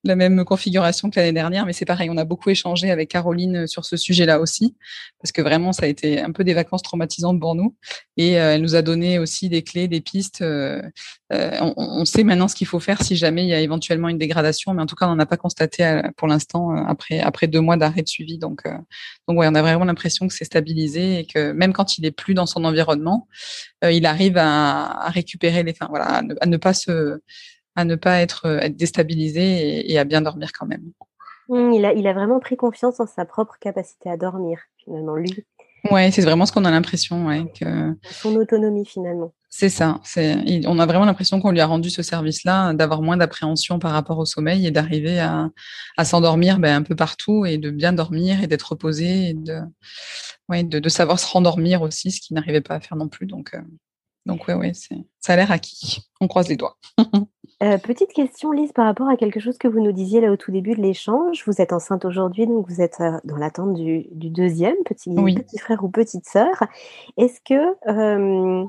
la 0.05 0.17
même 0.17 0.45
configuration 0.45 1.11
que 1.11 1.19
l'année 1.19 1.33
dernière, 1.33 1.67
mais 1.67 1.73
c'est 1.73 1.85
pareil, 1.85 2.09
on 2.11 2.17
a 2.17 2.25
beaucoup 2.25 2.51
échangé 2.51 2.91
avec 2.91 3.11
Caroline 3.11 3.67
sur 3.67 3.85
ce 3.85 3.97
sujet-là 3.97 4.41
aussi, 4.41 4.77
parce 5.21 5.33
que 5.33 5.43
vraiment, 5.43 5.73
ça 5.73 5.85
a 5.85 5.89
été 5.89 6.21
un 6.21 6.31
peu 6.31 6.45
des 6.45 6.55
vacances 6.55 6.83
traumatisantes 6.83 7.41
pour 7.41 7.55
nous. 7.55 7.75
Et 8.17 8.39
euh, 8.39 8.55
elle 8.55 8.63
nous 8.63 8.77
a 8.77 8.83
donné 8.83 9.19
aussi 9.19 9.49
des 9.49 9.63
clés, 9.63 9.89
des 9.89 10.01
pistes. 10.01 10.41
Euh, 10.43 10.83
euh, 11.33 11.73
on, 11.77 12.05
sait 12.05 12.25
maintenant 12.25 12.49
ce 12.49 12.55
qu'il 12.55 12.67
faut 12.67 12.81
faire 12.81 13.03
si 13.03 13.17
jamais 13.17 13.45
il 13.45 13.49
y 13.49 13.55
a 13.55 13.61
éventuellement 13.61 14.09
une 14.09 14.19
dégradation, 14.19 14.73
mais 14.73 14.83
en 14.83 14.87
tout 14.87 14.95
cas, 14.95 15.07
on 15.07 15.11
n'en 15.11 15.19
a 15.19 15.27
pas 15.27 15.37
constaté 15.37 16.01
pour 16.17 16.29
l'instant 16.29 16.87
après 16.87 17.47
deux 17.49 17.61
mois 17.61 17.77
d'arrêt 17.77 18.03
de 18.03 18.09
suivi. 18.09 18.39
Donc, 18.39 18.63
on 19.27 19.41
a 19.41 19.63
vraiment 19.63 19.85
l'impression 19.85 20.29
que 20.29 20.35
c'est 20.35 20.45
stabilisé 20.45 21.21
et 21.21 21.27
que 21.27 21.53
même 21.53 21.73
quand 21.73 21.99
il 21.99 22.07
est 22.07 22.13
plus 22.13 22.35
dans 22.35 22.47
son 22.47 22.65
environnement, 22.65 23.29
il 23.83 24.07
arrive 24.07 24.37
à, 24.39 25.11
récupérer 25.11 25.63
les, 25.63 25.75
à 25.81 26.47
ne 26.47 26.57
pas 26.57 26.73
se 26.73 27.21
à 27.79 27.85
ne 27.85 27.95
pas 27.95 28.21
être, 28.21 28.47
euh, 28.47 28.59
être 28.59 28.77
déstabilisé 28.77 29.88
et, 29.88 29.99
à 30.01 30.05
bien 30.05 30.21
dormir 30.21 30.51
quand 30.53 30.67
même. 30.67 30.83
Mmh, 31.49 31.73
il, 31.75 31.85
a, 31.85 31.93
il 31.93 32.09
a 32.09 32.12
vraiment 32.12 32.41
pris 32.41 32.57
confiance 32.57 32.99
en 32.99 33.07
sa 33.07 33.25
propre 33.25 33.57
capacité 33.61 34.11
à 34.11 34.17
dormir, 34.17 34.59
finalement, 34.85 35.14
lui. 35.14 35.47
Ouais, 35.93 36.11
c'est 36.11 36.23
vraiment 36.23 36.45
ce 36.45 36.51
qu'on 36.51 36.64
a 36.64 36.73
l'impression, 36.73 37.29
ouais, 37.29 37.45
que 37.59 37.95
son 38.03 38.35
autonomie 38.35 38.85
finalement. 38.85 39.33
C'est 39.49 39.69
ça. 39.69 40.01
C'est, 40.03 40.37
on 40.67 40.81
a 40.81 40.87
vraiment 40.87 41.05
l'impression 41.05 41.41
qu'on 41.41 41.53
lui 41.53 41.61
a 41.61 41.67
rendu 41.67 41.88
ce 41.88 42.03
service-là, 42.03 42.75
d'avoir 42.75 43.01
moins 43.01 43.17
d'appréhension 43.17 43.79
par 43.79 43.93
rapport 43.93 44.19
au 44.19 44.27
sommeil 44.27 44.67
et 44.67 44.73
d'arriver 44.73 45.21
à, 45.21 45.49
à 45.97 46.05
s'endormir 46.05 46.59
ben, 46.59 46.75
un 46.75 46.83
peu 46.83 46.97
partout 46.97 47.47
et 47.47 47.59
de 47.59 47.71
bien 47.71 47.93
dormir 47.93 48.43
et 48.43 48.49
d'être 48.49 48.71
reposé 48.73 49.29
et 49.29 49.35
de, 49.35 49.61
ouais, 50.49 50.64
de, 50.64 50.81
de 50.81 50.88
savoir 50.88 51.21
se 51.21 51.33
rendormir 51.33 51.83
aussi, 51.83 52.11
ce 52.11 52.21
qu'il 52.21 52.35
n'arrivait 52.35 52.61
pas 52.61 52.75
à 52.75 52.81
faire 52.81 52.97
non 52.97 53.09
plus. 53.09 53.27
Donc, 53.27 53.55
euh, 53.55 53.61
donc 54.29 54.47
ouais, 54.47 54.73
c'est, 54.75 54.99
ça 55.21 55.33
a 55.33 55.37
l'air 55.37 55.51
acquis. 55.51 56.07
On 56.21 56.29
croise 56.29 56.49
les 56.49 56.57
doigts. 56.57 56.79
Euh, 57.61 57.77
petite 57.77 58.12
question, 58.12 58.53
Lise, 58.53 58.71
par 58.71 58.85
rapport 58.85 59.09
à 59.09 59.17
quelque 59.17 59.41
chose 59.41 59.59
que 59.59 59.67
vous 59.67 59.81
nous 59.81 59.91
disiez 59.91 60.21
là 60.21 60.31
au 60.31 60.37
tout 60.37 60.53
début 60.53 60.77
de 60.77 60.81
l'échange. 60.81 61.43
Vous 61.45 61.61
êtes 61.61 61.73
enceinte 61.73 62.05
aujourd'hui, 62.05 62.47
donc 62.47 62.69
vous 62.69 62.81
êtes 62.81 63.01
euh, 63.01 63.19
dans 63.25 63.35
l'attente 63.35 63.75
du, 63.75 64.07
deuxième 64.12 64.77
petit, 64.85 65.12
petit, 65.12 65.59
frère 65.59 65.83
ou 65.83 65.88
petite 65.88 66.25
sœur. 66.25 66.62
Est-ce 67.17 67.41
que, 67.41 68.64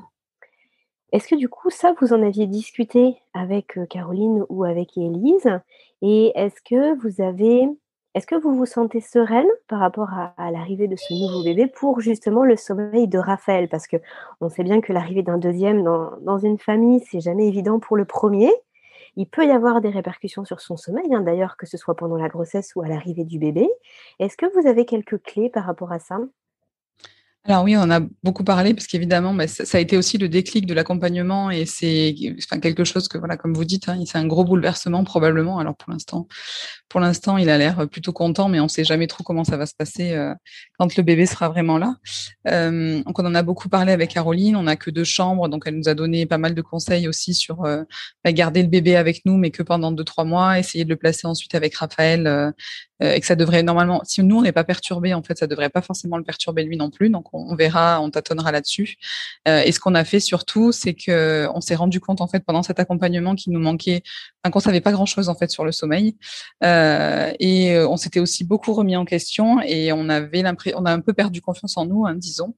est-ce 1.12 1.28
que 1.28 1.36
du 1.36 1.48
coup, 1.48 1.70
ça, 1.70 1.94
vous 2.00 2.12
en 2.12 2.20
aviez 2.20 2.48
discuté 2.48 3.14
avec 3.32 3.78
Caroline 3.88 4.44
ou 4.48 4.64
avec 4.64 4.98
Élise? 4.98 5.60
Et 6.02 6.32
est-ce 6.34 6.60
que 6.60 6.98
vous 7.00 7.22
avez 7.22 7.68
est-ce 8.14 8.26
que 8.26 8.34
vous 8.34 8.54
vous 8.54 8.66
sentez 8.66 9.00
sereine 9.00 9.46
par 9.68 9.78
rapport 9.78 10.10
à, 10.12 10.50
l'arrivée 10.50 10.88
de 10.88 10.96
ce 10.96 11.14
nouveau 11.14 11.44
bébé 11.44 11.68
pour 11.68 12.00
justement 12.00 12.44
le 12.44 12.56
sommeil 12.56 13.06
de 13.06 13.18
Raphaël? 13.18 13.68
Parce 13.68 13.86
que 13.86 13.98
on 14.40 14.48
sait 14.48 14.64
bien 14.64 14.80
que 14.80 14.92
l'arrivée 14.92 15.22
d'un 15.22 15.38
deuxième 15.38 15.84
dans, 15.84 16.38
une 16.38 16.58
famille, 16.58 17.00
c'est 17.08 17.20
jamais 17.20 17.46
évident 17.46 17.78
pour 17.78 17.96
le 17.96 18.04
premier. 18.04 18.50
Il 19.16 19.26
peut 19.26 19.46
y 19.46 19.52
avoir 19.52 19.80
des 19.80 19.90
répercussions 19.90 20.44
sur 20.44 20.60
son 20.60 20.76
sommeil, 20.76 21.14
hein, 21.14 21.20
d'ailleurs, 21.20 21.56
que 21.56 21.66
ce 21.66 21.76
soit 21.76 21.94
pendant 21.94 22.16
la 22.16 22.28
grossesse 22.28 22.72
ou 22.74 22.82
à 22.82 22.88
l'arrivée 22.88 23.24
du 23.24 23.38
bébé. 23.38 23.68
Est-ce 24.18 24.36
que 24.36 24.46
vous 24.58 24.66
avez 24.66 24.86
quelques 24.86 25.22
clés 25.22 25.48
par 25.48 25.64
rapport 25.64 25.92
à 25.92 26.00
ça? 26.00 26.18
Alors 27.44 27.64
oui, 27.64 27.74
on 27.74 27.90
a 27.90 28.00
beaucoup 28.22 28.44
parlé 28.44 28.74
parce 28.74 28.86
qu'évidemment, 28.86 29.32
bah, 29.32 29.48
ça, 29.48 29.78
a 29.78 29.80
été 29.80 29.96
aussi 29.96 30.18
le 30.18 30.28
déclic 30.28 30.66
de 30.66 30.74
l'accompagnement 30.74 31.50
et 31.50 31.64
c'est 31.64 32.14
quelque 32.60 32.84
chose 32.84 33.08
que 33.08 33.16
voilà, 33.16 33.38
comme 33.38 33.54
vous 33.54 33.64
dites, 33.64 33.88
hein, 33.88 33.98
c'est 34.04 34.18
un 34.18 34.26
gros 34.26 34.44
bouleversement 34.44 35.04
probablement. 35.04 35.58
Alors 35.58 35.74
pour 35.74 35.90
l'instant, 35.90 36.28
pour 36.90 37.00
l'instant, 37.00 37.38
il 37.38 37.48
a 37.48 37.56
l'air 37.56 37.88
plutôt 37.88 38.12
content, 38.12 38.50
mais 38.50 38.60
on 38.60 38.64
ne 38.64 38.68
sait 38.68 38.84
jamais 38.84 39.06
trop 39.06 39.24
comment 39.24 39.44
ça 39.44 39.56
va 39.56 39.64
se 39.64 39.74
passer 39.74 40.12
euh, 40.12 40.34
quand 40.78 40.94
le 40.94 41.02
bébé 41.02 41.24
sera 41.24 41.48
vraiment 41.48 41.78
là. 41.78 41.96
Euh, 42.46 43.02
donc 43.04 43.18
on 43.18 43.24
en 43.24 43.34
a 43.34 43.42
beaucoup 43.42 43.70
parlé 43.70 43.92
avec 43.92 44.10
Caroline. 44.10 44.54
On 44.54 44.64
n'a 44.64 44.76
que 44.76 44.90
deux 44.90 45.04
chambres, 45.04 45.48
donc 45.48 45.62
elle 45.64 45.76
nous 45.76 45.88
a 45.88 45.94
donné 45.94 46.26
pas 46.26 46.38
mal 46.38 46.54
de 46.54 46.60
conseils 46.60 47.08
aussi 47.08 47.32
sur 47.32 47.64
euh, 47.64 47.84
bah, 48.22 48.32
garder 48.32 48.62
le 48.62 48.68
bébé 48.68 48.96
avec 48.96 49.24
nous, 49.24 49.38
mais 49.38 49.50
que 49.50 49.62
pendant 49.62 49.92
deux 49.92 50.04
trois 50.04 50.24
mois, 50.24 50.58
essayer 50.58 50.84
de 50.84 50.90
le 50.90 50.96
placer 50.96 51.26
ensuite 51.26 51.54
avec 51.54 51.74
Raphaël 51.74 52.52
euh, 53.02 53.10
euh, 53.10 53.14
et 53.14 53.20
que 53.20 53.26
ça 53.26 53.36
devrait 53.36 53.62
normalement, 53.62 54.02
si 54.04 54.22
nous 54.22 54.38
on 54.38 54.42
n'est 54.42 54.52
pas 54.52 54.64
perturbé, 54.64 55.14
en 55.14 55.22
fait, 55.22 55.38
ça 55.38 55.46
devrait 55.46 55.68
pas 55.68 55.82
forcément 55.82 56.16
le 56.16 56.24
perturber 56.24 56.64
lui 56.64 56.76
non 56.76 56.90
plus. 56.90 57.10
Donc 57.10 57.32
on, 57.32 57.54
verra, 57.54 58.00
on 58.00 58.10
tâtonnera 58.10 58.52
là-dessus. 58.52 58.96
Euh, 59.48 59.62
et 59.64 59.72
ce 59.72 59.80
qu'on 59.80 59.94
a 59.94 60.04
fait 60.04 60.20
surtout, 60.20 60.72
c'est 60.72 60.94
que 60.94 61.48
on 61.54 61.60
s'est 61.60 61.74
rendu 61.74 62.00
compte 62.00 62.20
en 62.20 62.28
fait 62.28 62.44
pendant 62.44 62.62
cet 62.62 62.78
accompagnement 62.78 63.34
qu'il 63.34 63.52
nous 63.52 63.60
manquait, 63.60 64.02
enfin, 64.42 64.50
qu'on 64.50 64.60
savait 64.60 64.80
pas 64.80 64.92
grand-chose 64.92 65.28
en 65.28 65.34
fait 65.34 65.50
sur 65.50 65.64
le 65.64 65.72
sommeil. 65.72 66.16
Euh, 66.64 67.32
et 67.40 67.78
on 67.78 67.96
s'était 67.96 68.20
aussi 68.20 68.44
beaucoup 68.44 68.72
remis 68.72 68.96
en 68.96 69.04
question 69.04 69.60
et 69.62 69.92
on 69.92 70.08
avait 70.08 70.42
l'impression, 70.42 70.78
on 70.80 70.86
a 70.86 70.92
un 70.92 71.00
peu 71.00 71.12
perdu 71.12 71.40
confiance 71.40 71.76
en 71.76 71.86
nous, 71.86 72.06
hein, 72.06 72.14
disons. 72.14 72.54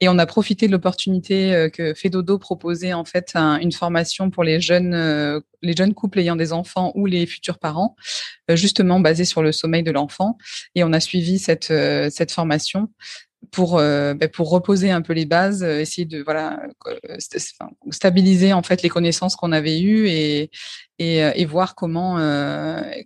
Et 0.00 0.08
on 0.08 0.18
a 0.18 0.26
profité 0.26 0.66
de 0.66 0.72
l'opportunité 0.72 1.68
que 1.72 1.94
Fedodo 1.94 2.38
proposait 2.38 2.92
en 2.92 3.04
fait 3.04 3.34
une 3.36 3.72
formation 3.72 4.30
pour 4.30 4.44
les 4.44 4.60
jeunes 4.60 5.42
les 5.64 5.74
jeunes 5.74 5.94
couples 5.94 6.20
ayant 6.20 6.36
des 6.36 6.52
enfants 6.52 6.92
ou 6.94 7.06
les 7.06 7.26
futurs 7.26 7.58
parents, 7.58 7.96
justement 8.50 9.00
basée 9.00 9.24
sur 9.24 9.42
le 9.42 9.52
sommeil 9.52 9.82
de 9.82 9.90
l'enfant. 9.90 10.38
Et 10.74 10.84
on 10.84 10.92
a 10.92 11.00
suivi 11.00 11.38
cette, 11.38 11.70
euh, 11.70 12.10
cette 12.10 12.30
formation 12.30 12.90
pour 13.50 13.78
euh, 13.78 14.14
ben, 14.14 14.28
pour 14.28 14.48
reposer 14.48 14.90
un 14.90 15.02
peu 15.02 15.12
les 15.12 15.26
bases, 15.26 15.62
euh, 15.62 15.78
essayer 15.78 16.06
de 16.06 16.22
voilà 16.22 16.62
stabiliser 17.90 18.54
en 18.54 18.62
fait 18.62 18.82
les 18.82 18.88
connaissances 18.88 19.36
qu'on 19.36 19.52
avait 19.52 19.80
eues 19.80 20.08
et 20.08 20.50
et, 20.98 21.44
voir 21.44 21.74
comment 21.74 22.18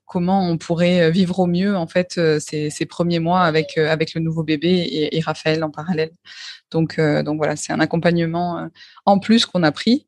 comment 0.04 0.48
on 0.48 0.58
pourrait 0.58 1.10
vivre 1.10 1.40
au 1.40 1.46
mieux 1.46 1.74
en 1.76 1.86
fait 1.88 2.20
ces, 2.38 2.70
ces 2.70 2.86
premiers 2.86 3.18
mois 3.18 3.40
avec 3.40 3.78
avec 3.78 4.14
le 4.14 4.20
nouveau 4.20 4.44
bébé 4.44 5.08
et 5.10 5.20
Raphaël 5.20 5.64
en 5.64 5.70
parallèle. 5.70 6.12
Donc, 6.70 6.98
euh, 6.98 7.22
donc 7.22 7.38
voilà, 7.38 7.56
c'est 7.56 7.72
un 7.72 7.80
accompagnement 7.80 8.58
euh, 8.58 8.66
en 9.06 9.18
plus 9.18 9.46
qu'on 9.46 9.62
a 9.62 9.72
pris. 9.72 10.06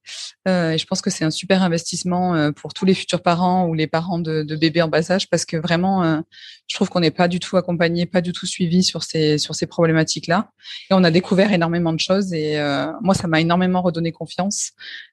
Euh, 0.49 0.73
et 0.73 0.79
je 0.79 0.87
pense 0.87 1.01
que 1.01 1.11
c'est 1.11 1.25
un 1.25 1.31
super 1.31 1.62
investissement 1.62 2.51
pour 2.53 2.75
tous 2.75 2.85
les 2.85 2.94
futurs 2.94 3.23
parents 3.23 3.66
ou 3.66 3.75
les 3.75 3.87
parents 3.87 4.18
de, 4.18 4.42
de 4.42 4.57
bébés 4.57 4.83
en 4.83 4.88
bas 4.88 5.11
âge 5.11 5.29
parce 5.29 5.44
que 5.44 5.57
vraiment, 5.57 6.23
je 6.66 6.75
trouve 6.75 6.88
qu'on 6.88 7.01
n'est 7.01 7.11
pas 7.11 7.29
du 7.29 7.40
tout 7.40 7.57
accompagné, 7.57 8.07
pas 8.07 8.20
du 8.20 8.33
tout 8.33 8.46
suivi 8.46 8.83
sur 8.83 9.03
ces 9.03 9.38
sur 9.38 9.55
ces 9.55 9.66
problématiques-là. 9.66 10.51
Et 10.90 10.94
on 10.94 11.05
a 11.05 11.11
découvert 11.11 11.53
énormément 11.53 11.92
de 11.92 12.01
choses. 12.01 12.33
Et 12.33 12.59
moi, 13.03 13.14
ça 13.14 13.29
m'a 13.29 13.40
énormément 13.40 13.83
redonné 13.83 14.12
confiance. 14.12 14.73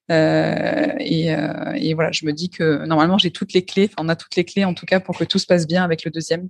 Et, 0.10 1.28
et, 1.76 1.94
voilà, 1.94 2.12
je 2.12 2.26
me 2.26 2.34
dis 2.34 2.50
que 2.50 2.86
normalement, 2.86 3.18
j'ai 3.18 3.32
toutes 3.32 3.54
les 3.54 3.66
clés. 3.66 3.90
Enfin, 3.92 4.06
on 4.06 4.10
a 4.10 4.16
toutes 4.16 4.36
les 4.36 4.46
clés 4.46 4.66
en 4.66 4.74
tout 4.74 4.86
cas 4.86 5.00
pour 5.00 5.18
que 5.18 5.24
tout 5.24 5.40
se 5.40 5.46
passe 5.46 5.68
bien 5.68 5.84
avec 5.84 6.04
le 6.04 6.12
deuxième. 6.12 6.50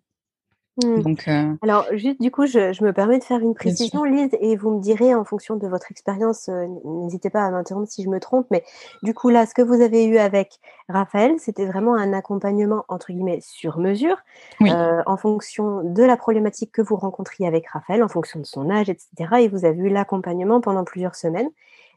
Mmh. 0.84 1.02
Donc, 1.02 1.28
euh, 1.28 1.54
Alors, 1.64 1.86
juste 1.94 2.22
du 2.22 2.30
coup, 2.30 2.46
je, 2.46 2.72
je, 2.72 2.84
me 2.84 2.94
permets 2.94 3.18
de 3.18 3.24
faire 3.24 3.40
une 3.40 3.56
précision, 3.56 4.04
Lise, 4.04 4.30
et 4.40 4.56
vous 4.56 4.70
me 4.70 4.80
direz 4.80 5.16
en 5.16 5.24
fonction 5.24 5.56
de 5.56 5.68
votre 5.68 5.92
expérience, 5.92 6.50
euh, 6.50 6.68
n'hésitez 6.86 7.32
pas 7.32 7.44
à 7.44 7.50
m'interrompre 7.50 7.90
si 7.90 8.04
je 8.04 8.10
me 8.10 8.20
trompe, 8.20 8.46
mais 8.52 8.64
du 9.02 9.14
coup, 9.14 9.30
là, 9.30 9.46
ce 9.48 9.56
que 9.56 9.64
vous 9.64 9.82
avez 9.82 10.06
eu 10.06 10.18
avec 10.18 10.60
Raphaël, 10.88 11.36
c'était 11.40 11.66
vraiment 11.66 11.96
un 11.96 12.14
accompagnement, 12.14 12.86
entre 12.90 13.12
guillemets, 13.12 13.40
sur 13.42 13.80
mesure, 13.80 14.18
euh, 14.62 15.02
en 15.06 15.18
fonction 15.18 15.82
de 15.84 16.04
la 16.04 16.16
problématique 16.16 16.72
que 16.72 16.82
vous 16.82 16.96
rencontriez 16.96 17.48
avec 17.48 17.68
Raphaël, 17.68 18.04
en 18.04 18.08
fonction 18.08 18.40
de 18.40 18.46
son 18.46 18.70
âge, 18.70 18.90
etc. 18.90 19.10
Et 19.40 19.48
vous 19.48 19.66
avez 19.66 19.78
eu 19.78 19.90
l'accompagnement 19.90 20.62
pendant 20.62 20.84
plusieurs 20.84 21.16
semaines. 21.16 21.50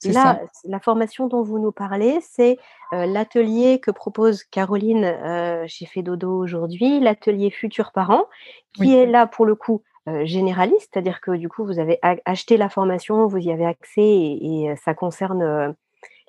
Là, 0.05 0.41
la 0.65 0.81
formation 0.81 1.27
dont 1.27 1.43
vous 1.43 1.59
nous 1.59 1.73
parlez, 1.73 2.21
c'est 2.23 2.59
euh, 2.93 3.07
l'atelier 3.07 3.81
que 3.81 3.91
propose 3.91 4.45
Caroline 4.45 5.05
euh, 5.05 5.65
chez 5.69 5.87
Fedodo 5.87 6.39
aujourd'hui, 6.39 7.01
l'atelier 7.01 7.51
Futurs 7.51 7.93
Parents, 7.93 8.25
qui 8.75 8.95
est 8.95 9.07
là 9.07 9.27
pour 9.27 9.45
le 9.45 9.55
coup 9.55 9.83
euh, 10.09 10.25
généraliste, 10.25 10.89
c'est-à-dire 10.93 11.21
que 11.21 11.33
du 11.33 11.49
coup, 11.49 11.65
vous 11.65 11.79
avez 11.79 11.99
acheté 12.25 12.57
la 12.57 12.71
formation, 12.71 13.27
vous 13.27 13.39
y 13.39 13.53
avez 13.53 13.67
accès 13.67 14.01
et, 14.01 14.75
ça 14.83 14.95
concerne 14.95 15.75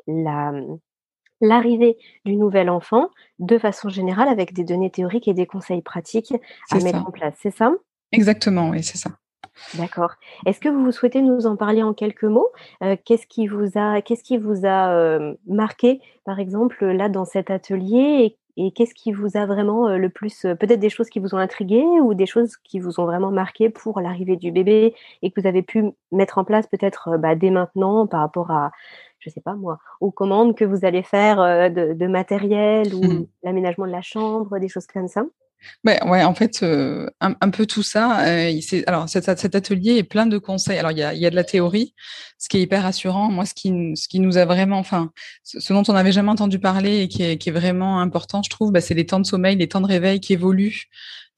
la 0.07 0.51
l'arrivée 1.43 1.97
du 2.23 2.35
nouvel 2.35 2.69
enfant 2.69 3.09
de 3.39 3.57
façon 3.57 3.89
générale 3.89 4.27
avec 4.27 4.53
des 4.53 4.63
données 4.63 4.91
théoriques 4.91 5.27
et 5.27 5.33
des 5.33 5.47
conseils 5.47 5.81
pratiques 5.81 6.33
à 6.69 6.75
mettre 6.79 7.07
en 7.07 7.11
place. 7.11 7.33
C'est 7.39 7.49
ça? 7.49 7.71
Exactement, 8.11 8.69
oui, 8.69 8.83
c'est 8.83 8.99
ça. 8.99 9.09
D'accord. 9.77 10.11
Est-ce 10.45 10.59
que 10.59 10.69
vous 10.69 10.91
souhaitez 10.91 11.21
nous 11.21 11.45
en 11.45 11.55
parler 11.55 11.83
en 11.83 11.93
quelques 11.93 12.23
mots? 12.23 12.49
Euh, 12.83 12.95
Qu'est-ce 13.03 13.27
qui 13.27 13.47
vous 13.47 13.77
a, 13.77 14.01
qu'est-ce 14.01 14.23
qui 14.23 14.37
vous 14.37 14.65
a 14.65 14.93
euh, 14.93 15.33
marqué, 15.47 16.01
par 16.25 16.39
exemple, 16.39 16.85
là 16.85 17.09
dans 17.09 17.25
cet 17.25 17.49
atelier? 17.49 18.37
Et, 18.57 18.71
qu'est-ce 18.73 18.93
qui 18.93 19.11
vous 19.11 19.37
a 19.37 19.45
vraiment 19.45 19.87
euh, 19.87 19.97
le 19.97 20.09
plus, 20.09 20.41
peut-être 20.41 20.79
des 20.79 20.89
choses 20.89 21.09
qui 21.09 21.19
vous 21.19 21.33
ont 21.33 21.37
intrigué 21.37 21.81
ou 21.81 22.13
des 22.13 22.25
choses 22.25 22.57
qui 22.57 22.79
vous 22.79 22.99
ont 22.99 23.05
vraiment 23.05 23.31
marqué 23.31 23.69
pour 23.69 24.01
l'arrivée 24.01 24.35
du 24.35 24.51
bébé 24.51 24.93
et 25.21 25.31
que 25.31 25.39
vous 25.39 25.47
avez 25.47 25.61
pu 25.61 25.91
mettre 26.11 26.37
en 26.37 26.43
place 26.43 26.67
peut-être 26.67 27.17
bah, 27.17 27.33
dès 27.35 27.49
maintenant 27.49 28.07
par 28.07 28.19
rapport 28.19 28.51
à, 28.51 28.71
je 29.19 29.29
sais 29.29 29.41
pas 29.41 29.55
moi, 29.55 29.79
aux 30.01 30.11
commandes 30.11 30.55
que 30.55 30.65
vous 30.65 30.85
allez 30.85 31.01
faire 31.01 31.71
de, 31.71 32.07
matériel 32.07 32.93
ou 32.93 33.03
mmh. 33.03 33.27
l'aménagement 33.43 33.87
de 33.87 33.91
la 33.91 34.01
chambre, 34.01 34.59
des 34.59 34.67
choses 34.67 34.87
comme 34.87 35.07
ça? 35.07 35.23
Ouais, 35.85 36.03
ouais, 36.05 36.23
en 36.23 36.33
fait, 36.33 36.63
euh, 36.63 37.07
un, 37.19 37.49
peu 37.49 37.65
tout 37.65 37.83
ça. 37.83 38.25
Euh, 38.27 38.59
alors, 38.87 39.09
cet, 39.09 39.27
atelier 39.29 39.97
est 39.97 40.03
plein 40.03 40.25
de 40.25 40.37
conseils. 40.37 40.77
Alors, 40.77 40.91
il 40.91 40.97
y 40.97 41.03
a, 41.03 41.13
y 41.13 41.25
a, 41.25 41.29
de 41.29 41.35
la 41.35 41.43
théorie, 41.43 41.93
ce 42.37 42.49
qui 42.49 42.57
est 42.57 42.61
hyper 42.61 42.83
rassurant. 42.83 43.29
Moi, 43.31 43.45
ce 43.45 43.53
qui, 43.53 43.71
ce 43.95 44.07
qui 44.07 44.19
nous 44.19 44.37
a 44.37 44.45
vraiment, 44.45 44.77
enfin, 44.79 45.11
ce, 45.43 45.73
dont 45.73 45.83
on 45.87 45.93
n'avait 45.93 46.11
jamais 46.11 46.29
entendu 46.29 46.59
parler 46.59 47.01
et 47.01 47.07
qui 47.07 47.23
est, 47.23 47.37
qui 47.37 47.49
est 47.49 47.53
vraiment 47.53 47.99
important, 47.99 48.41
je 48.43 48.49
trouve, 48.49 48.71
bah, 48.71 48.81
c'est 48.81 48.93
les 48.93 49.05
temps 49.05 49.19
de 49.19 49.25
sommeil, 49.25 49.55
les 49.55 49.67
temps 49.67 49.81
de 49.81 49.87
réveil 49.87 50.19
qui 50.19 50.33
évoluent 50.33 50.85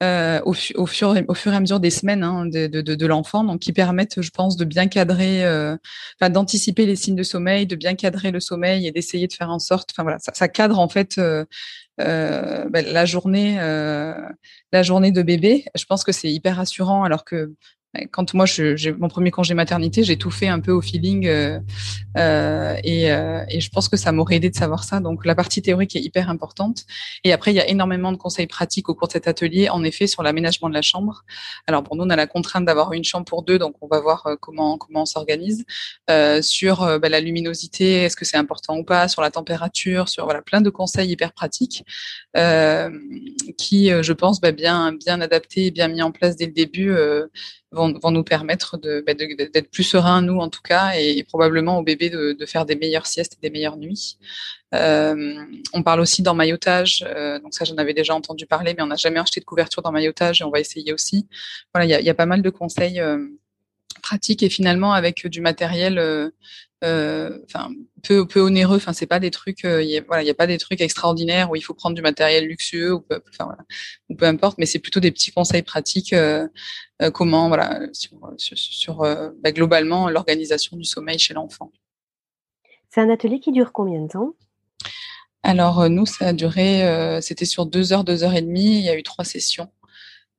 euh, 0.02 0.42
au, 0.44 0.54
fur, 0.86 1.16
et 1.16 1.26
à 1.46 1.60
mesure 1.60 1.80
des 1.80 1.90
semaines 1.90 2.24
hein, 2.24 2.46
de, 2.46 3.06
l'enfant, 3.06 3.44
donc 3.44 3.62
qui 3.62 3.72
permettent, 3.72 4.22
je 4.22 4.32
pense, 4.32 4.58
de 4.58 4.66
bien 4.66 4.88
cadrer, 4.88 5.46
euh, 5.46 5.78
d'anticiper 6.20 6.86
les 6.86 6.96
signes 6.96 7.16
de 7.16 7.24
sommeil, 7.24 7.68
de 7.68 7.76
bien 7.76 7.96
cadrer 7.96 8.32
le 8.32 8.40
sommeil 8.40 8.88
et 8.88 8.92
d'essayer 8.92 9.28
de 9.28 9.34
faire 9.34 9.50
en 9.50 9.60
sorte, 9.60 9.92
enfin 9.94 10.04
voilà, 10.04 10.18
ça, 10.20 10.48
cadre 10.48 10.80
en 10.80 10.90
fait 10.90 11.18
euh, 11.20 11.46
ben, 11.98 12.86
la 12.86 13.06
journée, 13.06 13.56
la 13.58 14.84
journée 14.84 15.12
de 15.12 15.22
bébé. 15.22 15.66
Je 15.76 15.86
pense 15.86 16.04
que 16.04 16.12
c'est 16.12 16.32
hyper 16.32 16.58
rassurant, 16.58 17.04
alors 17.04 17.24
que 17.24 17.54
quand 18.12 18.34
moi 18.34 18.46
j'ai 18.46 18.92
mon 18.94 19.08
premier 19.08 19.30
congé 19.30 19.54
maternité, 19.54 20.04
j'ai 20.04 20.18
tout 20.18 20.32
fait 20.32 20.48
un 20.48 20.60
peu 20.60 20.72
au 20.72 20.82
feeling 20.82 21.28
euh, 21.28 21.60
euh, 22.18 22.76
et, 22.84 23.12
euh, 23.12 23.44
et, 23.50 23.60
je 23.62 23.70
pense 23.70 23.88
que 23.88 23.98
ça 23.98 24.12
m'aurait 24.12 24.38
aidé 24.38 24.50
de 24.50 24.56
savoir 24.56 24.84
ça. 24.84 25.00
Donc 25.00 25.26
la 25.26 25.36
partie 25.36 25.62
théorique 25.62 25.96
est 25.96 26.02
hyper 26.02 26.30
importante. 26.30 26.86
Et 27.24 27.34
après 27.34 27.52
il 27.52 27.56
y 27.56 27.60
a 27.60 27.68
énormément 27.68 28.12
de 28.12 28.18
conseils 28.18 28.48
pratiques 28.48 28.90
au 28.90 28.96
cours 28.96 29.08
de 29.08 29.14
cet 29.14 29.28
atelier, 29.28 29.70
en 29.70 29.84
effet 29.84 30.08
sur 30.08 30.24
l'aménagement 30.24 30.70
de 30.70 30.74
la 30.74 30.82
chambre. 30.82 31.24
Alors 31.68 31.84
pour 31.84 31.96
nous 31.96 32.04
on 32.04 32.10
a 32.10 32.16
la 32.16 32.26
contrainte 32.26 32.66
d'avoir 32.66 32.94
une 32.94 33.04
chambre 33.04 33.26
pour 33.26 33.44
deux, 33.44 33.60
donc 33.60 33.76
on 33.82 33.88
va 33.88 34.00
voir 34.00 34.26
euh, 34.26 34.36
comment 34.40 34.78
comment 34.78 35.04
on 35.04 35.06
s'organise 35.06 35.64
euh, 36.10 36.42
sur 36.42 36.82
euh, 36.82 36.98
bah, 36.98 37.10
la 37.10 37.20
luminosité, 37.20 38.04
est-ce 38.04 38.16
que 38.16 38.26
c'est 38.26 38.38
important 38.38 38.78
ou 38.78 38.84
pas, 38.84 39.08
sur 39.08 39.22
la 39.22 39.30
température, 39.30 40.10
sur 40.10 40.26
voilà 40.26 40.42
plein 40.42 40.62
de 40.62 40.70
conseils 40.72 41.12
hyper 41.12 41.32
pratiques 41.32 41.84
qui 43.58 43.90
je 43.90 44.14
pense 44.14 44.42
bah, 44.42 44.52
bien 44.52 44.94
bien 44.94 45.22
adaptés, 45.22 45.70
bien 45.70 45.88
mis 45.88 46.02
en 46.02 46.12
place 46.12 46.36
dès 46.36 46.48
le 46.48 46.52
début 46.52 46.96
vont, 47.74 47.94
vont 48.02 48.12
nous 48.12 48.24
permettre 48.24 48.78
bah, 48.78 49.14
de, 49.14 49.50
d'être 49.52 49.70
plus 49.70 49.84
sereins, 49.84 50.22
nous 50.22 50.38
en 50.40 50.50
tout 50.50 50.62
cas, 50.62 50.94
et, 50.96 51.24
probablement 51.24 51.80
au 51.80 51.84
bébé 51.84 52.10
de, 52.10 52.34
de, 52.34 52.46
faire 52.46 52.66
des 52.66 52.76
meilleures 52.76 53.08
siestes 53.08 53.34
et 53.34 53.42
des 53.42 53.50
meilleures 53.50 53.78
nuits. 53.78 54.18
Euh, 54.74 55.36
on 55.74 55.84
parle 55.84 56.00
aussi 56.00 56.22
d'emmaillotage, 56.24 57.06
euh, 57.08 57.40
donc 57.40 57.54
ça 57.54 57.66
j'en 57.66 57.76
avais 57.76 57.94
déjà 57.94 58.16
entendu 58.16 58.46
parler, 58.46 58.74
mais 58.76 58.84
on 58.84 58.88
n'a 58.88 58.96
jamais 58.96 59.20
acheté 59.20 59.40
de 59.40 59.46
couverture 59.46 59.82
d'emmaillotage 59.82 60.42
et 60.42 60.44
on 60.44 60.50
va 60.50 60.60
essayer 60.60 60.94
aussi. 60.94 61.28
Voilà, 61.74 61.86
il 61.86 61.90
y 61.90 61.94
a, 61.94 62.02
y 62.02 62.10
a, 62.10 62.14
pas 62.16 62.26
mal 62.26 62.42
de 62.42 62.50
conseils 62.50 63.00
euh, 63.00 63.28
pratiques 64.02 64.44
et 64.44 64.50
finalement 64.50 64.94
avec 64.94 65.28
du 65.28 65.42
matériel 65.42 65.98
euh, 65.98 66.30
euh, 66.84 67.40
enfin 67.46 67.70
peu 68.04 68.28
peu 68.28 68.42
onéreux. 68.42 68.76
Enfin 68.76 68.92
c'est 68.92 69.06
pas 69.06 69.20
des 69.20 69.32
trucs 69.32 69.64
euh, 69.64 69.82
y 69.82 69.98
a, 69.98 70.02
voilà 70.02 70.22
il 70.22 70.26
y 70.26 70.30
a 70.30 70.34
pas 70.34 70.48
des 70.48 70.58
trucs 70.58 70.82
extraordinaires 70.82 71.50
où 71.50 71.56
il 71.56 71.62
faut 71.62 71.74
prendre 71.74 71.96
du 71.96 72.02
matériel 72.02 72.46
luxueux 72.46 72.94
ou 72.94 73.00
peu, 73.00 73.22
enfin 73.30 73.46
voilà 73.46 73.64
ou 74.10 74.16
peu 74.16 74.26
importe 74.26 74.58
mais 74.58 74.66
c'est 74.66 74.80
plutôt 74.80 75.00
des 75.00 75.12
petits 75.12 75.32
conseils 75.32 75.62
pratiques 75.62 76.12
euh, 76.12 76.48
comment 77.14 77.48
voilà 77.48 77.80
sur, 77.94 78.18
sur, 78.38 78.98
bah, 78.98 79.52
globalement 79.52 80.10
l'organisation 80.10 80.76
du 80.76 80.84
sommeil 80.84 81.20
chez 81.20 81.34
l'enfant. 81.34 81.72
C'est 82.90 83.02
un 83.02 83.10
atelier 83.10 83.40
qui 83.40 83.52
dure 83.52 83.72
combien 83.72 84.02
de 84.02 84.08
temps? 84.10 84.34
Alors 85.42 85.90
nous 85.90 86.06
ça 86.06 86.28
a 86.28 86.34
duré 86.34 87.20
c'était 87.22 87.46
sur 87.46 87.66
deux 87.66 87.94
heures 87.94 88.04
deux 88.04 88.24
heures 88.26 88.36
et 88.36 88.42
demie. 88.42 88.78
Il 88.80 88.84
y 88.84 88.90
a 88.90 88.98
eu 88.98 89.04
trois 89.04 89.26
sessions 89.26 89.70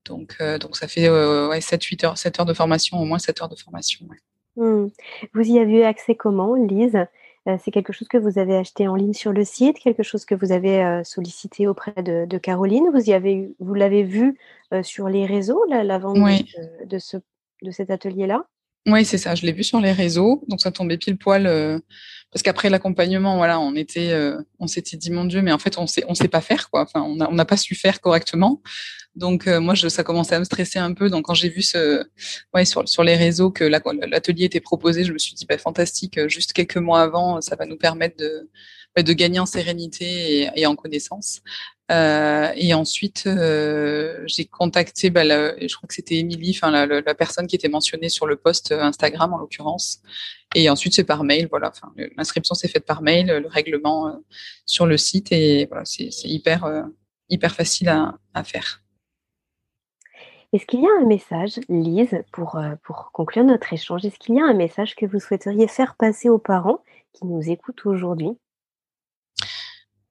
donc 0.05 0.39
donc 0.61 0.77
ça 0.77 0.89
fait 0.89 1.09
ouais, 1.09 1.61
7 1.61 1.83
8 1.83 2.05
heures 2.05 2.19
7 2.19 2.41
heures 2.41 2.47
de 2.47 2.55
formation 2.55 2.99
au 2.99 3.05
moins 3.05 3.19
7 3.19 3.43
heures 3.43 3.49
de 3.49 3.57
formation 3.57 4.07
ouais. 4.09 4.19
Mmh. 4.57 4.87
Vous 5.35 5.43
y 5.43 5.59
avez 5.59 5.81
eu 5.81 5.83
accès 5.83 6.15
comment, 6.15 6.55
Lise? 6.55 7.07
Euh, 7.49 7.57
C'est 7.63 7.71
quelque 7.71 7.93
chose 7.93 8.09
que 8.09 8.17
vous 8.17 8.39
avez 8.39 8.57
acheté 8.57 8.89
en 8.89 8.95
ligne 8.95 9.13
sur 9.13 9.33
le 9.33 9.45
site, 9.45 9.79
quelque 9.79 10.03
chose 10.03 10.25
que 10.25 10.35
vous 10.35 10.53
avez 10.53 10.83
euh, 10.83 11.05
sollicité 11.05 11.67
auprès 11.67 12.03
de, 12.03 12.39
Caroline? 12.39 12.87
Vous 12.93 13.11
y 13.11 13.13
avez, 13.13 13.51
vous 13.59 13.75
l'avez 13.75 14.03
vu 14.03 14.39
euh, 14.73 14.83
sur 14.83 15.09
les 15.09 15.27
réseaux, 15.27 15.63
la, 15.69 15.99
vente 15.99 16.19
de, 16.87 16.99
ce, 16.99 17.17
de 17.63 17.71
cet 17.71 17.91
atelier-là? 17.91 18.47
Oui, 18.87 19.05
c'est 19.05 19.19
ça. 19.19 19.35
Je 19.35 19.47
l'ai 19.47 19.53
vu 19.53 19.65
sur 19.65 19.81
les 19.81 19.93
réseaux, 19.93 20.45
donc 20.49 20.61
ça 20.61 20.71
tombait 20.71 20.99
pile 20.99 21.17
poil. 21.17 21.81
Parce 22.35 22.43
qu'après 22.43 22.69
l'accompagnement, 22.69 23.37
voilà, 23.37 23.61
on 23.61 23.75
était, 23.77 24.13
on 24.59 24.67
s'était 24.67 24.97
dit 24.97 25.13
mon 25.13 25.25
Dieu, 25.25 25.41
mais 25.41 25.53
en 25.53 25.59
fait, 25.59 25.79
on 25.79 25.87
sait, 25.87 26.05
on 26.09 26.15
sait 26.15 26.29
pas 26.29 26.41
faire 26.41 26.69
quoi. 26.69 26.83
Enfin, 26.83 27.01
on 27.01 27.33
n'a 27.33 27.45
pas 27.45 27.57
su 27.57 27.77
faire 27.77 28.01
correctement. 28.01 28.61
Donc 29.17 29.47
euh, 29.47 29.61
moi, 29.61 29.75
je, 29.75 29.89
ça 29.89 30.03
commençait 30.03 30.35
à 30.35 30.39
me 30.41 30.45
stresser 30.45 30.79
un 30.79 30.93
peu. 30.93 31.09
Donc 31.09 31.27
quand 31.27 31.35
j'ai 31.35 31.49
vu 31.49 31.63
ce, 31.63 32.05
ouais, 32.53 32.65
sur, 32.65 32.89
sur 32.89 33.05
les 33.05 33.17
réseaux 33.17 33.51
que 33.51 33.65
l'atelier 33.65 34.45
était 34.45 34.61
proposé, 34.61 35.05
je 35.05 35.13
me 35.13 35.19
suis 35.19 35.35
dit, 35.35 35.47
bah, 35.47 35.59
fantastique, 35.59 36.19
euh, 36.19 36.29
juste 36.29 36.53
quelques 36.53 36.77
mois 36.77 37.03
avant, 37.03 37.41
ça 37.41 37.57
va 37.57 37.67
nous 37.67 37.77
permettre 37.77 38.17
de, 38.17 38.51
de 39.01 39.13
gagner 39.13 39.39
en 39.39 39.47
sérénité 39.47 40.51
et 40.57 40.67
en 40.67 40.75
connaissance. 40.75 41.41
Euh, 41.91 42.51
et 42.57 42.73
ensuite, 42.73 43.25
euh, 43.27 44.23
j'ai 44.27 44.47
contacté, 44.47 45.11
bah, 45.11 45.25
je 45.25 45.77
crois 45.77 45.87
que 45.87 45.95
c'était 45.95 46.17
Émilie, 46.17 46.57
enfin 46.57 46.87
la, 46.87 47.15
personne 47.15 47.47
qui 47.47 47.57
était 47.57 47.69
mentionnée 47.69 48.09
sur 48.09 48.27
le 48.27 48.37
post 48.37 48.73
Instagram 48.73 49.35
en 49.35 49.39
l'occurrence. 49.39 50.01
Et 50.55 50.71
ensuite, 50.71 50.95
c'est 50.95 51.05
par 51.05 51.25
mail. 51.25 51.49
Voilà, 51.51 51.73
l'inscription 52.17 52.55
s'est 52.55 52.69
faite 52.69 52.87
par 52.87 53.03
mail, 53.03 53.27
le 53.27 53.49
règlement 53.49 54.23
sur 54.67 54.87
le 54.87 54.97
site, 54.97 55.33
et 55.33 55.67
voilà, 55.67 55.85
c'est 55.85 56.11
hyper 56.25 56.87
hyper 57.29 57.55
facile 57.55 57.89
à, 57.89 58.19
à 58.35 58.45
faire. 58.45 58.85
Est-ce 60.55 60.67
qu'il 60.67 60.83
y 60.83 60.87
a 60.87 61.03
un 61.03 61.07
message, 61.07 61.59
Lise, 61.69 62.23
pour, 62.31 62.57
euh, 62.57 62.77
pour 62.85 63.11
conclure 63.13 63.43
notre 63.43 63.73
échange, 63.73 64.05
est-ce 64.05 64.21
qu'il 64.21 64.37
y 64.37 64.41
a 64.41 64.45
un 64.45 64.55
message 64.55 64.95
que 64.95 65.05
vous 65.05 65.19
souhaiteriez 65.19 65.67
faire 65.67 65.97
passer 65.97 66.29
aux 66.29 66.39
parents 66.39 66.79
qui 67.13 67.27
nous 67.27 67.51
écoutent 67.51 67.85
aujourd'hui? 67.87 68.39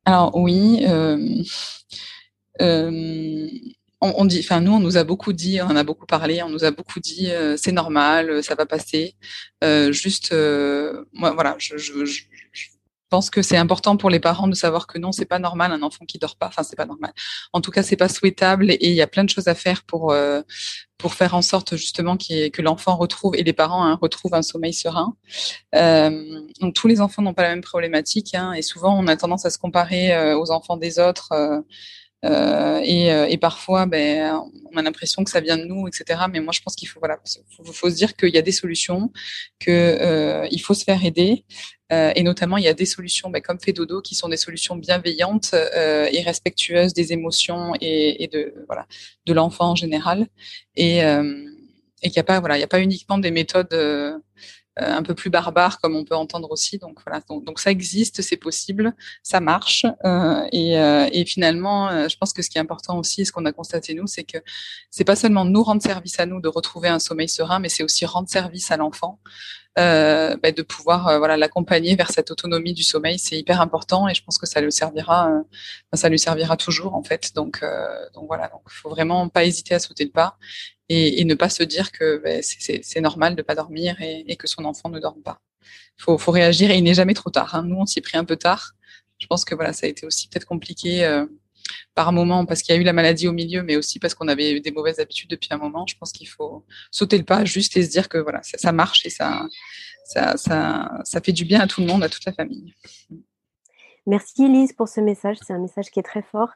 Alors 0.05 0.35
oui, 0.35 0.83
euh, 0.87 1.43
euh, 2.61 3.47
on, 4.01 4.25
dit, 4.25 4.39
enfin 4.39 4.59
nous, 4.59 4.73
on 4.73 4.79
nous 4.79 4.97
a 4.97 5.03
beaucoup 5.05 5.31
dit, 5.31 5.61
on 5.61 5.65
en 5.65 5.75
a 5.75 5.83
beaucoup 5.83 6.05
parlé, 6.05 6.43
on 6.43 6.49
nous 6.49 6.65
a 6.65 6.71
beaucoup 6.71 6.99
dit, 6.99 7.29
c'est 7.57 7.71
normal, 7.71 8.43
ça 8.43 8.55
va 8.55 8.65
passer. 8.65 9.15
juste, 9.91 10.33
moi, 11.13 11.31
voilà, 11.31 11.55
je, 11.59 11.75
pense 13.13 13.30
que 13.30 13.43
c'est 13.43 13.58
important 13.58 13.95
pour 13.95 14.10
les 14.10 14.19
parents 14.19 14.47
de 14.47 14.56
savoir 14.56 14.88
que 14.88 14.97
non, 14.97 15.12
c'est 15.12 15.26
pas 15.26 15.38
normal 15.38 15.71
un 15.71 15.84
enfant 15.84 16.04
qui 16.04 16.17
dort 16.17 16.36
pas. 16.36 16.47
Enfin, 16.47 16.63
c'est 16.63 16.76
pas 16.76 16.88
normal. 16.88 17.13
En 17.52 17.62
tout 17.62 17.69
cas, 17.69 17.84
c'est 17.84 17.95
pas 17.95 18.10
souhaitable 18.10 18.71
et 18.71 18.89
il 18.89 18.95
y 18.95 19.04
a 19.04 19.08
plein 19.08 19.23
de 19.23 19.30
choses 19.30 19.47
à 19.47 19.54
faire 19.54 19.84
pour 19.84 20.12
euh, 20.12 20.41
pour 20.97 21.13
faire 21.13 21.36
en 21.36 21.43
sorte 21.43 21.76
justement 21.76 22.17
que 22.17 22.62
l'enfant 22.63 22.95
retrouve 22.95 23.36
et 23.36 23.43
les 23.43 23.54
parents 23.54 23.86
hein, 23.86 23.99
retrouvent 24.02 24.34
un 24.34 24.41
sommeil 24.41 24.73
serein. 24.73 25.15
Euh, 25.76 26.41
donc 26.60 26.73
tous 26.73 26.88
les 26.88 27.02
enfants 27.02 27.21
n'ont 27.21 27.36
pas 27.36 27.43
la 27.43 27.49
même 27.49 27.62
problématique 27.62 28.34
hein, 28.34 28.54
et 28.54 28.63
souvent 28.63 28.98
on 28.98 29.06
a 29.06 29.15
tendance 29.15 29.46
à 29.46 29.52
se 29.52 29.60
comparer 29.60 30.15
euh, 30.15 30.35
aux 30.35 30.50
enfants 30.50 30.77
des 30.77 30.98
autres. 30.98 31.29
Euh, 32.24 32.82
euh, 32.82 33.26
et, 33.30 33.38
parfois, 33.38 33.86
ben, 33.86 34.42
on 34.71 34.78
a 34.78 34.82
l'impression 34.82 35.24
que 35.24 35.30
ça 35.30 35.42
vient 35.42 35.58
de 35.58 35.65
nous, 35.65 35.88
etc. 35.88 36.21
Mais 36.32 36.40
moi, 36.40 36.54
je 36.54 36.62
pense 36.62 36.76
qu'il 36.76 36.88
faut, 36.88 37.00
se 37.90 37.96
dire 37.96 38.15
qu'il 38.15 38.34
y 38.34 38.38
a 38.38 38.42
des 38.42 38.52
solutions, 38.52 39.12
que 39.60 39.71
euh, 39.71 40.48
faut 40.63 40.74
se 40.74 40.84
faire 40.84 41.04
aider, 41.04 41.46
et 41.92 42.24
notamment 42.24 42.58
il 42.58 42.63
y 42.63 42.67
a 42.67 42.74
des 42.74 42.88
solutions, 42.88 43.30
ben, 43.30 43.40
comme 43.40 43.60
fait 43.60 43.71
dodo, 43.71 44.02
qui 44.02 44.15
sont 44.15 44.28
des 44.28 44.38
solutions 44.38 44.76
bienveillantes 44.76 45.54
et 45.54 46.21
respectueuses 46.21 46.94
des 46.94 47.13
émotions 47.13 47.74
et, 47.82 48.28
de 48.32 49.34
l'enfant 49.34 49.71
en 49.71 49.76
général, 49.76 50.28
et, 50.76 51.02
qu'il 52.02 52.12
n'y 52.12 52.19
a 52.19 52.24
pas, 52.24 52.40
voilà, 52.40 52.58
il 52.58 52.62
y 52.62 52.63
a 52.63 52.67
pas 52.67 52.80
uniquement 52.80 53.19
des 53.19 53.32
méthodes 53.32 53.76
un 54.78 55.04
peu 55.04 55.13
plus 55.13 55.30
barbare, 55.30 55.80
comme 55.80 55.96
on 55.96 56.04
peut 56.04 56.15
entendre 56.15 56.52
aussi. 56.52 56.78
Donc 56.78 57.00
voilà, 57.06 57.21
donc, 57.30 57.60
ça 57.60 57.71
existe, 57.71 58.21
c'est 58.21 58.38
possible, 58.38 58.94
ça 59.21 59.40
marche. 59.40 59.86
Euh, 60.06 60.48
et, 60.52 60.80
euh, 60.80 61.08
et, 61.12 61.26
finalement, 61.26 61.90
euh, 61.90 62.08
je 62.08 62.17
pense 62.17 62.34
que 62.34 62.42
ce 62.42 62.50
qui 62.50 62.58
est 62.58 62.62
important 62.62 62.98
aussi, 62.98 63.26
ce 63.26 63.32
qu'on 63.32 63.46
a 63.46 63.52
constaté 63.52 63.94
nous, 63.94 64.08
c'est 64.08 64.24
que 64.24 64.38
c'est 64.90 65.04
pas 65.04 65.15
seulement 65.15 65.46
nous 65.46 65.63
rendre 65.63 65.82
service 65.82 66.19
à 66.19 66.26
nous 66.26 66.42
de 66.42 66.48
retrouver 66.48 66.88
un 66.90 67.00
sommeil 67.00 67.30
serein, 67.30 67.60
mais 67.60 67.69
c'est 67.69 67.84
aussi 67.84 68.06
rendre 68.06 68.30
service 68.30 68.71
à 68.71 68.78
l'enfant. 68.78 69.19
Euh, 69.80 70.38
bah, 70.38 70.52
de 70.52 70.62
pouvoir 70.62 71.17
voilà 71.17 71.36
l'accompagner 71.36 71.96
vers 71.96 72.12
cette 72.12 72.30
autonomie 72.30 72.74
du 72.74 72.84
sommeil 72.84 73.17
c'est 73.17 73.40
hyper 73.40 73.60
important 73.60 74.08
et 74.08 74.13
je 74.13 74.24
pense 74.24 74.38
que 74.38 74.46
ça 74.46 74.62
lui 74.62 74.71
servira 74.71 75.32
ça 75.94 76.10
lui 76.10 76.19
servira 76.19 76.58
toujours 76.58 76.94
en 76.94 77.02
fait 77.02 77.34
donc 77.34 77.65
donc 78.13 78.28
voilà 78.28 78.50
donc 78.50 78.62
faut 78.67 78.90
vraiment 78.92 79.30
pas 79.30 79.46
hésiter 79.46 79.74
à 79.74 79.80
sauter 79.80 80.04
le 80.04 80.12
pas 80.12 80.38
et, 80.90 81.21
et 81.21 81.25
ne 81.25 81.36
pas 81.36 81.50
se 81.50 81.63
dire 81.63 81.92
que 81.92 82.17
ben, 82.17 82.42
c'est 82.44 83.02
normal 83.02 83.36
de 83.36 83.42
pas 83.42 83.56
dormir 83.56 84.00
et, 84.02 84.25
et, 84.27 84.36
que 84.36 84.48
son 84.48 84.65
enfant 84.65 84.90
ne 84.90 85.00
dorme 85.00 85.21
pas. 85.21 85.42
Il 85.98 86.04
faut, 86.04 86.17
faut, 86.17 86.31
réagir 86.31 86.71
et 86.71 86.77
il 86.77 86.84
n'est 86.84 86.94
jamais 86.94 87.13
trop 87.13 87.29
tard. 87.29 87.56
Hein. 87.56 87.63
Nous, 87.63 87.75
on 87.75 87.86
s'y 87.86 88.00
est 88.00 88.02
pris 88.02 88.17
un 88.17 88.25
peu 88.25 88.36
tard. 88.36 88.73
Je 89.19 89.27
pense 89.27 89.46
que 89.46 89.56
voilà, 89.56 89.73
ça 89.73 89.86
a 89.86 89.90
été 89.90 90.06
aussi 90.06 90.27
peut-être 90.27 90.46
compliqué 90.46 91.06
euh, 91.06 91.25
par 91.96 92.12
moment 92.12 92.46
parce 92.46 92.62
qu'il 92.62 92.75
y 92.75 92.77
a 92.77 92.81
eu 92.81 92.84
la 92.84 92.94
maladie 92.94 93.27
au 93.27 93.31
milieu, 93.31 93.63
mais 93.63 93.75
aussi 93.75 94.00
parce 94.00 94.13
qu'on 94.13 94.27
avait 94.27 94.60
des 94.60 94.71
mauvaises 94.71 95.00
habitudes 95.00 95.29
depuis 95.29 95.50
un 95.52 95.58
moment. 95.58 95.86
Je 95.88 95.96
pense 95.98 96.12
qu'il 96.12 96.27
faut 96.27 96.65
sauter 96.92 97.17
le 97.17 97.23
pas 97.23 97.46
juste 97.46 97.77
et 97.77 97.84
se 97.84 97.90
dire 97.90 98.10
que 98.10 98.17
voilà, 98.17 98.42
ça, 98.44 98.58
ça 98.58 98.71
marche 98.71 99.06
et 99.06 99.10
ça, 99.10 99.48
ça, 100.06 100.36
ça, 100.38 100.92
ça 101.04 101.21
fait 101.21 101.31
du 101.31 101.46
bien 101.46 101.62
à 101.62 101.67
tout 101.67 101.81
le 101.81 101.88
monde, 101.88 102.04
à 102.04 102.10
toute 102.10 102.25
la 102.25 102.34
famille. 102.34 102.73
Merci 104.06 104.49
Lise 104.49 104.73
pour 104.73 104.89
ce 104.89 104.99
message, 104.99 105.37
c'est 105.41 105.54
un 105.54 105.60
message 105.60 105.89
qui 105.89 105.97
est 105.97 106.04
très 106.04 106.21
fort. 106.21 106.49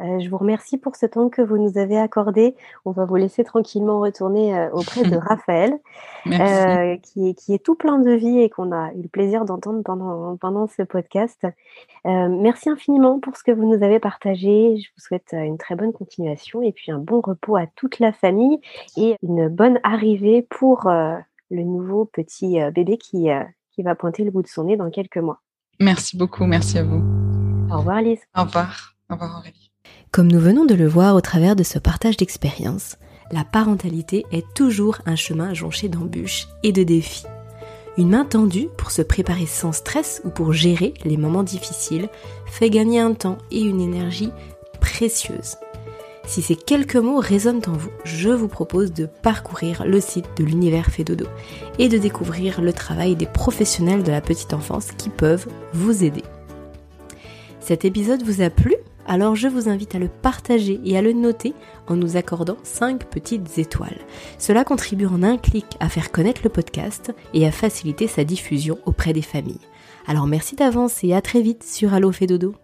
Euh, 0.00 0.20
je 0.20 0.30
vous 0.30 0.38
remercie 0.38 0.78
pour 0.78 0.94
ce 0.94 1.04
temps 1.06 1.28
que 1.30 1.42
vous 1.42 1.58
nous 1.58 1.76
avez 1.76 1.98
accordé. 1.98 2.54
On 2.84 2.92
va 2.92 3.04
vous 3.06 3.16
laisser 3.16 3.42
tranquillement 3.42 3.98
retourner 3.98 4.56
euh, 4.56 4.70
auprès 4.70 5.02
de 5.02 5.16
Raphaël, 5.28 5.80
euh, 6.28 6.96
qui, 6.98 7.30
est, 7.30 7.34
qui 7.34 7.54
est 7.54 7.62
tout 7.62 7.74
plein 7.74 7.98
de 7.98 8.12
vie 8.12 8.38
et 8.38 8.48
qu'on 8.50 8.70
a 8.70 8.92
eu 8.92 9.02
le 9.02 9.08
plaisir 9.08 9.44
d'entendre 9.44 9.82
pendant, 9.82 10.36
pendant 10.36 10.68
ce 10.68 10.82
podcast. 10.82 11.44
merci 12.04 12.70
infiniment 12.70 13.18
pour 13.18 13.36
ce 13.36 13.42
que 13.42 13.50
vous 13.50 13.66
nous 13.66 13.82
avez 13.82 13.98
partagé. 13.98 14.76
Je 14.76 14.88
vous 14.96 15.00
souhaite 15.00 15.32
une 15.32 15.58
très 15.58 15.74
bonne 15.74 15.92
continuation 15.92 16.62
et 16.62 16.70
puis 16.70 16.92
un 16.92 16.98
bon 16.98 17.20
repos 17.20 17.56
à 17.56 17.66
toute 17.66 17.98
la 17.98 18.12
famille 18.12 18.60
et 18.96 19.16
une 19.22 19.48
bonne 19.48 19.80
arrivée 19.82 20.42
pour 20.42 20.88
le 20.88 21.62
nouveau 21.62 22.04
petit 22.04 22.60
bébé 22.70 22.96
qui, 22.96 23.28
qui 23.72 23.82
va 23.82 23.96
pointer 23.96 24.22
le 24.22 24.30
bout 24.30 24.42
de 24.42 24.48
son 24.48 24.64
nez 24.64 24.76
dans 24.76 24.90
quelques 24.90 25.18
mois. 25.18 25.40
Merci 25.82 26.16
beaucoup, 26.16 26.46
merci 26.46 26.78
à 26.78 26.84
vous. 26.84 27.02
Au 27.70 27.78
revoir 27.78 28.00
Lise. 28.00 28.20
Au 28.36 28.42
revoir. 28.42 28.94
Au 29.10 29.14
revoir 29.14 29.38
Aurélie. 29.38 29.72
Comme 30.12 30.30
nous 30.30 30.38
venons 30.38 30.64
de 30.64 30.74
le 30.74 30.86
voir 30.86 31.16
au 31.16 31.20
travers 31.20 31.56
de 31.56 31.64
ce 31.64 31.78
partage 31.80 32.16
d'expérience, 32.16 32.98
la 33.32 33.44
parentalité 33.44 34.24
est 34.30 34.46
toujours 34.54 34.98
un 35.06 35.16
chemin 35.16 35.54
jonché 35.54 35.88
d'embûches 35.88 36.46
et 36.62 36.70
de 36.70 36.84
défis. 36.84 37.26
Une 37.98 38.10
main 38.10 38.24
tendue 38.24 38.68
pour 38.78 38.90
se 38.90 39.02
préparer 39.02 39.46
sans 39.46 39.72
stress 39.72 40.22
ou 40.24 40.30
pour 40.30 40.52
gérer 40.52 40.94
les 41.04 41.16
moments 41.16 41.42
difficiles 41.42 42.08
fait 42.46 42.70
gagner 42.70 43.00
un 43.00 43.14
temps 43.14 43.38
et 43.50 43.60
une 43.60 43.80
énergie 43.80 44.30
précieuse. 44.80 45.56
Si 46.26 46.40
ces 46.40 46.56
quelques 46.56 46.96
mots 46.96 47.18
résonnent 47.18 47.62
en 47.66 47.72
vous, 47.72 47.90
je 48.04 48.30
vous 48.30 48.48
propose 48.48 48.92
de 48.92 49.06
parcourir 49.06 49.84
le 49.84 50.00
site 50.00 50.28
de 50.36 50.44
l'univers 50.44 50.86
Fédodo 50.86 51.26
et 51.78 51.88
de 51.88 51.98
découvrir 51.98 52.62
le 52.62 52.72
travail 52.72 53.16
des 53.16 53.26
professionnels 53.26 54.02
de 54.02 54.10
la 54.10 54.20
petite 54.20 54.54
enfance 54.54 54.92
qui 54.96 55.10
peuvent 55.10 55.48
vous 55.72 56.04
aider. 56.04 56.22
Cet 57.60 57.84
épisode 57.84 58.22
vous 58.22 58.40
a 58.40 58.50
plu? 58.50 58.74
Alors 59.06 59.34
je 59.34 59.48
vous 59.48 59.68
invite 59.68 59.96
à 59.96 59.98
le 59.98 60.08
partager 60.08 60.80
et 60.84 60.96
à 60.96 61.02
le 61.02 61.12
noter 61.12 61.54
en 61.88 61.96
nous 61.96 62.16
accordant 62.16 62.56
5 62.62 63.04
petites 63.04 63.58
étoiles. 63.58 63.98
Cela 64.38 64.64
contribue 64.64 65.06
en 65.06 65.24
un 65.24 65.36
clic 65.36 65.66
à 65.80 65.88
faire 65.88 66.12
connaître 66.12 66.42
le 66.44 66.50
podcast 66.50 67.12
et 67.34 67.46
à 67.46 67.50
faciliter 67.50 68.06
sa 68.06 68.22
diffusion 68.24 68.78
auprès 68.86 69.12
des 69.12 69.22
familles. 69.22 69.60
Alors 70.06 70.28
merci 70.28 70.54
d'avance 70.54 71.02
et 71.02 71.14
à 71.14 71.20
très 71.20 71.42
vite 71.42 71.64
sur 71.64 71.92
Allo 71.94 72.12
Fédodo. 72.12 72.54